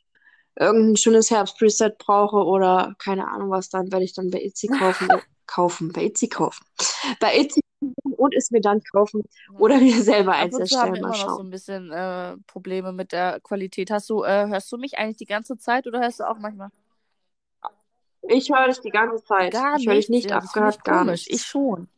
irgendein 0.57 0.97
schönes 0.97 1.31
Herbst-Preset 1.31 1.97
brauche 1.97 2.37
oder 2.37 2.95
keine 2.97 3.27
Ahnung 3.27 3.49
was, 3.49 3.69
dann 3.69 3.91
werde 3.91 4.05
ich 4.05 4.13
dann 4.13 4.31
bei 4.31 4.41
Etsy 4.41 4.67
kaufen, 4.67 5.07
kaufen, 5.47 5.91
bei 5.91 6.05
Etsy 6.05 6.27
kaufen. 6.27 6.65
Bei 7.19 7.35
Etsy 7.35 7.61
kaufen 7.61 8.13
und 8.17 8.35
es 8.35 8.51
mir 8.51 8.61
dann 8.61 8.81
kaufen 8.91 9.23
oder 9.59 9.77
mir 9.77 10.01
selber 10.01 10.33
Ab 10.33 10.43
eins 10.43 10.55
und 10.55 10.67
zu 10.67 10.77
haben 10.79 10.93
wir 10.93 11.01
erstellen. 11.01 11.09
Mal 11.09 11.15
immer 11.15 11.25
noch 11.25 11.37
so 11.37 11.43
ein 11.43 11.49
bisschen 11.49 11.91
äh, 11.91 12.37
Probleme 12.47 12.91
mit 12.91 13.11
der 13.11 13.39
Qualität. 13.41 13.91
Hast 13.91 14.09
du, 14.09 14.23
äh, 14.23 14.47
hörst 14.47 14.71
du 14.71 14.77
mich 14.77 14.97
eigentlich 14.97 15.17
die 15.17 15.25
ganze 15.25 15.57
Zeit 15.57 15.87
oder 15.87 15.99
hörst 15.99 16.19
du 16.19 16.29
auch 16.29 16.37
manchmal 16.37 16.69
Ich 18.23 18.49
höre 18.49 18.67
dich 18.67 18.79
die 18.79 18.91
ganze 18.91 19.23
Zeit. 19.23 19.51
gar 19.51 19.77
Ich 19.77 19.87
höre 19.87 19.95
dich 19.95 20.09
nicht 20.09 20.29
Ja, 20.29 20.39
ich 20.39 20.45
abgehört, 20.45 20.83
gar 20.83 20.99
komisch. 20.99 21.25
Ich 21.27 21.43
schon. 21.43 21.89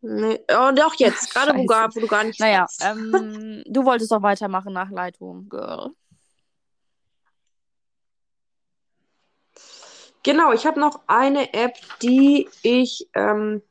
Nee. 0.00 0.38
Oh, 0.52 0.70
doch 0.74 0.94
jetzt, 0.94 1.30
gerade 1.34 1.54
wo, 1.54 1.64
wo 1.64 2.00
du 2.00 2.06
gar 2.06 2.22
nichts 2.22 2.38
Naja, 2.38 2.66
ähm, 2.82 3.64
du 3.66 3.84
wolltest 3.84 4.12
doch 4.12 4.22
weitermachen 4.22 4.72
nach 4.72 4.90
Lightroom, 4.90 5.48
Girl. 5.48 5.90
Genau, 10.22 10.52
ich 10.52 10.66
habe 10.66 10.80
noch 10.80 11.00
eine 11.06 11.54
App, 11.54 11.74
die 12.02 12.48
ich 12.62 13.08
ähm, 13.14 13.62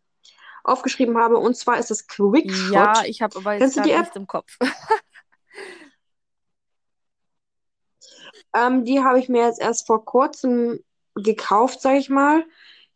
aufgeschrieben 0.64 1.18
habe, 1.18 1.38
und 1.38 1.56
zwar 1.56 1.78
ist 1.78 1.91
das 1.91 2.08
Quickshot. 2.08 2.74
Ja, 2.74 3.04
ich 3.06 3.22
habe 3.22 3.38
aber 3.38 3.54
jetzt 3.54 3.76
die 3.84 3.91
App? 3.91 4.16
im 4.16 4.28
Kopf. 4.28 4.58
Ähm, 8.54 8.86
die 8.86 9.02
habe 9.02 9.20
ich 9.20 9.30
mir 9.30 9.45
jetzt 9.45 9.60
erst 9.60 9.86
vor 9.88 10.06
kurzem 10.06 10.84
gekauft, 11.16 11.82
sage 11.82 11.98
ich 11.98 12.10
mal. 12.10 12.45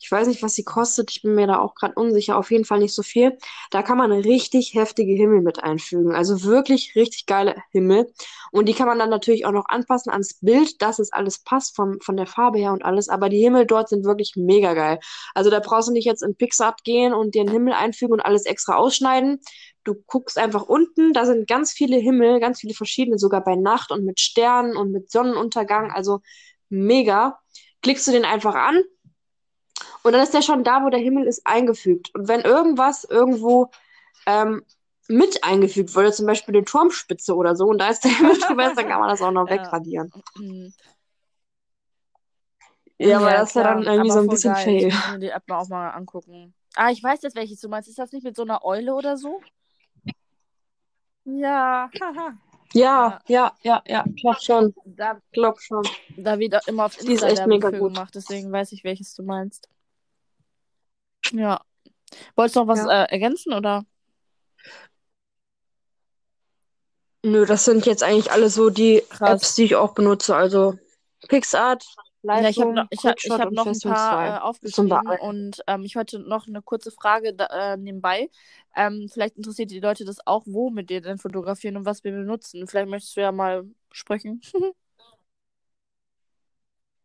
Ich 0.02 0.12
weiß 0.12 0.28
nicht, 0.28 0.42
was 0.42 0.56
sie 0.56 0.64
kostet. 0.64 1.12
Ich 1.12 1.22
bin 1.22 1.36
mir 1.36 1.46
da 1.46 1.60
auch 1.60 1.76
gerade 1.76 1.94
unsicher. 1.94 2.36
Auf 2.36 2.50
jeden 2.50 2.66
Fall 2.66 2.80
nicht 2.80 2.94
so 2.94 3.04
viel. 3.04 3.38
Da 3.70 3.84
kann 3.84 4.00
man 4.00 4.12
richtig 4.12 4.74
heftige 4.74 5.14
Himmel 5.14 5.42
mit 5.42 5.64
einfügen. 5.64 6.16
Also 6.16 6.44
wirklich 6.44 6.96
richtig 6.96 7.28
geile 7.28 7.56
Himmel. 7.70 8.12
Und 8.52 8.68
die 8.68 8.74
kann 8.74 8.88
man 8.88 8.98
dann 8.98 9.12
natürlich 9.12 9.46
auch 9.46 9.52
noch 9.52 9.66
anpassen 9.70 10.12
ans 10.12 10.40
Bild, 10.42 10.82
dass 10.82 10.98
es 10.98 11.14
alles 11.14 11.44
passt 11.44 11.76
vom, 11.76 12.00
von 12.02 12.18
der 12.18 12.26
Farbe 12.26 12.58
her 12.58 12.74
und 12.74 12.84
alles. 12.84 13.10
Aber 13.10 13.30
die 13.30 13.42
Himmel 13.42 13.68
dort 13.68 13.90
sind 13.90 14.04
wirklich 14.04 14.34
mega 14.36 14.74
geil. 14.74 15.00
Also 15.36 15.52
da 15.52 15.60
brauchst 15.60 15.90
du 15.90 15.94
nicht 15.94 16.06
jetzt 16.06 16.24
in 16.24 16.36
PixArt 16.36 16.84
gehen 16.84 17.14
und 17.14 17.36
dir 17.36 17.42
einen 17.42 17.52
Himmel 17.52 17.74
einfügen 17.74 18.14
und 18.14 18.22
alles 18.22 18.48
extra 18.48 18.78
ausschneiden. 18.78 19.40
Du 19.84 19.94
guckst 20.08 20.40
einfach 20.40 20.64
unten, 20.64 21.14
da 21.14 21.26
sind 21.26 21.48
ganz 21.48 21.74
viele 21.74 21.98
Himmel, 21.98 22.40
ganz 22.40 22.60
viele 22.62 22.74
verschiedene, 22.74 23.20
sogar 23.20 23.44
bei 23.44 23.56
Nacht 23.56 23.92
und 23.92 24.04
mit 24.04 24.20
Sternen 24.20 24.76
und 24.76 24.92
mit 24.92 25.12
Sonnenuntergang. 25.12 25.92
Also 25.92 26.22
mega. 26.70 27.40
Klickst 27.84 28.08
du 28.08 28.12
den 28.12 28.26
einfach 28.26 28.56
an 28.56 28.82
und 30.04 30.14
dann 30.14 30.22
ist 30.22 30.34
der 30.34 30.42
schon 30.42 30.64
da, 30.64 30.84
wo 30.84 30.90
der 30.90 31.00
Himmel 31.00 31.26
ist, 31.28 31.46
eingefügt. 31.46 32.14
Und 32.16 32.28
wenn 32.28 32.42
irgendwas 32.42 33.04
irgendwo 33.04 33.70
ähm, 34.26 34.64
mit 35.08 35.44
eingefügt 35.44 35.96
wurde, 35.96 36.12
zum 36.12 36.26
Beispiel 36.26 36.56
eine 36.56 36.66
Turmspitze 36.66 37.36
oder 37.36 37.56
so, 37.56 37.66
und 37.68 37.80
da 37.80 37.90
ist 37.90 38.04
der 38.04 38.12
Himmel 38.12 38.38
drüber, 38.40 38.74
dann 38.76 38.88
kann 38.88 39.00
man 39.00 39.10
das 39.10 39.22
auch 39.22 39.32
noch 39.32 39.46
Ja. 39.50 39.56
wegradieren. 39.56 40.12
Mhm. 40.38 40.74
Ja, 42.98 43.18
aber 43.18 43.32
Ja, 43.32 43.40
das 43.40 43.50
ist 43.50 43.56
ja 43.56 43.64
dann 43.64 43.84
irgendwie 43.84 44.10
Aber 44.12 44.20
so 44.20 44.20
ein 44.20 44.28
bisschen 44.30 44.54
geil. 44.54 44.66
fail. 44.66 44.88
Ich 44.88 44.94
muss 44.94 45.08
mir 45.08 45.20
die 45.20 45.30
App 45.30 45.48
mal 45.48 45.60
auch 45.60 45.68
mal 45.68 45.90
angucken. 45.90 46.54
Ah, 46.76 46.92
ich 46.92 47.04
weiß 47.04 47.22
jetzt, 47.24 47.36
welches 47.36 47.60
du 47.60 47.68
meinst. 47.68 47.90
Ist 47.90 47.98
das 48.00 48.12
nicht 48.12 48.24
mit 48.24 48.36
so 48.36 48.44
einer 48.44 48.64
Eule 48.64 48.94
oder 48.94 49.18
so? 49.18 49.42
Ja, 51.26 51.90
haha. 52.00 52.38
Ja, 52.74 53.20
ja, 53.28 53.52
ja, 53.64 53.82
ja, 53.86 54.06
glaub 54.16 54.42
schon, 54.42 54.74
Da, 54.86 55.20
glaub 55.32 55.60
schon. 55.60 55.84
da 56.18 56.40
wird 56.40 56.56
auch 56.56 56.68
immer 56.68 56.86
auf 56.86 56.96
Die 56.96 57.02
ist 57.06 57.10
Insta 57.10 57.28
echt 57.28 57.38
Werbung 57.40 57.50
mega 57.50 57.70
gut. 57.72 57.94
gemacht, 57.94 58.16
deswegen 58.16 58.52
weiß 58.52 58.72
ich, 58.72 58.84
welches 58.84 59.14
du 59.14 59.24
meinst. 59.24 59.68
Ja. 61.34 61.62
Wolltest 62.36 62.56
du 62.56 62.62
noch 62.62 62.68
was 62.68 62.80
Ja. 62.80 63.04
äh, 63.04 63.12
ergänzen 63.12 63.54
oder? 63.54 63.86
Nö, 67.24 67.46
das 67.46 67.66
sind 67.66 67.86
jetzt 67.86 68.04
eigentlich 68.04 68.32
alle 68.32 68.50
so 68.50 68.70
die 68.70 69.04
Krass. 69.10 69.30
Apps, 69.44 69.56
die 69.56 69.66
ich 69.66 69.76
auch 69.76 69.94
benutze. 69.94 70.36
Also 70.36 70.78
PixArt, 71.28 71.86
Ja, 72.24 72.48
ich 72.48 72.60
habe 72.60 72.74
noch, 72.74 72.86
ich 72.90 73.00
ich 73.04 73.32
hab 73.32 73.52
noch 73.52 73.66
ein 73.66 73.80
paar 73.80 73.96
2 73.96 74.28
äh, 74.28 74.40
aufgeschrieben 74.40 75.08
und 75.22 75.64
ähm, 75.68 75.84
ich 75.84 75.96
hatte 75.96 76.20
noch 76.20 76.48
eine 76.48 76.62
kurze 76.62 76.92
Frage 76.92 77.34
da, 77.34 77.74
äh, 77.74 77.78
nebenbei. 77.78 78.30
Ähm, 78.76 79.08
vielleicht 79.12 79.38
interessiert 79.38 79.72
die 79.72 79.80
Leute 79.80 80.06
das 80.06 80.26
auch, 80.26 80.44
wo 80.46 80.70
wir 80.70 80.84
denn 80.84 81.18
fotografieren 81.18 81.78
und 81.78 81.86
was 81.86 82.04
wir 82.04 82.12
benutzen. 82.12 82.68
Vielleicht 82.68 82.90
möchtest 82.90 83.18
du 83.18 83.22
ja 83.22 83.32
mal 83.32 83.66
sprechen. 83.92 84.42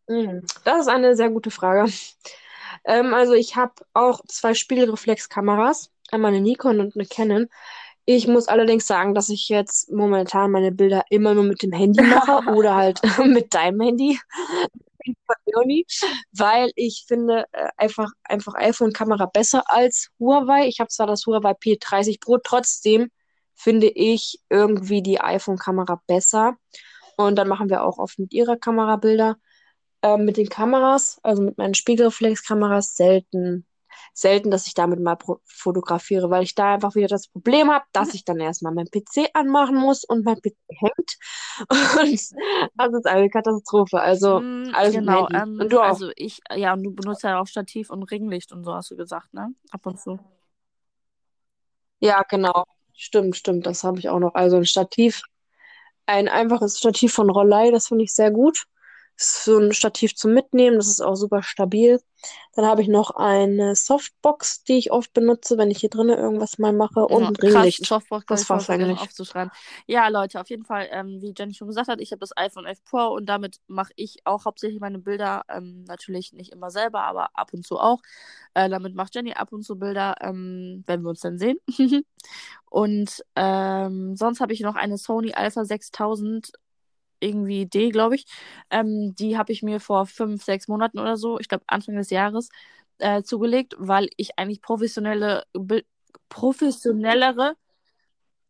Mhm. 0.08 0.42
Das 0.64 0.82
ist 0.82 0.88
eine 0.88 1.16
sehr 1.16 1.30
gute 1.30 1.50
Frage. 1.50 1.90
Ähm, 2.84 3.14
also 3.14 3.32
ich 3.32 3.56
habe 3.56 3.72
auch 3.94 4.20
zwei 4.28 4.52
Spiegelreflexkameras, 4.54 5.90
einmal 6.10 6.32
eine 6.32 6.40
Nikon 6.40 6.80
und 6.80 6.94
eine 6.94 7.06
Canon. 7.06 7.48
Ich 8.04 8.28
muss 8.28 8.48
allerdings 8.48 8.86
sagen, 8.86 9.14
dass 9.14 9.28
ich 9.28 9.48
jetzt 9.48 9.90
momentan 9.90 10.52
meine 10.52 10.72
Bilder 10.72 11.02
immer 11.10 11.34
nur 11.34 11.44
mit 11.44 11.62
dem 11.62 11.72
Handy 11.72 12.02
mache 12.02 12.48
oder 12.54 12.74
halt 12.76 13.00
mit 13.24 13.54
deinem 13.54 13.80
Handy, 13.80 14.18
von 15.26 15.36
Leonie, 15.46 15.86
weil 16.32 16.70
ich 16.74 17.04
finde 17.06 17.44
äh, 17.52 17.68
einfach, 17.76 18.10
einfach 18.24 18.54
iPhone-Kamera 18.54 19.26
besser 19.26 19.62
als 19.66 20.08
Huawei. 20.18 20.66
Ich 20.66 20.80
habe 20.80 20.88
zwar 20.88 21.06
das 21.06 21.26
Huawei 21.26 21.52
P30 21.52 22.20
Pro, 22.20 22.38
trotzdem 22.38 23.10
finde 23.54 23.88
ich 23.88 24.40
irgendwie 24.50 25.02
die 25.02 25.20
iPhone-Kamera 25.20 26.00
besser. 26.06 26.56
Und 27.16 27.36
dann 27.36 27.48
machen 27.48 27.70
wir 27.70 27.84
auch 27.84 27.98
oft 27.98 28.18
mit 28.18 28.32
ihrer 28.32 28.56
Kamera 28.56 28.96
Bilder. 28.96 29.36
Ähm, 30.02 30.24
mit 30.24 30.36
den 30.36 30.48
Kameras, 30.48 31.18
also 31.22 31.42
mit 31.42 31.56
meinen 31.58 31.74
Spiegelreflexkameras, 31.74 32.96
selten, 32.96 33.66
selten, 34.12 34.50
dass 34.50 34.66
ich 34.66 34.74
damit 34.74 35.00
mal 35.00 35.16
fotografiere, 35.46 36.30
weil 36.30 36.42
ich 36.42 36.54
da 36.54 36.74
einfach 36.74 36.94
wieder 36.94 37.08
das 37.08 37.28
Problem 37.28 37.70
habe, 37.70 37.84
dass 37.92 38.14
ich 38.14 38.24
dann 38.24 38.40
erstmal 38.40 38.74
meinen 38.74 38.90
PC 38.90 39.30
anmachen 39.34 39.76
muss 39.76 40.04
und 40.04 40.24
mein 40.24 40.36
PC 40.36 40.54
hängt. 40.68 41.05
Und 41.70 42.20
das 42.76 42.92
ist 42.94 43.06
eine 43.06 43.30
Katastrophe. 43.30 44.00
Also 44.00 44.42
Mm, 44.42 44.70
alles 44.72 44.92
genau, 44.92 45.28
ähm, 45.32 45.60
Und 45.60 45.72
du 45.72 45.80
auch. 45.80 45.86
also 45.88 46.10
ich, 46.16 46.40
ja, 46.54 46.72
und 46.74 46.82
du 46.82 46.90
benutzt 46.94 47.22
ja 47.22 47.40
auch 47.40 47.46
Stativ 47.46 47.90
und 47.90 48.02
Ringlicht 48.04 48.52
und 48.52 48.64
so, 48.64 48.74
hast 48.74 48.90
du 48.90 48.96
gesagt, 48.96 49.32
ne? 49.34 49.54
Ab 49.70 49.86
und 49.86 49.98
zu. 50.00 50.18
Ja, 52.00 52.22
genau. 52.28 52.64
Stimmt, 52.94 53.36
stimmt. 53.36 53.66
Das 53.66 53.84
habe 53.84 53.98
ich 53.98 54.08
auch 54.08 54.18
noch. 54.18 54.34
Also 54.34 54.56
ein 54.56 54.64
Stativ, 54.66 55.22
ein 56.06 56.28
einfaches 56.28 56.78
Stativ 56.78 57.14
von 57.14 57.30
Rollei, 57.30 57.70
das 57.70 57.88
finde 57.88 58.04
ich 58.04 58.14
sehr 58.14 58.30
gut. 58.30 58.64
Ist 59.16 59.44
so 59.44 59.58
ein 59.58 59.72
Stativ 59.72 60.14
zum 60.14 60.34
Mitnehmen, 60.34 60.76
das 60.76 60.88
ist 60.88 61.00
auch 61.00 61.14
super 61.14 61.42
stabil. 61.42 62.00
Dann 62.54 62.64
habe 62.66 62.82
ich 62.82 62.88
noch 62.88 63.10
eine 63.12 63.76
Softbox, 63.76 64.64
die 64.64 64.78
ich 64.78 64.90
oft 64.90 65.12
benutze, 65.12 65.58
wenn 65.58 65.70
ich 65.70 65.78
hier 65.78 65.90
drinnen 65.90 66.18
irgendwas 66.18 66.58
mal 66.58 66.72
mache. 66.72 67.06
Und 67.06 67.22
Ja, 67.22 67.28
ein 67.28 67.36
Ringlicht. 67.36 67.86
Softbox 67.86 68.24
Das 68.26 68.50
war's 68.50 68.68
eigentlich. 68.68 68.98
aufzuschreiben. 68.98 69.50
Ja, 69.86 70.08
Leute, 70.08 70.40
auf 70.40 70.48
jeden 70.50 70.64
Fall, 70.64 70.88
ähm, 70.90 71.20
wie 71.20 71.34
Jenny 71.36 71.54
schon 71.54 71.68
gesagt 71.68 71.88
hat, 71.88 72.00
ich 72.00 72.12
habe 72.12 72.20
das 72.20 72.36
iPhone 72.36 72.66
11 72.66 72.84
Pro 72.84 73.08
und 73.14 73.26
damit 73.26 73.58
mache 73.68 73.92
ich 73.96 74.18
auch 74.24 74.44
hauptsächlich 74.44 74.80
meine 74.80 74.98
Bilder, 74.98 75.42
ähm, 75.48 75.84
natürlich 75.84 76.32
nicht 76.32 76.52
immer 76.52 76.70
selber, 76.70 77.02
aber 77.04 77.30
ab 77.34 77.50
und 77.52 77.66
zu 77.66 77.78
auch. 77.78 78.00
Äh, 78.54 78.68
damit 78.68 78.94
macht 78.94 79.14
Jenny 79.14 79.32
ab 79.34 79.52
und 79.52 79.62
zu 79.62 79.78
Bilder, 79.78 80.14
ähm, 80.20 80.82
wenn 80.86 81.02
wir 81.02 81.10
uns 81.10 81.20
dann 81.20 81.38
sehen. 81.38 81.58
Und 82.68 83.24
ähm, 83.36 84.16
sonst 84.16 84.40
habe 84.40 84.52
ich 84.52 84.60
noch 84.60 84.74
eine 84.74 84.98
Sony 84.98 85.32
Alpha 85.32 85.64
6000 85.64 86.50
irgendwie 87.20 87.66
D, 87.66 87.90
glaube 87.90 88.16
ich. 88.16 88.26
Ähm, 88.70 89.14
die 89.14 89.38
habe 89.38 89.52
ich 89.52 89.62
mir 89.62 89.80
vor 89.80 90.06
fünf, 90.06 90.44
sechs 90.44 90.68
Monaten 90.68 90.98
oder 90.98 91.16
so, 91.16 91.38
ich 91.38 91.48
glaube 91.48 91.64
Anfang 91.66 91.96
des 91.96 92.10
Jahres, 92.10 92.48
äh, 92.98 93.22
zugelegt, 93.22 93.74
weil 93.78 94.08
ich 94.16 94.38
eigentlich 94.38 94.62
professionelle, 94.62 95.44
professionellere, 96.28 97.56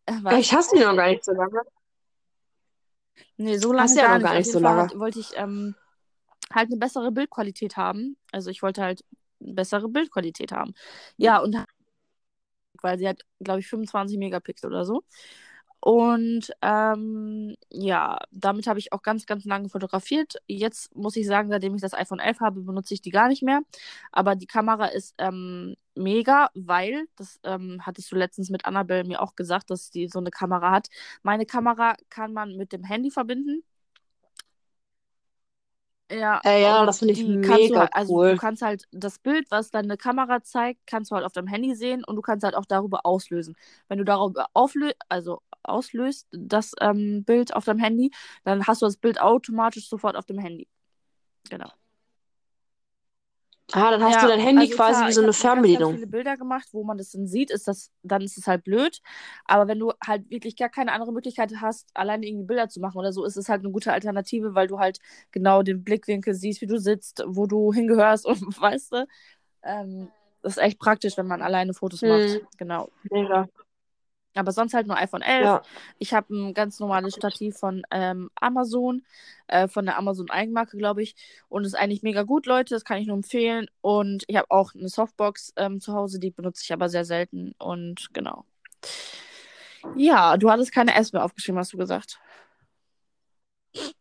äh? 0.06 0.40
Ich 0.40 0.52
hasse 0.52 0.76
die 0.76 0.82
noch 0.82 0.96
gar 0.96 1.08
nicht 1.08 1.24
so 1.24 1.32
lange. 1.32 1.60
Nee, 3.36 3.58
so 3.58 3.72
lange 3.72 3.82
Hast 3.82 3.96
du 3.96 4.00
ja 4.00 4.06
gar 4.06 4.18
nicht. 4.18 4.26
gar 4.26 4.34
nicht 4.34 4.52
so 4.52 4.58
lange. 4.58 4.82
hat, 4.82 4.98
wollte 4.98 5.18
ich 5.18 5.30
ähm, 5.36 5.74
halt 6.52 6.68
eine 6.68 6.78
bessere 6.78 7.12
Bildqualität 7.12 7.76
haben. 7.76 8.16
Also 8.32 8.50
ich 8.50 8.62
wollte 8.62 8.82
halt 8.82 9.04
eine 9.40 9.54
bessere 9.54 9.88
Bildqualität 9.88 10.52
haben. 10.52 10.74
Ja, 11.16 11.38
und 11.38 11.56
weil 12.82 12.98
sie 12.98 13.08
hat, 13.08 13.22
glaube 13.40 13.60
ich, 13.60 13.66
25 13.66 14.18
Megapixel 14.18 14.70
oder 14.70 14.84
so. 14.84 15.02
Und 15.80 16.50
ähm, 16.62 17.54
ja, 17.70 18.18
damit 18.32 18.66
habe 18.66 18.78
ich 18.80 18.92
auch 18.92 19.02
ganz, 19.02 19.26
ganz 19.26 19.44
lange 19.44 19.68
fotografiert. 19.68 20.34
Jetzt 20.46 20.94
muss 20.96 21.16
ich 21.16 21.26
sagen, 21.26 21.48
seitdem 21.50 21.74
ich 21.76 21.82
das 21.82 21.94
iPhone 21.94 22.18
11 22.18 22.40
habe, 22.40 22.62
benutze 22.62 22.94
ich 22.94 23.02
die 23.02 23.10
gar 23.10 23.28
nicht 23.28 23.42
mehr. 23.42 23.60
Aber 24.12 24.34
die 24.36 24.46
Kamera 24.46 24.86
ist 24.86 25.14
ähm, 25.18 25.76
mega, 25.94 26.50
weil, 26.54 27.06
das 27.16 27.38
ähm, 27.44 27.80
hattest 27.86 28.10
du 28.10 28.16
letztens 28.16 28.50
mit 28.50 28.64
Annabelle 28.66 29.04
mir 29.04 29.22
auch 29.22 29.36
gesagt, 29.36 29.70
dass 29.70 29.90
die 29.90 30.08
so 30.08 30.18
eine 30.18 30.30
Kamera 30.30 30.72
hat. 30.72 30.88
Meine 31.22 31.46
Kamera 31.46 31.94
kann 32.10 32.32
man 32.32 32.56
mit 32.56 32.72
dem 32.72 32.82
Handy 32.84 33.10
verbinden. 33.10 33.62
Ja, 36.10 36.40
Äh, 36.44 36.62
ja, 36.62 36.86
das 36.86 37.00
finde 37.00 37.14
ich 37.14 37.26
mega 37.26 37.80
halt, 37.80 37.94
also 37.94 38.14
cool. 38.14 38.28
du 38.28 38.36
kannst 38.36 38.62
halt 38.62 38.84
das 38.92 39.18
Bild, 39.18 39.50
was 39.50 39.70
deine 39.72 39.96
Kamera 39.96 40.40
zeigt, 40.42 40.86
kannst 40.86 41.10
du 41.10 41.16
halt 41.16 41.24
auf 41.24 41.32
deinem 41.32 41.48
Handy 41.48 41.74
sehen 41.74 42.04
und 42.04 42.14
du 42.14 42.22
kannst 42.22 42.44
halt 42.44 42.54
auch 42.54 42.64
darüber 42.66 43.04
auslösen. 43.04 43.56
Wenn 43.88 43.98
du 43.98 44.04
darüber 44.04 44.46
auflö 44.52 44.92
also 45.08 45.42
auslöst, 45.68 46.28
das 46.32 46.72
ähm, 46.80 47.24
Bild 47.24 47.54
auf 47.54 47.64
deinem 47.64 47.80
Handy, 47.80 48.10
dann 48.44 48.66
hast 48.66 48.82
du 48.82 48.86
das 48.86 48.96
Bild 48.98 49.20
automatisch 49.20 49.88
sofort 49.88 50.16
auf 50.16 50.26
dem 50.26 50.38
Handy. 50.38 50.68
Genau. 51.50 51.70
Ah, 53.72 53.90
dann 53.90 54.02
hast 54.02 54.14
Ja, 54.14 54.22
du 54.22 54.26
dein 54.28 54.40
Handy 54.40 54.68
also 54.68 54.70
quasi 54.70 55.04
klar, 55.04 55.06
wie 55.06 55.12
ich 55.12 55.14
so 55.14 55.20
eine 55.20 55.32
habe 55.32 55.48
ganz, 55.50 55.70
ganz 55.72 55.88
Fernbedienung. 55.88 55.90
viele 55.90 56.06
Bilder 56.06 56.36
gemacht, 56.36 56.68
wo 56.72 56.84
man 56.84 56.98
das 56.98 57.10
dann 57.10 57.26
sieht, 57.26 57.50
ist 57.50 57.66
das, 57.68 57.90
dann 58.02 58.22
ist 58.22 58.38
es 58.38 58.46
halt 58.46 58.64
blöd. 58.64 59.00
Aber 59.44 59.66
wenn 59.68 59.78
du 59.80 59.92
halt 60.06 60.30
wirklich 60.30 60.56
gar 60.56 60.68
keine 60.68 60.92
andere 60.92 61.12
Möglichkeit 61.12 61.52
hast, 61.60 61.90
alleine 61.94 62.26
irgendwie 62.26 62.46
Bilder 62.46 62.68
zu 62.68 62.80
machen 62.80 62.98
oder 62.98 63.12
so, 63.12 63.24
ist 63.24 63.36
es 63.36 63.48
halt 63.48 63.62
eine 63.62 63.72
gute 63.72 63.92
Alternative, 63.92 64.54
weil 64.54 64.68
du 64.68 64.78
halt 64.78 64.98
genau 65.32 65.62
den 65.62 65.82
Blickwinkel 65.84 66.34
siehst, 66.34 66.60
wie 66.62 66.66
du 66.66 66.78
sitzt, 66.78 67.22
wo 67.26 67.46
du 67.46 67.72
hingehörst 67.72 68.24
und 68.26 68.40
weißt 68.60 68.92
du. 68.92 69.06
Ähm, 69.64 70.12
das 70.42 70.56
ist 70.58 70.62
echt 70.62 70.78
praktisch, 70.78 71.16
wenn 71.18 71.26
man 71.26 71.42
alleine 71.42 71.74
Fotos 71.74 72.04
macht. 72.04 72.40
Hm, 72.40 72.48
Genau. 72.58 72.90
mega. 73.10 73.48
Aber 74.36 74.52
sonst 74.52 74.74
halt 74.74 74.86
nur 74.86 74.96
iPhone 74.96 75.22
11. 75.22 75.44
Ja. 75.44 75.62
Ich 75.98 76.12
habe 76.14 76.34
ein 76.34 76.54
ganz 76.54 76.78
normales 76.80 77.14
Stativ 77.14 77.56
von 77.56 77.82
ähm, 77.90 78.30
Amazon, 78.40 79.02
äh, 79.48 79.66
von 79.68 79.86
der 79.86 79.98
Amazon 79.98 80.30
Eigenmarke, 80.30 80.76
glaube 80.76 81.02
ich. 81.02 81.16
Und 81.48 81.64
ist 81.64 81.74
eigentlich 81.74 82.02
mega 82.02 82.22
gut, 82.22 82.46
Leute. 82.46 82.74
Das 82.74 82.84
kann 82.84 82.98
ich 82.98 83.06
nur 83.06 83.16
empfehlen. 83.16 83.68
Und 83.80 84.24
ich 84.26 84.36
habe 84.36 84.50
auch 84.50 84.74
eine 84.74 84.88
Softbox 84.88 85.52
ähm, 85.56 85.80
zu 85.80 85.94
Hause, 85.94 86.18
die 86.18 86.30
benutze 86.30 86.62
ich 86.64 86.72
aber 86.72 86.88
sehr 86.88 87.04
selten. 87.04 87.54
Und 87.58 88.08
genau. 88.12 88.44
Ja, 89.94 90.36
du 90.36 90.50
hattest 90.50 90.72
keine 90.72 90.94
Apps 90.94 91.12
mehr 91.12 91.24
aufgeschrieben, 91.24 91.58
hast 91.58 91.72
du 91.72 91.78
gesagt. 91.78 92.18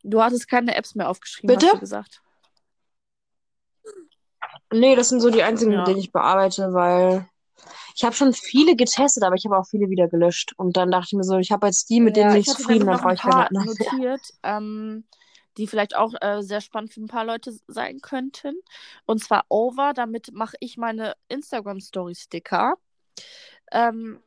Du 0.04 0.22
hattest 0.22 0.48
keine 0.50 0.76
Apps 0.76 0.96
mehr 0.96 1.10
aufgeschrieben, 1.10 1.54
Bitte? 1.54 1.68
hast 1.68 1.76
du 1.76 1.80
gesagt. 1.80 2.22
Nee, 4.72 4.96
das 4.96 5.10
sind 5.10 5.20
so 5.20 5.30
die 5.30 5.44
einzigen, 5.44 5.72
mit 5.72 5.80
Ja. 5.80 5.86
denen 5.86 6.00
ich 6.00 6.12
bearbeite, 6.12 6.74
weil 6.74 7.28
ich 7.96 8.04
habe 8.04 8.16
schon 8.16 8.34
viele 8.34 8.76
getestet, 8.76 9.24
aber 9.24 9.36
ich 9.36 9.46
habe 9.46 9.58
auch 9.58 9.66
viele 9.66 9.90
wieder 9.90 10.08
gelöscht. 10.08 10.54
Und 10.58 10.78
dann 10.78 10.92
dachte 10.92 11.08
ich 11.10 11.14
mir 11.14 11.24
so, 11.24 11.38
ich 11.38 11.52
habe 11.52 11.68
jetzt 11.68 11.90
die, 11.90 12.00
mit 12.02 12.16
denen 12.16 12.28
Ja, 12.28 12.34
bin 12.34 12.42
ich 12.42 12.48
zufrieden, 12.48 12.86
noch 12.86 13.02
brauche 13.02 13.14
ich 13.14 13.22
keine 13.22 13.48
anderen 13.48 13.68
notiert, 13.68 14.22
ähm, 14.44 15.06
die 15.58 15.68
vielleicht 15.68 15.96
auch 15.96 16.14
äh, 16.20 16.42
sehr 16.42 16.62
spannend 16.62 16.94
für 16.94 17.02
ein 17.02 17.08
paar 17.08 17.26
Leute 17.26 17.58
sein 17.68 18.02
könnten. 18.02 18.56
Und 19.06 19.24
zwar 19.24 19.46
Over, 19.50 19.94
damit 19.94 20.34
mache 20.34 20.58
ich 20.60 20.78
meine 20.78 21.14
Instagram-Story-Sticker. 21.30 22.76
Ähm, 23.72 24.20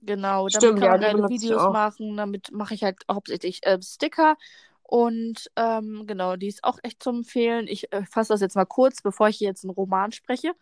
genau, 0.00 0.48
damit 0.48 0.54
Stimmt, 0.56 0.80
kann 0.80 1.00
ja, 1.00 1.12
man 1.12 1.24
ich 1.24 1.42
Videos 1.42 1.72
machen. 1.72 2.16
Damit 2.16 2.50
mache 2.52 2.74
ich 2.74 2.82
halt 2.82 3.04
hauptsächlich 3.10 3.64
äh, 3.64 3.78
Sticker. 3.80 4.36
Und 4.82 5.50
ähm, 5.56 6.04
genau, 6.06 6.36
die 6.36 6.48
ist 6.48 6.64
auch 6.64 6.78
echt 6.82 7.02
zu 7.02 7.10
empfehlen. 7.10 7.66
Ich 7.66 7.92
äh, 7.92 8.04
fasse 8.04 8.34
das 8.34 8.40
jetzt 8.40 8.56
mal 8.56 8.66
kurz, 8.66 9.00
bevor 9.00 9.28
ich 9.28 9.38
hier 9.38 9.48
jetzt 9.48 9.64
einen 9.64 9.70
Roman 9.70 10.12
spreche. 10.12 10.52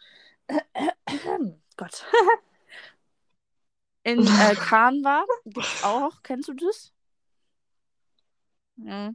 Gott. 1.77 2.05
In 4.03 4.21
äh, 4.27 4.55
Canva 4.57 5.25
gibt 5.45 5.59
es 5.67 5.85
auch, 5.85 6.23
kennst 6.23 6.49
du 6.49 6.55
das? 6.55 6.93
Ja. 8.77 9.13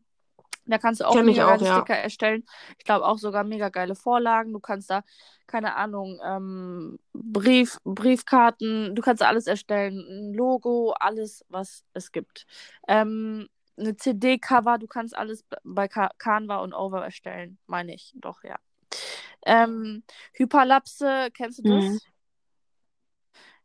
Da 0.67 0.77
kannst 0.79 0.99
du 0.99 1.07
auch 1.07 1.13
Kenn 1.13 1.27
mega 1.27 1.45
auch, 1.45 1.51
geile 1.59 1.65
ja. 1.65 1.73
Sticker 1.81 1.95
erstellen. 1.95 2.43
Ich 2.79 2.85
glaube 2.85 3.05
auch 3.05 3.19
sogar 3.19 3.43
mega 3.43 3.69
geile 3.69 3.95
Vorlagen. 3.95 4.51
Du 4.51 4.59
kannst 4.59 4.89
da, 4.89 5.03
keine 5.45 5.75
Ahnung, 5.75 6.19
ähm, 6.23 6.97
Brief, 7.13 7.77
Briefkarten, 7.83 8.95
du 8.95 9.01
kannst 9.01 9.21
da 9.21 9.27
alles 9.27 9.45
erstellen. 9.45 9.99
Ein 9.99 10.33
Logo, 10.33 10.93
alles, 10.99 11.45
was 11.49 11.83
es 11.93 12.11
gibt. 12.11 12.47
Ähm, 12.87 13.47
eine 13.77 13.95
CD-Cover, 13.95 14.77
du 14.79 14.87
kannst 14.87 15.15
alles 15.15 15.45
bei 15.63 15.87
Ca- 15.87 16.11
Canva 16.17 16.57
und 16.57 16.73
Over 16.73 17.03
erstellen, 17.03 17.59
meine 17.67 17.93
ich. 17.93 18.13
Doch, 18.15 18.43
ja. 18.43 18.57
Ähm, 19.45 20.03
Hyperlapse, 20.33 21.29
kennst 21.33 21.59
du 21.59 21.63
das? 21.63 21.85
Mhm. 21.85 21.99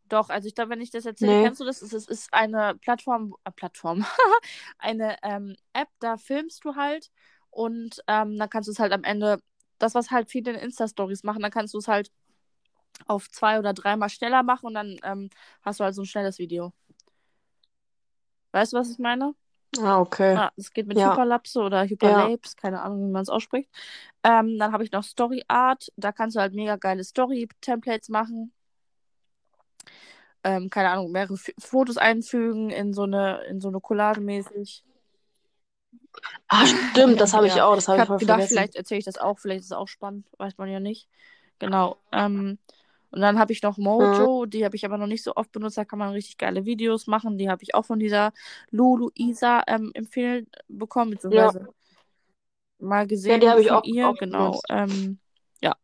Doch, 0.08 0.28
also 0.28 0.48
ich 0.48 0.54
glaube, 0.54 0.70
wenn 0.70 0.80
ich 0.80 0.90
das 0.90 1.06
erzähle, 1.06 1.32
Nee. 1.32 1.42
kennst 1.42 1.60
du 1.60 1.64
das? 1.64 1.82
Es 1.82 1.92
ist, 1.92 2.08
ist 2.10 2.32
eine 2.34 2.74
Plattform, 2.76 3.34
äh, 3.44 3.52
Plattform, 3.52 4.04
eine 4.78 5.16
ähm, 5.22 5.56
App, 5.72 5.88
da 6.00 6.16
filmst 6.16 6.64
du 6.64 6.74
halt 6.74 7.10
und 7.50 8.02
ähm, 8.08 8.36
dann 8.38 8.50
kannst 8.50 8.66
du 8.68 8.72
es 8.72 8.80
halt 8.80 8.92
am 8.92 9.04
Ende, 9.04 9.40
das, 9.78 9.94
was 9.94 10.10
halt 10.10 10.28
viele 10.30 10.52
in 10.52 10.58
Insta-Stories 10.58 11.22
machen, 11.22 11.42
dann 11.42 11.50
kannst 11.52 11.74
du 11.74 11.78
es 11.78 11.86
halt 11.88 12.10
auf 13.06 13.30
zwei 13.30 13.58
oder 13.58 13.72
dreimal 13.74 14.10
schneller 14.10 14.42
machen 14.42 14.66
und 14.66 14.74
dann 14.74 14.96
ähm, 15.04 15.30
hast 15.62 15.80
du 15.80 15.84
halt 15.84 15.94
so 15.94 16.02
ein 16.02 16.06
schnelles 16.06 16.38
Video. 16.38 16.72
Weißt 18.52 18.72
du, 18.72 18.76
was 18.78 18.90
ich 18.90 18.98
meine? 18.98 19.34
Ah, 19.78 20.00
okay. 20.00 20.36
Ah, 20.36 20.50
es 20.56 20.72
geht 20.72 20.86
mit 20.86 20.98
Ja. 20.98 21.12
Hyperlapse 21.12 21.60
oder 21.60 21.84
Hyperlapse, 21.84 22.56
keine 22.56 22.82
Ahnung, 22.82 23.06
wie 23.08 23.12
man 23.12 23.22
es 23.22 23.28
ausspricht. 23.28 23.70
Ähm, 24.24 24.58
dann 24.58 24.72
habe 24.72 24.84
ich 24.84 24.90
noch 24.92 25.04
Story 25.04 25.44
Art, 25.48 25.92
da 25.96 26.12
kannst 26.12 26.36
du 26.36 26.40
halt 26.40 26.54
mega 26.54 26.76
geile 26.76 27.04
Story-Templates 27.04 28.08
machen. 28.08 28.52
Ähm, 30.42 30.70
keine 30.70 30.90
Ahnung, 30.90 31.12
mehrere 31.12 31.34
F 31.34 31.50
Fotos 31.58 31.98
einfügen 31.98 32.70
in 32.70 32.92
so 32.92 33.02
eine, 33.02 33.42
in 33.44 33.60
so 33.60 33.68
eine 33.68 33.80
Collage 33.80 34.20
mäßig. 34.20 34.82
Ah, 36.48 36.66
stimmt, 36.66 37.20
das 37.20 37.32
habe 37.32 37.46
ich 37.46 37.52
Ja, 37.56 37.66
auch, 37.66 37.74
das 37.74 37.84
ich 37.84 37.88
habe 37.88 38.00
ich 38.02 38.06
voll 38.08 38.18
gedacht, 38.18 38.38
vergessen. 38.38 38.54
vielleicht 38.54 38.74
erzähle 38.74 38.98
ich 38.98 39.04
das 39.04 39.18
auch, 39.18 39.38
vielleicht 39.38 39.60
ist 39.60 39.66
es 39.66 39.72
auch 39.72 39.88
spannend, 39.88 40.26
weiß 40.38 40.58
man 40.58 40.68
ja 40.68 40.80
nicht. 40.80 41.08
Genau. 41.58 41.96
Ähm, 42.12 42.58
und 43.12 43.20
dann 43.20 43.38
habe 43.38 43.52
ich 43.52 43.62
noch 43.62 43.78
Mhm. 43.98 44.28
Mojo, 44.28 44.46
die 44.46 44.64
habe 44.64 44.76
ich 44.76 44.84
aber 44.84 44.98
noch 44.98 45.06
nicht 45.06 45.22
so 45.24 45.34
oft 45.36 45.52
benutzt, 45.52 45.78
da 45.78 45.84
kann 45.84 45.98
man 45.98 46.10
richtig 46.12 46.38
geile 46.38 46.64
Videos 46.66 47.06
machen. 47.06 47.38
Die 47.38 47.48
habe 47.50 47.62
ich 47.62 47.74
auch 47.74 47.84
von 47.86 47.98
dieser 47.98 48.32
Lulu 48.70 49.10
Isa 49.14 49.62
ähm, 49.68 49.90
empfehlen 49.94 50.46
bekommen, 50.68 51.12
beziehungsweise 51.12 51.68
mal 52.78 53.06
Ja, 53.26 53.38
gesehen 53.38 53.38
die 53.38 53.48
habe 53.48 53.60
ich 53.60 53.70
von 53.70 53.72
auch 53.72 53.84
ihr, 53.84 54.08
oft 54.08 54.20
genau. 54.20 54.62
Ähm, 54.68 55.18
ja, 55.62 55.76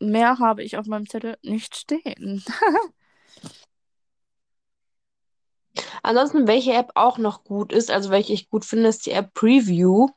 mehr 0.00 0.38
habe 0.38 0.62
ich 0.64 0.76
auf 0.78 0.86
meinem 0.86 1.08
Zettel 1.08 1.38
nicht 1.42 1.76
stehen. 1.76 2.44
Ansonsten, 6.02 6.46
welche 6.46 6.72
App 6.74 6.92
auch 6.94 7.18
noch 7.18 7.44
gut 7.44 7.72
ist, 7.72 7.90
also 7.90 8.10
welche 8.10 8.32
ich 8.32 8.50
gut 8.50 8.64
finde, 8.64 8.88
ist 8.88 9.06
die 9.06 9.12
App 9.12 9.34
Preview. 9.34 10.08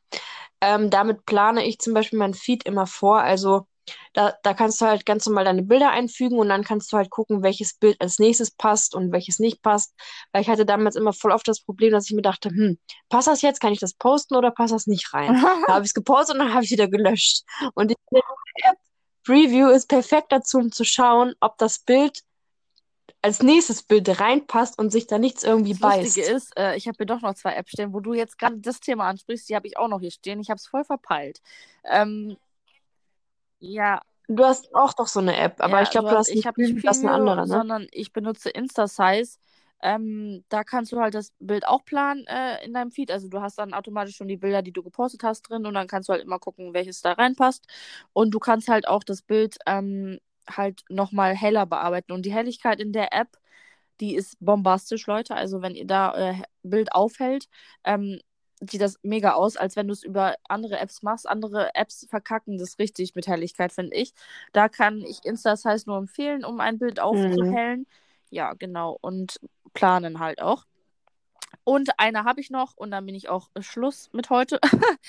Ähm, 0.61 0.91
damit 0.91 1.25
plane 1.25 1.65
ich 1.67 1.79
zum 1.79 1.93
Beispiel 1.95 2.19
mein 2.19 2.35
Feed 2.35 2.65
immer 2.65 2.87
vor. 2.87 3.21
Also 3.21 3.67
da, 4.13 4.33
da 4.43 4.53
kannst 4.53 4.81
du 4.81 4.85
halt 4.85 5.05
ganz 5.05 5.25
normal 5.25 5.45
deine 5.45 5.63
Bilder 5.63 5.91
einfügen 5.91 6.37
und 6.39 6.49
dann 6.49 6.63
kannst 6.63 6.91
du 6.91 6.97
halt 6.97 7.09
gucken, 7.09 7.43
welches 7.43 7.73
Bild 7.73 7.99
als 8.01 8.19
nächstes 8.19 8.51
passt 8.51 8.95
und 8.95 9.11
welches 9.11 9.39
nicht 9.39 9.61
passt. 9.61 9.93
Weil 10.31 10.41
ich 10.41 10.49
hatte 10.49 10.65
damals 10.65 10.95
immer 10.95 11.13
voll 11.13 11.31
oft 11.31 11.47
das 11.47 11.61
Problem, 11.61 11.91
dass 11.91 12.05
ich 12.09 12.15
mir 12.15 12.21
dachte, 12.21 12.49
hm, 12.49 12.77
passt 13.09 13.27
das 13.27 13.41
jetzt? 13.41 13.61
Kann 13.61 13.73
ich 13.73 13.79
das 13.79 13.93
posten 13.93 14.35
oder 14.35 14.51
passt 14.51 14.73
das 14.73 14.87
nicht 14.87 15.13
rein? 15.13 15.29
Da 15.67 15.73
habe 15.75 15.85
ich 15.85 15.89
es 15.89 15.93
gepostet 15.93 16.35
und 16.35 16.39
dann 16.39 16.53
habe 16.53 16.63
ich 16.63 16.71
wieder 16.71 16.87
gelöscht. 16.87 17.43
Und 17.73 17.91
die 17.91 17.95
App 18.63 18.77
Preview 19.25 19.67
ist 19.69 19.87
perfekt 19.87 20.31
dazu, 20.31 20.57
um 20.57 20.71
zu 20.71 20.83
schauen, 20.83 21.35
ob 21.39 21.57
das 21.57 21.79
Bild 21.79 22.23
als 23.21 23.43
nächstes 23.43 23.83
Bild 23.83 24.19
reinpasst 24.19 24.79
und 24.79 24.91
sich 24.91 25.07
da 25.07 25.17
nichts 25.17 25.43
irgendwie 25.43 25.73
Das 25.73 25.81
beißt. 25.81 26.03
Lustige 26.17 26.27
ist, 26.27 26.57
äh, 26.57 26.75
ich 26.77 26.87
habe 26.87 26.95
hier 26.97 27.05
doch 27.05 27.21
noch 27.21 27.35
zwei 27.35 27.53
Apps 27.53 27.71
stehen, 27.71 27.93
wo 27.93 27.99
du 27.99 28.13
jetzt 28.13 28.37
gerade 28.39 28.57
das 28.59 28.79
Thema 28.79 29.07
ansprichst, 29.07 29.49
die 29.49 29.55
habe 29.55 29.67
ich 29.67 29.77
auch 29.77 29.87
noch 29.87 29.99
hier 29.99 30.11
stehen. 30.11 30.39
Ich 30.39 30.49
habe 30.49 30.57
es 30.57 30.67
voll 30.67 30.85
verpeilt. 30.85 31.41
Ähm, 31.83 32.37
ja, 33.59 34.01
Du 34.27 34.45
hast 34.45 34.73
auch 34.75 34.93
doch 34.93 35.07
so 35.07 35.19
eine 35.19 35.35
App, 35.37 35.59
aber 35.59 35.81
ja, 35.81 35.83
ich 35.83 35.89
glaube, 35.89 36.09
du 36.09 36.11
du 36.11 36.17
hast, 36.17 36.29
hast 36.29 36.29
ich 36.29 36.45
nicht 36.55 36.75
nicht 36.75 36.87
das 36.87 36.99
eine 36.99 37.11
andere, 37.11 37.47
ne? 37.47 37.47
sondern 37.47 37.87
ich 37.91 38.13
benutze 38.13 38.49
InstaSize. 38.49 39.39
Ähm, 39.81 40.43
da 40.49 40.63
kannst 40.63 40.91
du 40.91 40.99
halt 40.99 41.15
das 41.15 41.31
Bild 41.39 41.65
auch 41.65 41.85
planen 41.85 42.27
äh, 42.27 42.63
in 42.65 42.73
deinem 42.73 42.91
Feed. 42.91 43.11
Also 43.11 43.29
du 43.29 43.41
hast 43.41 43.57
dann 43.57 43.73
automatisch 43.73 44.15
schon 44.17 44.27
die 44.27 44.37
Bilder, 44.37 44.61
die 44.61 44.73
du 44.73 44.83
gepostet 44.83 45.23
hast, 45.23 45.43
drin 45.43 45.65
und 45.65 45.73
dann 45.73 45.87
kannst 45.87 46.09
du 46.09 46.13
halt 46.13 46.21
immer 46.23 46.37
gucken, 46.37 46.73
welches 46.73 47.01
da 47.01 47.13
reinpasst. 47.13 47.65
Und 48.13 48.31
du 48.31 48.39
kannst 48.39 48.67
halt 48.67 48.87
auch 48.87 49.03
das 49.03 49.21
Bild 49.21 49.57
ähm, 49.65 50.19
halt 50.49 50.83
nochmal 50.89 51.33
heller 51.35 51.65
bearbeiten. 51.65 52.11
Und 52.11 52.25
die 52.25 52.33
Helligkeit 52.33 52.79
in 52.81 52.91
der 52.93 53.13
App, 53.13 53.37
die 54.01 54.15
ist 54.15 54.37
bombastisch, 54.39 55.07
Leute. 55.07 55.35
Also 55.35 55.61
wenn 55.61 55.75
ihr 55.75 55.87
da 55.87 56.31
äh, 56.31 56.35
Bild 56.63 56.93
aufhält, 56.93 57.47
ähm, 57.83 58.19
sieht 58.61 58.81
das 58.81 58.99
mega 59.03 59.33
aus, 59.33 59.57
als 59.57 59.75
wenn 59.75 59.87
du 59.87 59.93
es 59.93 60.03
über 60.03 60.35
andere 60.47 60.79
Apps 60.79 61.01
machst. 61.03 61.27
Andere 61.29 61.75
Apps 61.75 62.05
verkacken 62.09 62.57
das 62.57 62.79
richtig 62.79 63.15
mit 63.15 63.27
Helligkeit, 63.27 63.71
finde 63.73 63.95
ich. 63.95 64.13
Da 64.53 64.69
kann 64.69 65.01
ich 65.01 65.25
InstaSize 65.25 65.85
nur 65.87 65.97
empfehlen, 65.97 66.45
um 66.45 66.59
ein 66.59 66.77
Bild 66.79 66.99
Mhm. 66.99 67.01
aufzuhellen. 67.03 67.87
Ja, 68.29 68.53
genau. 68.53 68.97
Und 69.01 69.39
planen 69.73 70.19
halt 70.19 70.41
auch. 70.41 70.65
Und 71.63 71.89
eine 71.99 72.23
habe 72.23 72.41
ich 72.41 72.49
noch 72.49 72.75
und 72.77 72.91
dann 72.91 73.05
bin 73.05 73.15
ich 73.15 73.29
auch 73.29 73.49
äh, 73.53 73.61
Schluss 73.61 74.09
mit 74.13 74.29
heute. 74.29 74.59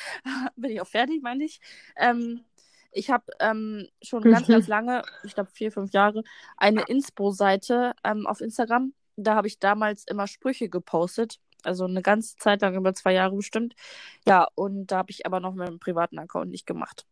bin 0.56 0.70
ich 0.70 0.80
auch 0.80 0.86
fertig, 0.86 1.22
meine 1.22 1.44
ich. 1.44 1.60
Ähm, 1.96 2.44
ich 2.92 3.10
habe 3.10 3.24
ähm, 3.40 3.88
schon 4.02 4.28
ganz, 4.28 4.48
Mhm. 4.48 4.50
ganz 4.50 4.66
lange, 4.66 5.02
ich 5.22 5.34
glaube 5.34 5.50
vier, 5.52 5.72
fünf 5.72 5.92
Jahre, 5.92 6.22
eine 6.56 6.82
Inspo-Seite 6.82 7.94
ähm, 8.04 8.26
auf 8.26 8.40
Instagram. 8.40 8.94
Da 9.16 9.34
habe 9.36 9.48
ich 9.48 9.58
damals 9.58 10.04
immer 10.06 10.26
Sprüche 10.26 10.68
gepostet. 10.68 11.38
Also 11.66 11.84
eine 11.84 12.02
ganze 12.02 12.36
Zeit 12.36 12.62
lang, 12.62 12.74
über 12.76 12.94
zwei 12.94 13.12
Jahre 13.14 13.36
bestimmt. 13.36 13.74
Ja, 14.26 14.48
und 14.54 14.88
da 14.88 14.98
habe 14.98 15.10
ich 15.10 15.26
aber 15.26 15.40
noch 15.40 15.54
mit 15.54 15.68
einem 15.68 15.78
privaten 15.80 16.18
Account 16.18 16.50
nicht 16.50 16.66
gemacht. 16.66 17.06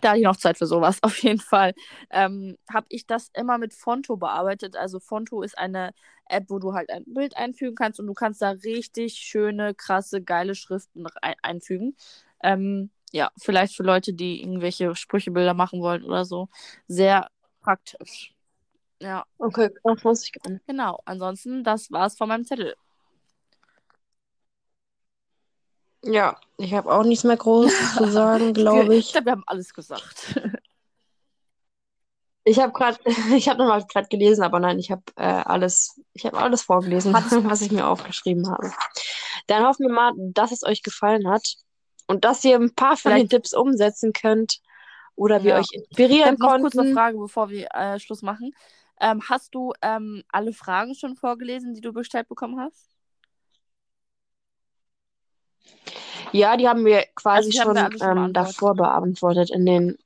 Da 0.00 0.10
hatte 0.10 0.18
ich 0.18 0.24
noch 0.24 0.36
Zeit 0.36 0.58
für 0.58 0.66
sowas, 0.66 0.98
auf 1.02 1.18
jeden 1.22 1.40
Fall. 1.40 1.74
Ähm, 2.10 2.56
habe 2.72 2.86
ich 2.90 3.06
das 3.06 3.30
immer 3.34 3.58
mit 3.58 3.74
Fonto 3.74 4.16
bearbeitet. 4.16 4.76
Also 4.76 5.00
Fonto 5.00 5.42
ist 5.42 5.56
eine 5.58 5.92
App, 6.28 6.44
wo 6.48 6.58
du 6.58 6.74
halt 6.74 6.90
ein 6.90 7.04
Bild 7.06 7.36
einfügen 7.36 7.74
kannst 7.76 8.00
und 8.00 8.06
du 8.06 8.14
kannst 8.14 8.42
da 8.42 8.50
richtig 8.50 9.14
schöne, 9.14 9.74
krasse, 9.74 10.22
geile 10.22 10.54
Schriften 10.54 11.06
ein 11.22 11.34
einfügen. 11.42 11.96
Ähm, 12.42 12.90
ja, 13.12 13.30
vielleicht 13.38 13.74
für 13.76 13.84
Leute, 13.84 14.12
die 14.12 14.42
irgendwelche 14.42 14.94
Sprüchebilder 14.94 15.54
machen 15.54 15.80
wollen 15.80 16.02
oder 16.04 16.24
so. 16.24 16.48
Sehr 16.88 17.28
praktisch. 17.62 18.34
Ja, 19.00 19.24
Okay, 19.38 19.70
das 19.84 20.04
muss 20.04 20.24
ich 20.24 20.32
nicht. 20.48 20.62
genau. 20.66 21.00
Ansonsten, 21.04 21.64
das 21.64 21.90
war's 21.90 22.16
von 22.16 22.28
meinem 22.28 22.44
Zettel. 22.44 22.74
Ja, 26.06 26.36
ich 26.56 26.72
habe 26.74 26.90
auch 26.92 27.04
nichts 27.04 27.24
mehr 27.24 27.36
Großes 27.36 27.94
zu 27.96 28.10
sagen, 28.10 28.54
glaube 28.54 28.94
Ich 28.94 29.06
ich. 29.06 29.12
glaube, 29.12 29.26
wir 29.26 29.32
haben 29.32 29.44
alles 29.46 29.72
gesagt. 29.74 30.40
Ich 32.48 32.60
habe 32.60 32.72
gerade, 32.72 32.96
ich 33.36 33.48
habe 33.48 33.58
nochmal 33.58 33.84
gerade 33.84 34.06
gelesen, 34.06 34.44
aber 34.44 34.60
nein, 34.60 34.78
ich 34.78 34.92
habe 34.92 35.02
äh, 35.16 35.24
alles, 35.24 36.00
ich 36.12 36.24
habe 36.26 36.38
alles 36.38 36.62
vorgelesen, 36.62 37.12
was 37.12 37.60
ich 37.60 37.72
mir 37.72 37.88
aufgeschrieben 37.88 38.48
habe. 38.48 38.72
Dann 39.48 39.64
hoffen 39.64 39.86
wir 39.86 39.92
mal, 39.92 40.12
dass 40.16 40.52
es 40.52 40.62
euch 40.62 40.82
gefallen 40.82 41.28
hat 41.28 41.56
und 42.06 42.24
dass 42.24 42.44
ihr 42.44 42.54
ein 42.56 42.72
paar 42.72 42.96
von 42.96 43.16
den 43.16 43.28
Tipps 43.28 43.52
umsetzen 43.52 44.12
könnt 44.12 44.60
oder 45.16 45.42
wir 45.42 45.54
Ja. 45.54 45.58
euch 45.58 45.66
Ich 45.72 45.78
inspirieren 45.78 46.36
habe 46.38 46.42
noch 46.42 46.60
kurz 46.60 46.74
eine 46.74 46.82
konnten. 46.82 46.94
Frage, 46.94 47.18
bevor 47.18 47.50
wir 47.50 47.66
äh, 47.74 47.98
Schluss 47.98 48.22
machen. 48.22 48.52
Ähm, 49.00 49.22
hast 49.28 49.52
du 49.54 49.72
ähm, 49.82 50.22
alle 50.30 50.52
Fragen 50.52 50.94
schon 50.94 51.16
vorgelesen, 51.16 51.74
die 51.74 51.80
du 51.80 51.92
bestellt 51.92 52.28
bekommen 52.28 52.60
hast? 52.60 52.95
Ja, 56.32 56.56
die 56.56 56.68
haben 56.68 56.84
wir 56.84 57.04
quasi 57.14 57.58
Also 57.58 57.74
schon 57.74 58.00
ähm, 58.00 58.32
davor 58.32 58.74
beantwortet 58.74 59.50
in 59.50 59.66
den, 59.66 59.98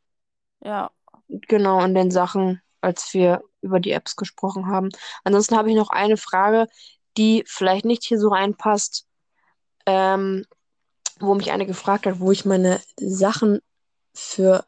Ja. 0.62 0.90
genau, 1.28 1.82
in 1.84 1.94
den 1.94 2.10
Sachen, 2.10 2.60
als 2.80 3.12
wir 3.14 3.42
über 3.62 3.80
die 3.80 3.92
Apps 3.92 4.16
gesprochen 4.16 4.66
haben. 4.66 4.90
Ansonsten 5.24 5.56
habe 5.56 5.70
ich 5.70 5.76
noch 5.76 5.90
eine 5.90 6.16
Frage, 6.16 6.66
die 7.16 7.44
vielleicht 7.46 7.84
nicht 7.84 8.04
hier 8.04 8.18
so 8.18 8.28
reinpasst, 8.28 9.06
ähm, 9.86 10.44
wo 11.18 11.34
mich 11.34 11.52
eine 11.52 11.66
gefragt 11.66 12.06
hat, 12.06 12.20
wo 12.20 12.32
ich 12.32 12.44
meine 12.44 12.80
Sachen 12.98 13.60
für 14.14 14.64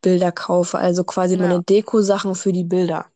Bilder 0.00 0.30
kaufe, 0.30 0.78
also 0.78 1.04
quasi 1.04 1.34
Ja. 1.36 1.42
meine 1.42 1.62
Deko-Sachen 1.62 2.34
für 2.34 2.52
die 2.52 2.64
Bilder. 2.64 3.06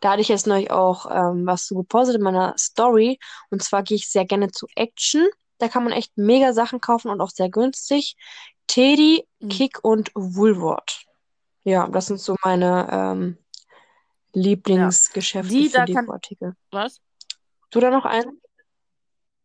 Da 0.00 0.10
hatte 0.12 0.20
ich 0.20 0.28
jetzt 0.28 0.46
neulich 0.46 0.70
auch 0.70 1.06
ähm, 1.10 1.46
was 1.46 1.66
zu 1.66 1.74
gepostet 1.74 2.16
in 2.16 2.22
meiner 2.22 2.54
Story. 2.58 3.18
Und 3.50 3.62
zwar 3.62 3.82
gehe 3.82 3.96
ich 3.96 4.08
sehr 4.10 4.24
gerne 4.24 4.50
zu 4.50 4.66
Action. 4.76 5.26
Da 5.58 5.68
kann 5.68 5.84
man 5.84 5.92
echt 5.92 6.16
mega 6.16 6.52
Sachen 6.52 6.80
kaufen 6.80 7.10
und 7.10 7.20
auch 7.20 7.30
sehr 7.30 7.48
günstig. 7.50 8.16
Teddy, 8.66 9.26
Mhm. 9.40 9.48
Kick 9.48 9.78
und 9.84 10.10
Woolworth. 10.14 11.04
Ja, 11.64 11.86
das 11.88 12.06
sind 12.06 12.20
so 12.20 12.36
meine 12.44 12.88
ähm, 12.90 13.38
Lieblingsgeschäfte 14.32 15.52
Die, 15.52 15.68
für 15.68 15.76
kann- 15.78 15.86
Dekoartikel. 15.86 16.54
Was? 16.70 17.00
Du 17.70 17.80
da 17.80 17.90
noch 17.90 18.04
einen? 18.04 18.40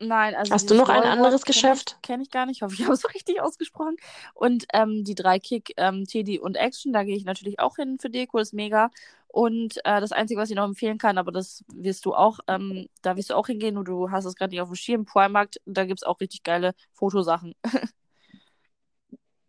Nein, 0.03 0.33
also 0.33 0.53
Hast 0.53 0.69
du 0.69 0.73
noch 0.75 0.89
ein 0.89 1.03
anderes 1.03 1.43
kenn 1.43 1.53
Geschäft? 1.53 1.95
Ich, 1.97 2.01
kenne 2.01 2.23
ich 2.23 2.31
gar 2.31 2.45
nicht. 2.47 2.57
Ich 2.57 2.61
hoffe, 2.63 2.73
ich 2.73 2.83
habe 2.83 2.93
es 2.93 3.07
richtig 3.13 3.39
ausgesprochen. 3.41 3.97
Und 4.33 4.65
ähm, 4.73 5.03
die 5.03 5.13
drei 5.15 5.39
Kick, 5.39 5.73
ähm, 5.77 6.05
Teddy 6.05 6.39
und 6.39 6.55
Action, 6.55 6.91
da 6.91 7.03
gehe 7.03 7.15
ich 7.15 7.23
natürlich 7.25 7.59
auch 7.59 7.75
hin 7.75 7.97
für 7.99 8.09
Deko, 8.09 8.39
ist 8.39 8.53
mega. 8.53 8.89
Und 9.27 9.77
äh, 9.85 10.01
das 10.01 10.11
Einzige, 10.11 10.41
was 10.41 10.49
ich 10.49 10.55
noch 10.55 10.65
empfehlen 10.65 10.97
kann, 10.97 11.17
aber 11.17 11.31
das 11.31 11.63
wirst 11.73 12.05
du 12.05 12.13
auch, 12.15 12.39
ähm, 12.47 12.87
da 13.01 13.15
wirst 13.15 13.29
du 13.29 13.35
auch 13.35 13.47
hingehen 13.47 13.77
und 13.77 13.87
du 13.87 14.11
hast 14.11 14.25
es 14.25 14.35
gerade 14.35 14.51
nicht 14.51 14.61
auf 14.61 14.69
dem 14.69 14.75
Schirm, 14.75 15.05
Primarkt, 15.05 15.61
da 15.65 15.85
gibt 15.85 15.99
es 16.01 16.03
auch 16.03 16.19
richtig 16.19 16.43
geile 16.43 16.73
Fotosachen. 16.93 17.53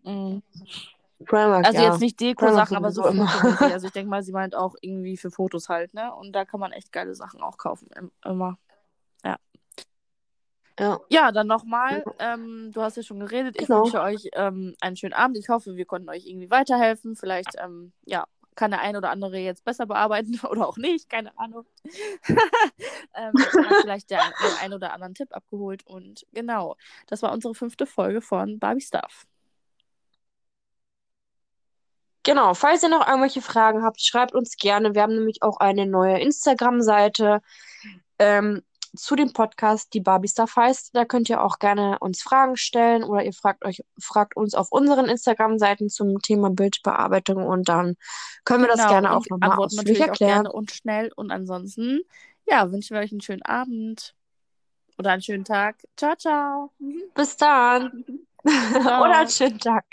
Mhm. 0.04 0.42
Primark, 1.26 1.66
Also 1.66 1.78
ja. 1.78 1.90
jetzt 1.92 2.00
nicht 2.00 2.20
Deko-Sachen, 2.20 2.76
aber 2.76 2.90
so 2.90 3.06
immer. 3.06 3.26
Also 3.72 3.86
ich 3.86 3.92
denke 3.92 4.10
mal, 4.10 4.22
sie 4.22 4.32
meint 4.32 4.56
auch 4.56 4.74
irgendwie 4.80 5.16
für 5.16 5.30
Fotos 5.30 5.68
halt, 5.68 5.94
ne? 5.94 6.12
Und 6.14 6.32
da 6.32 6.44
kann 6.44 6.58
man 6.58 6.72
echt 6.72 6.90
geile 6.90 7.14
Sachen 7.14 7.40
auch 7.42 7.56
kaufen. 7.56 7.88
im- 7.96 8.10
Immer. 8.24 8.58
Ja. 10.78 11.00
Ja, 11.10 11.32
dann 11.32 11.46
nochmal. 11.46 12.04
Ähm, 12.18 12.70
du 12.72 12.82
hast 12.82 12.96
ja 12.96 13.02
schon 13.02 13.20
geredet. 13.20 13.56
Ich 13.60 13.66
Genau. 13.66 13.84
wünsche 13.84 14.00
euch 14.00 14.28
ähm, 14.34 14.74
einen 14.80 14.96
schönen 14.96 15.12
Abend. 15.12 15.36
Ich 15.36 15.48
hoffe, 15.48 15.76
wir 15.76 15.84
konnten 15.84 16.08
euch 16.08 16.26
irgendwie 16.26 16.50
weiterhelfen. 16.50 17.14
Vielleicht, 17.16 17.56
ähm, 17.62 17.92
ja, 18.04 18.24
kann 18.54 18.70
der 18.70 18.80
ein 18.80 18.96
oder 18.96 19.10
andere 19.10 19.38
jetzt 19.38 19.64
besser 19.64 19.86
bearbeiten 19.86 20.40
oder 20.50 20.66
auch 20.68 20.76
nicht. 20.76 21.08
Keine 21.08 21.36
Ahnung. 21.38 21.64
ähm, 23.14 23.32
vielleicht 23.80 24.10
der, 24.10 24.20
den 24.20 24.56
ein 24.60 24.72
oder 24.72 24.92
anderen 24.92 25.14
Tipp 25.14 25.34
abgeholt. 25.34 25.86
Und 25.86 26.26
genau, 26.32 26.76
das 27.06 27.22
war 27.22 27.32
unsere 27.32 27.54
fünfte 27.54 27.86
Folge 27.86 28.20
von 28.20 28.58
Barbie 28.58 28.80
Stuff. 28.80 29.26
Genau, 32.24 32.54
falls 32.54 32.84
ihr 32.84 32.88
noch 32.88 33.06
irgendwelche 33.06 33.42
Fragen 33.42 33.82
habt, 33.82 34.00
schreibt 34.00 34.32
uns 34.32 34.56
gerne. 34.56 34.94
Wir 34.94 35.02
haben 35.02 35.14
nämlich 35.14 35.42
auch 35.42 35.56
eine 35.58 35.86
neue 35.86 36.20
Instagram-Seite 36.20 37.40
ähm, 38.20 38.62
zu 38.94 39.16
dem 39.16 39.32
Podcast, 39.32 39.94
die 39.94 40.00
Barbie 40.00 40.28
Stuff 40.28 40.56
heißt. 40.56 40.94
Da 40.94 41.04
könnt 41.04 41.28
ihr 41.30 41.42
auch 41.42 41.58
gerne 41.58 41.98
uns 42.00 42.22
Fragen 42.22 42.56
stellen 42.56 43.04
oder 43.04 43.22
ihr 43.24 43.32
fragt 43.32 43.64
euch, 43.64 43.82
fragt 43.98 44.36
uns 44.36 44.54
auf 44.54 44.70
unseren 44.70 45.06
Instagram-Seiten 45.06 45.88
zum 45.88 46.20
Thema 46.20 46.50
Bildbearbeitung 46.50 47.44
und 47.46 47.68
dann 47.68 47.96
können 48.44 48.64
wir 48.64 48.68
das 48.68 48.78
Genau, 48.78 48.90
gerne 48.90 49.16
auch 49.16 49.24
nochmal 49.30 49.58
ausführlich 49.58 50.00
erklären. 50.00 50.44
gerne 50.44 50.52
und 50.52 50.70
schnell. 50.70 51.10
Und 51.16 51.30
ansonsten, 51.30 52.00
ja, 52.46 52.70
wünschen 52.70 52.94
wir 52.94 53.02
euch 53.02 53.12
einen 53.12 53.20
schönen 53.20 53.42
Abend 53.42 54.14
oder 54.98 55.12
einen 55.12 55.22
schönen 55.22 55.44
Tag. 55.44 55.76
Ciao, 55.96 56.14
ciao. 56.16 56.72
Bis 57.14 57.36
dann. 57.36 58.04
Ciao. 58.44 59.04
Oder 59.04 59.18
einen 59.18 59.30
schönen 59.30 59.58
Tag. 59.58 59.84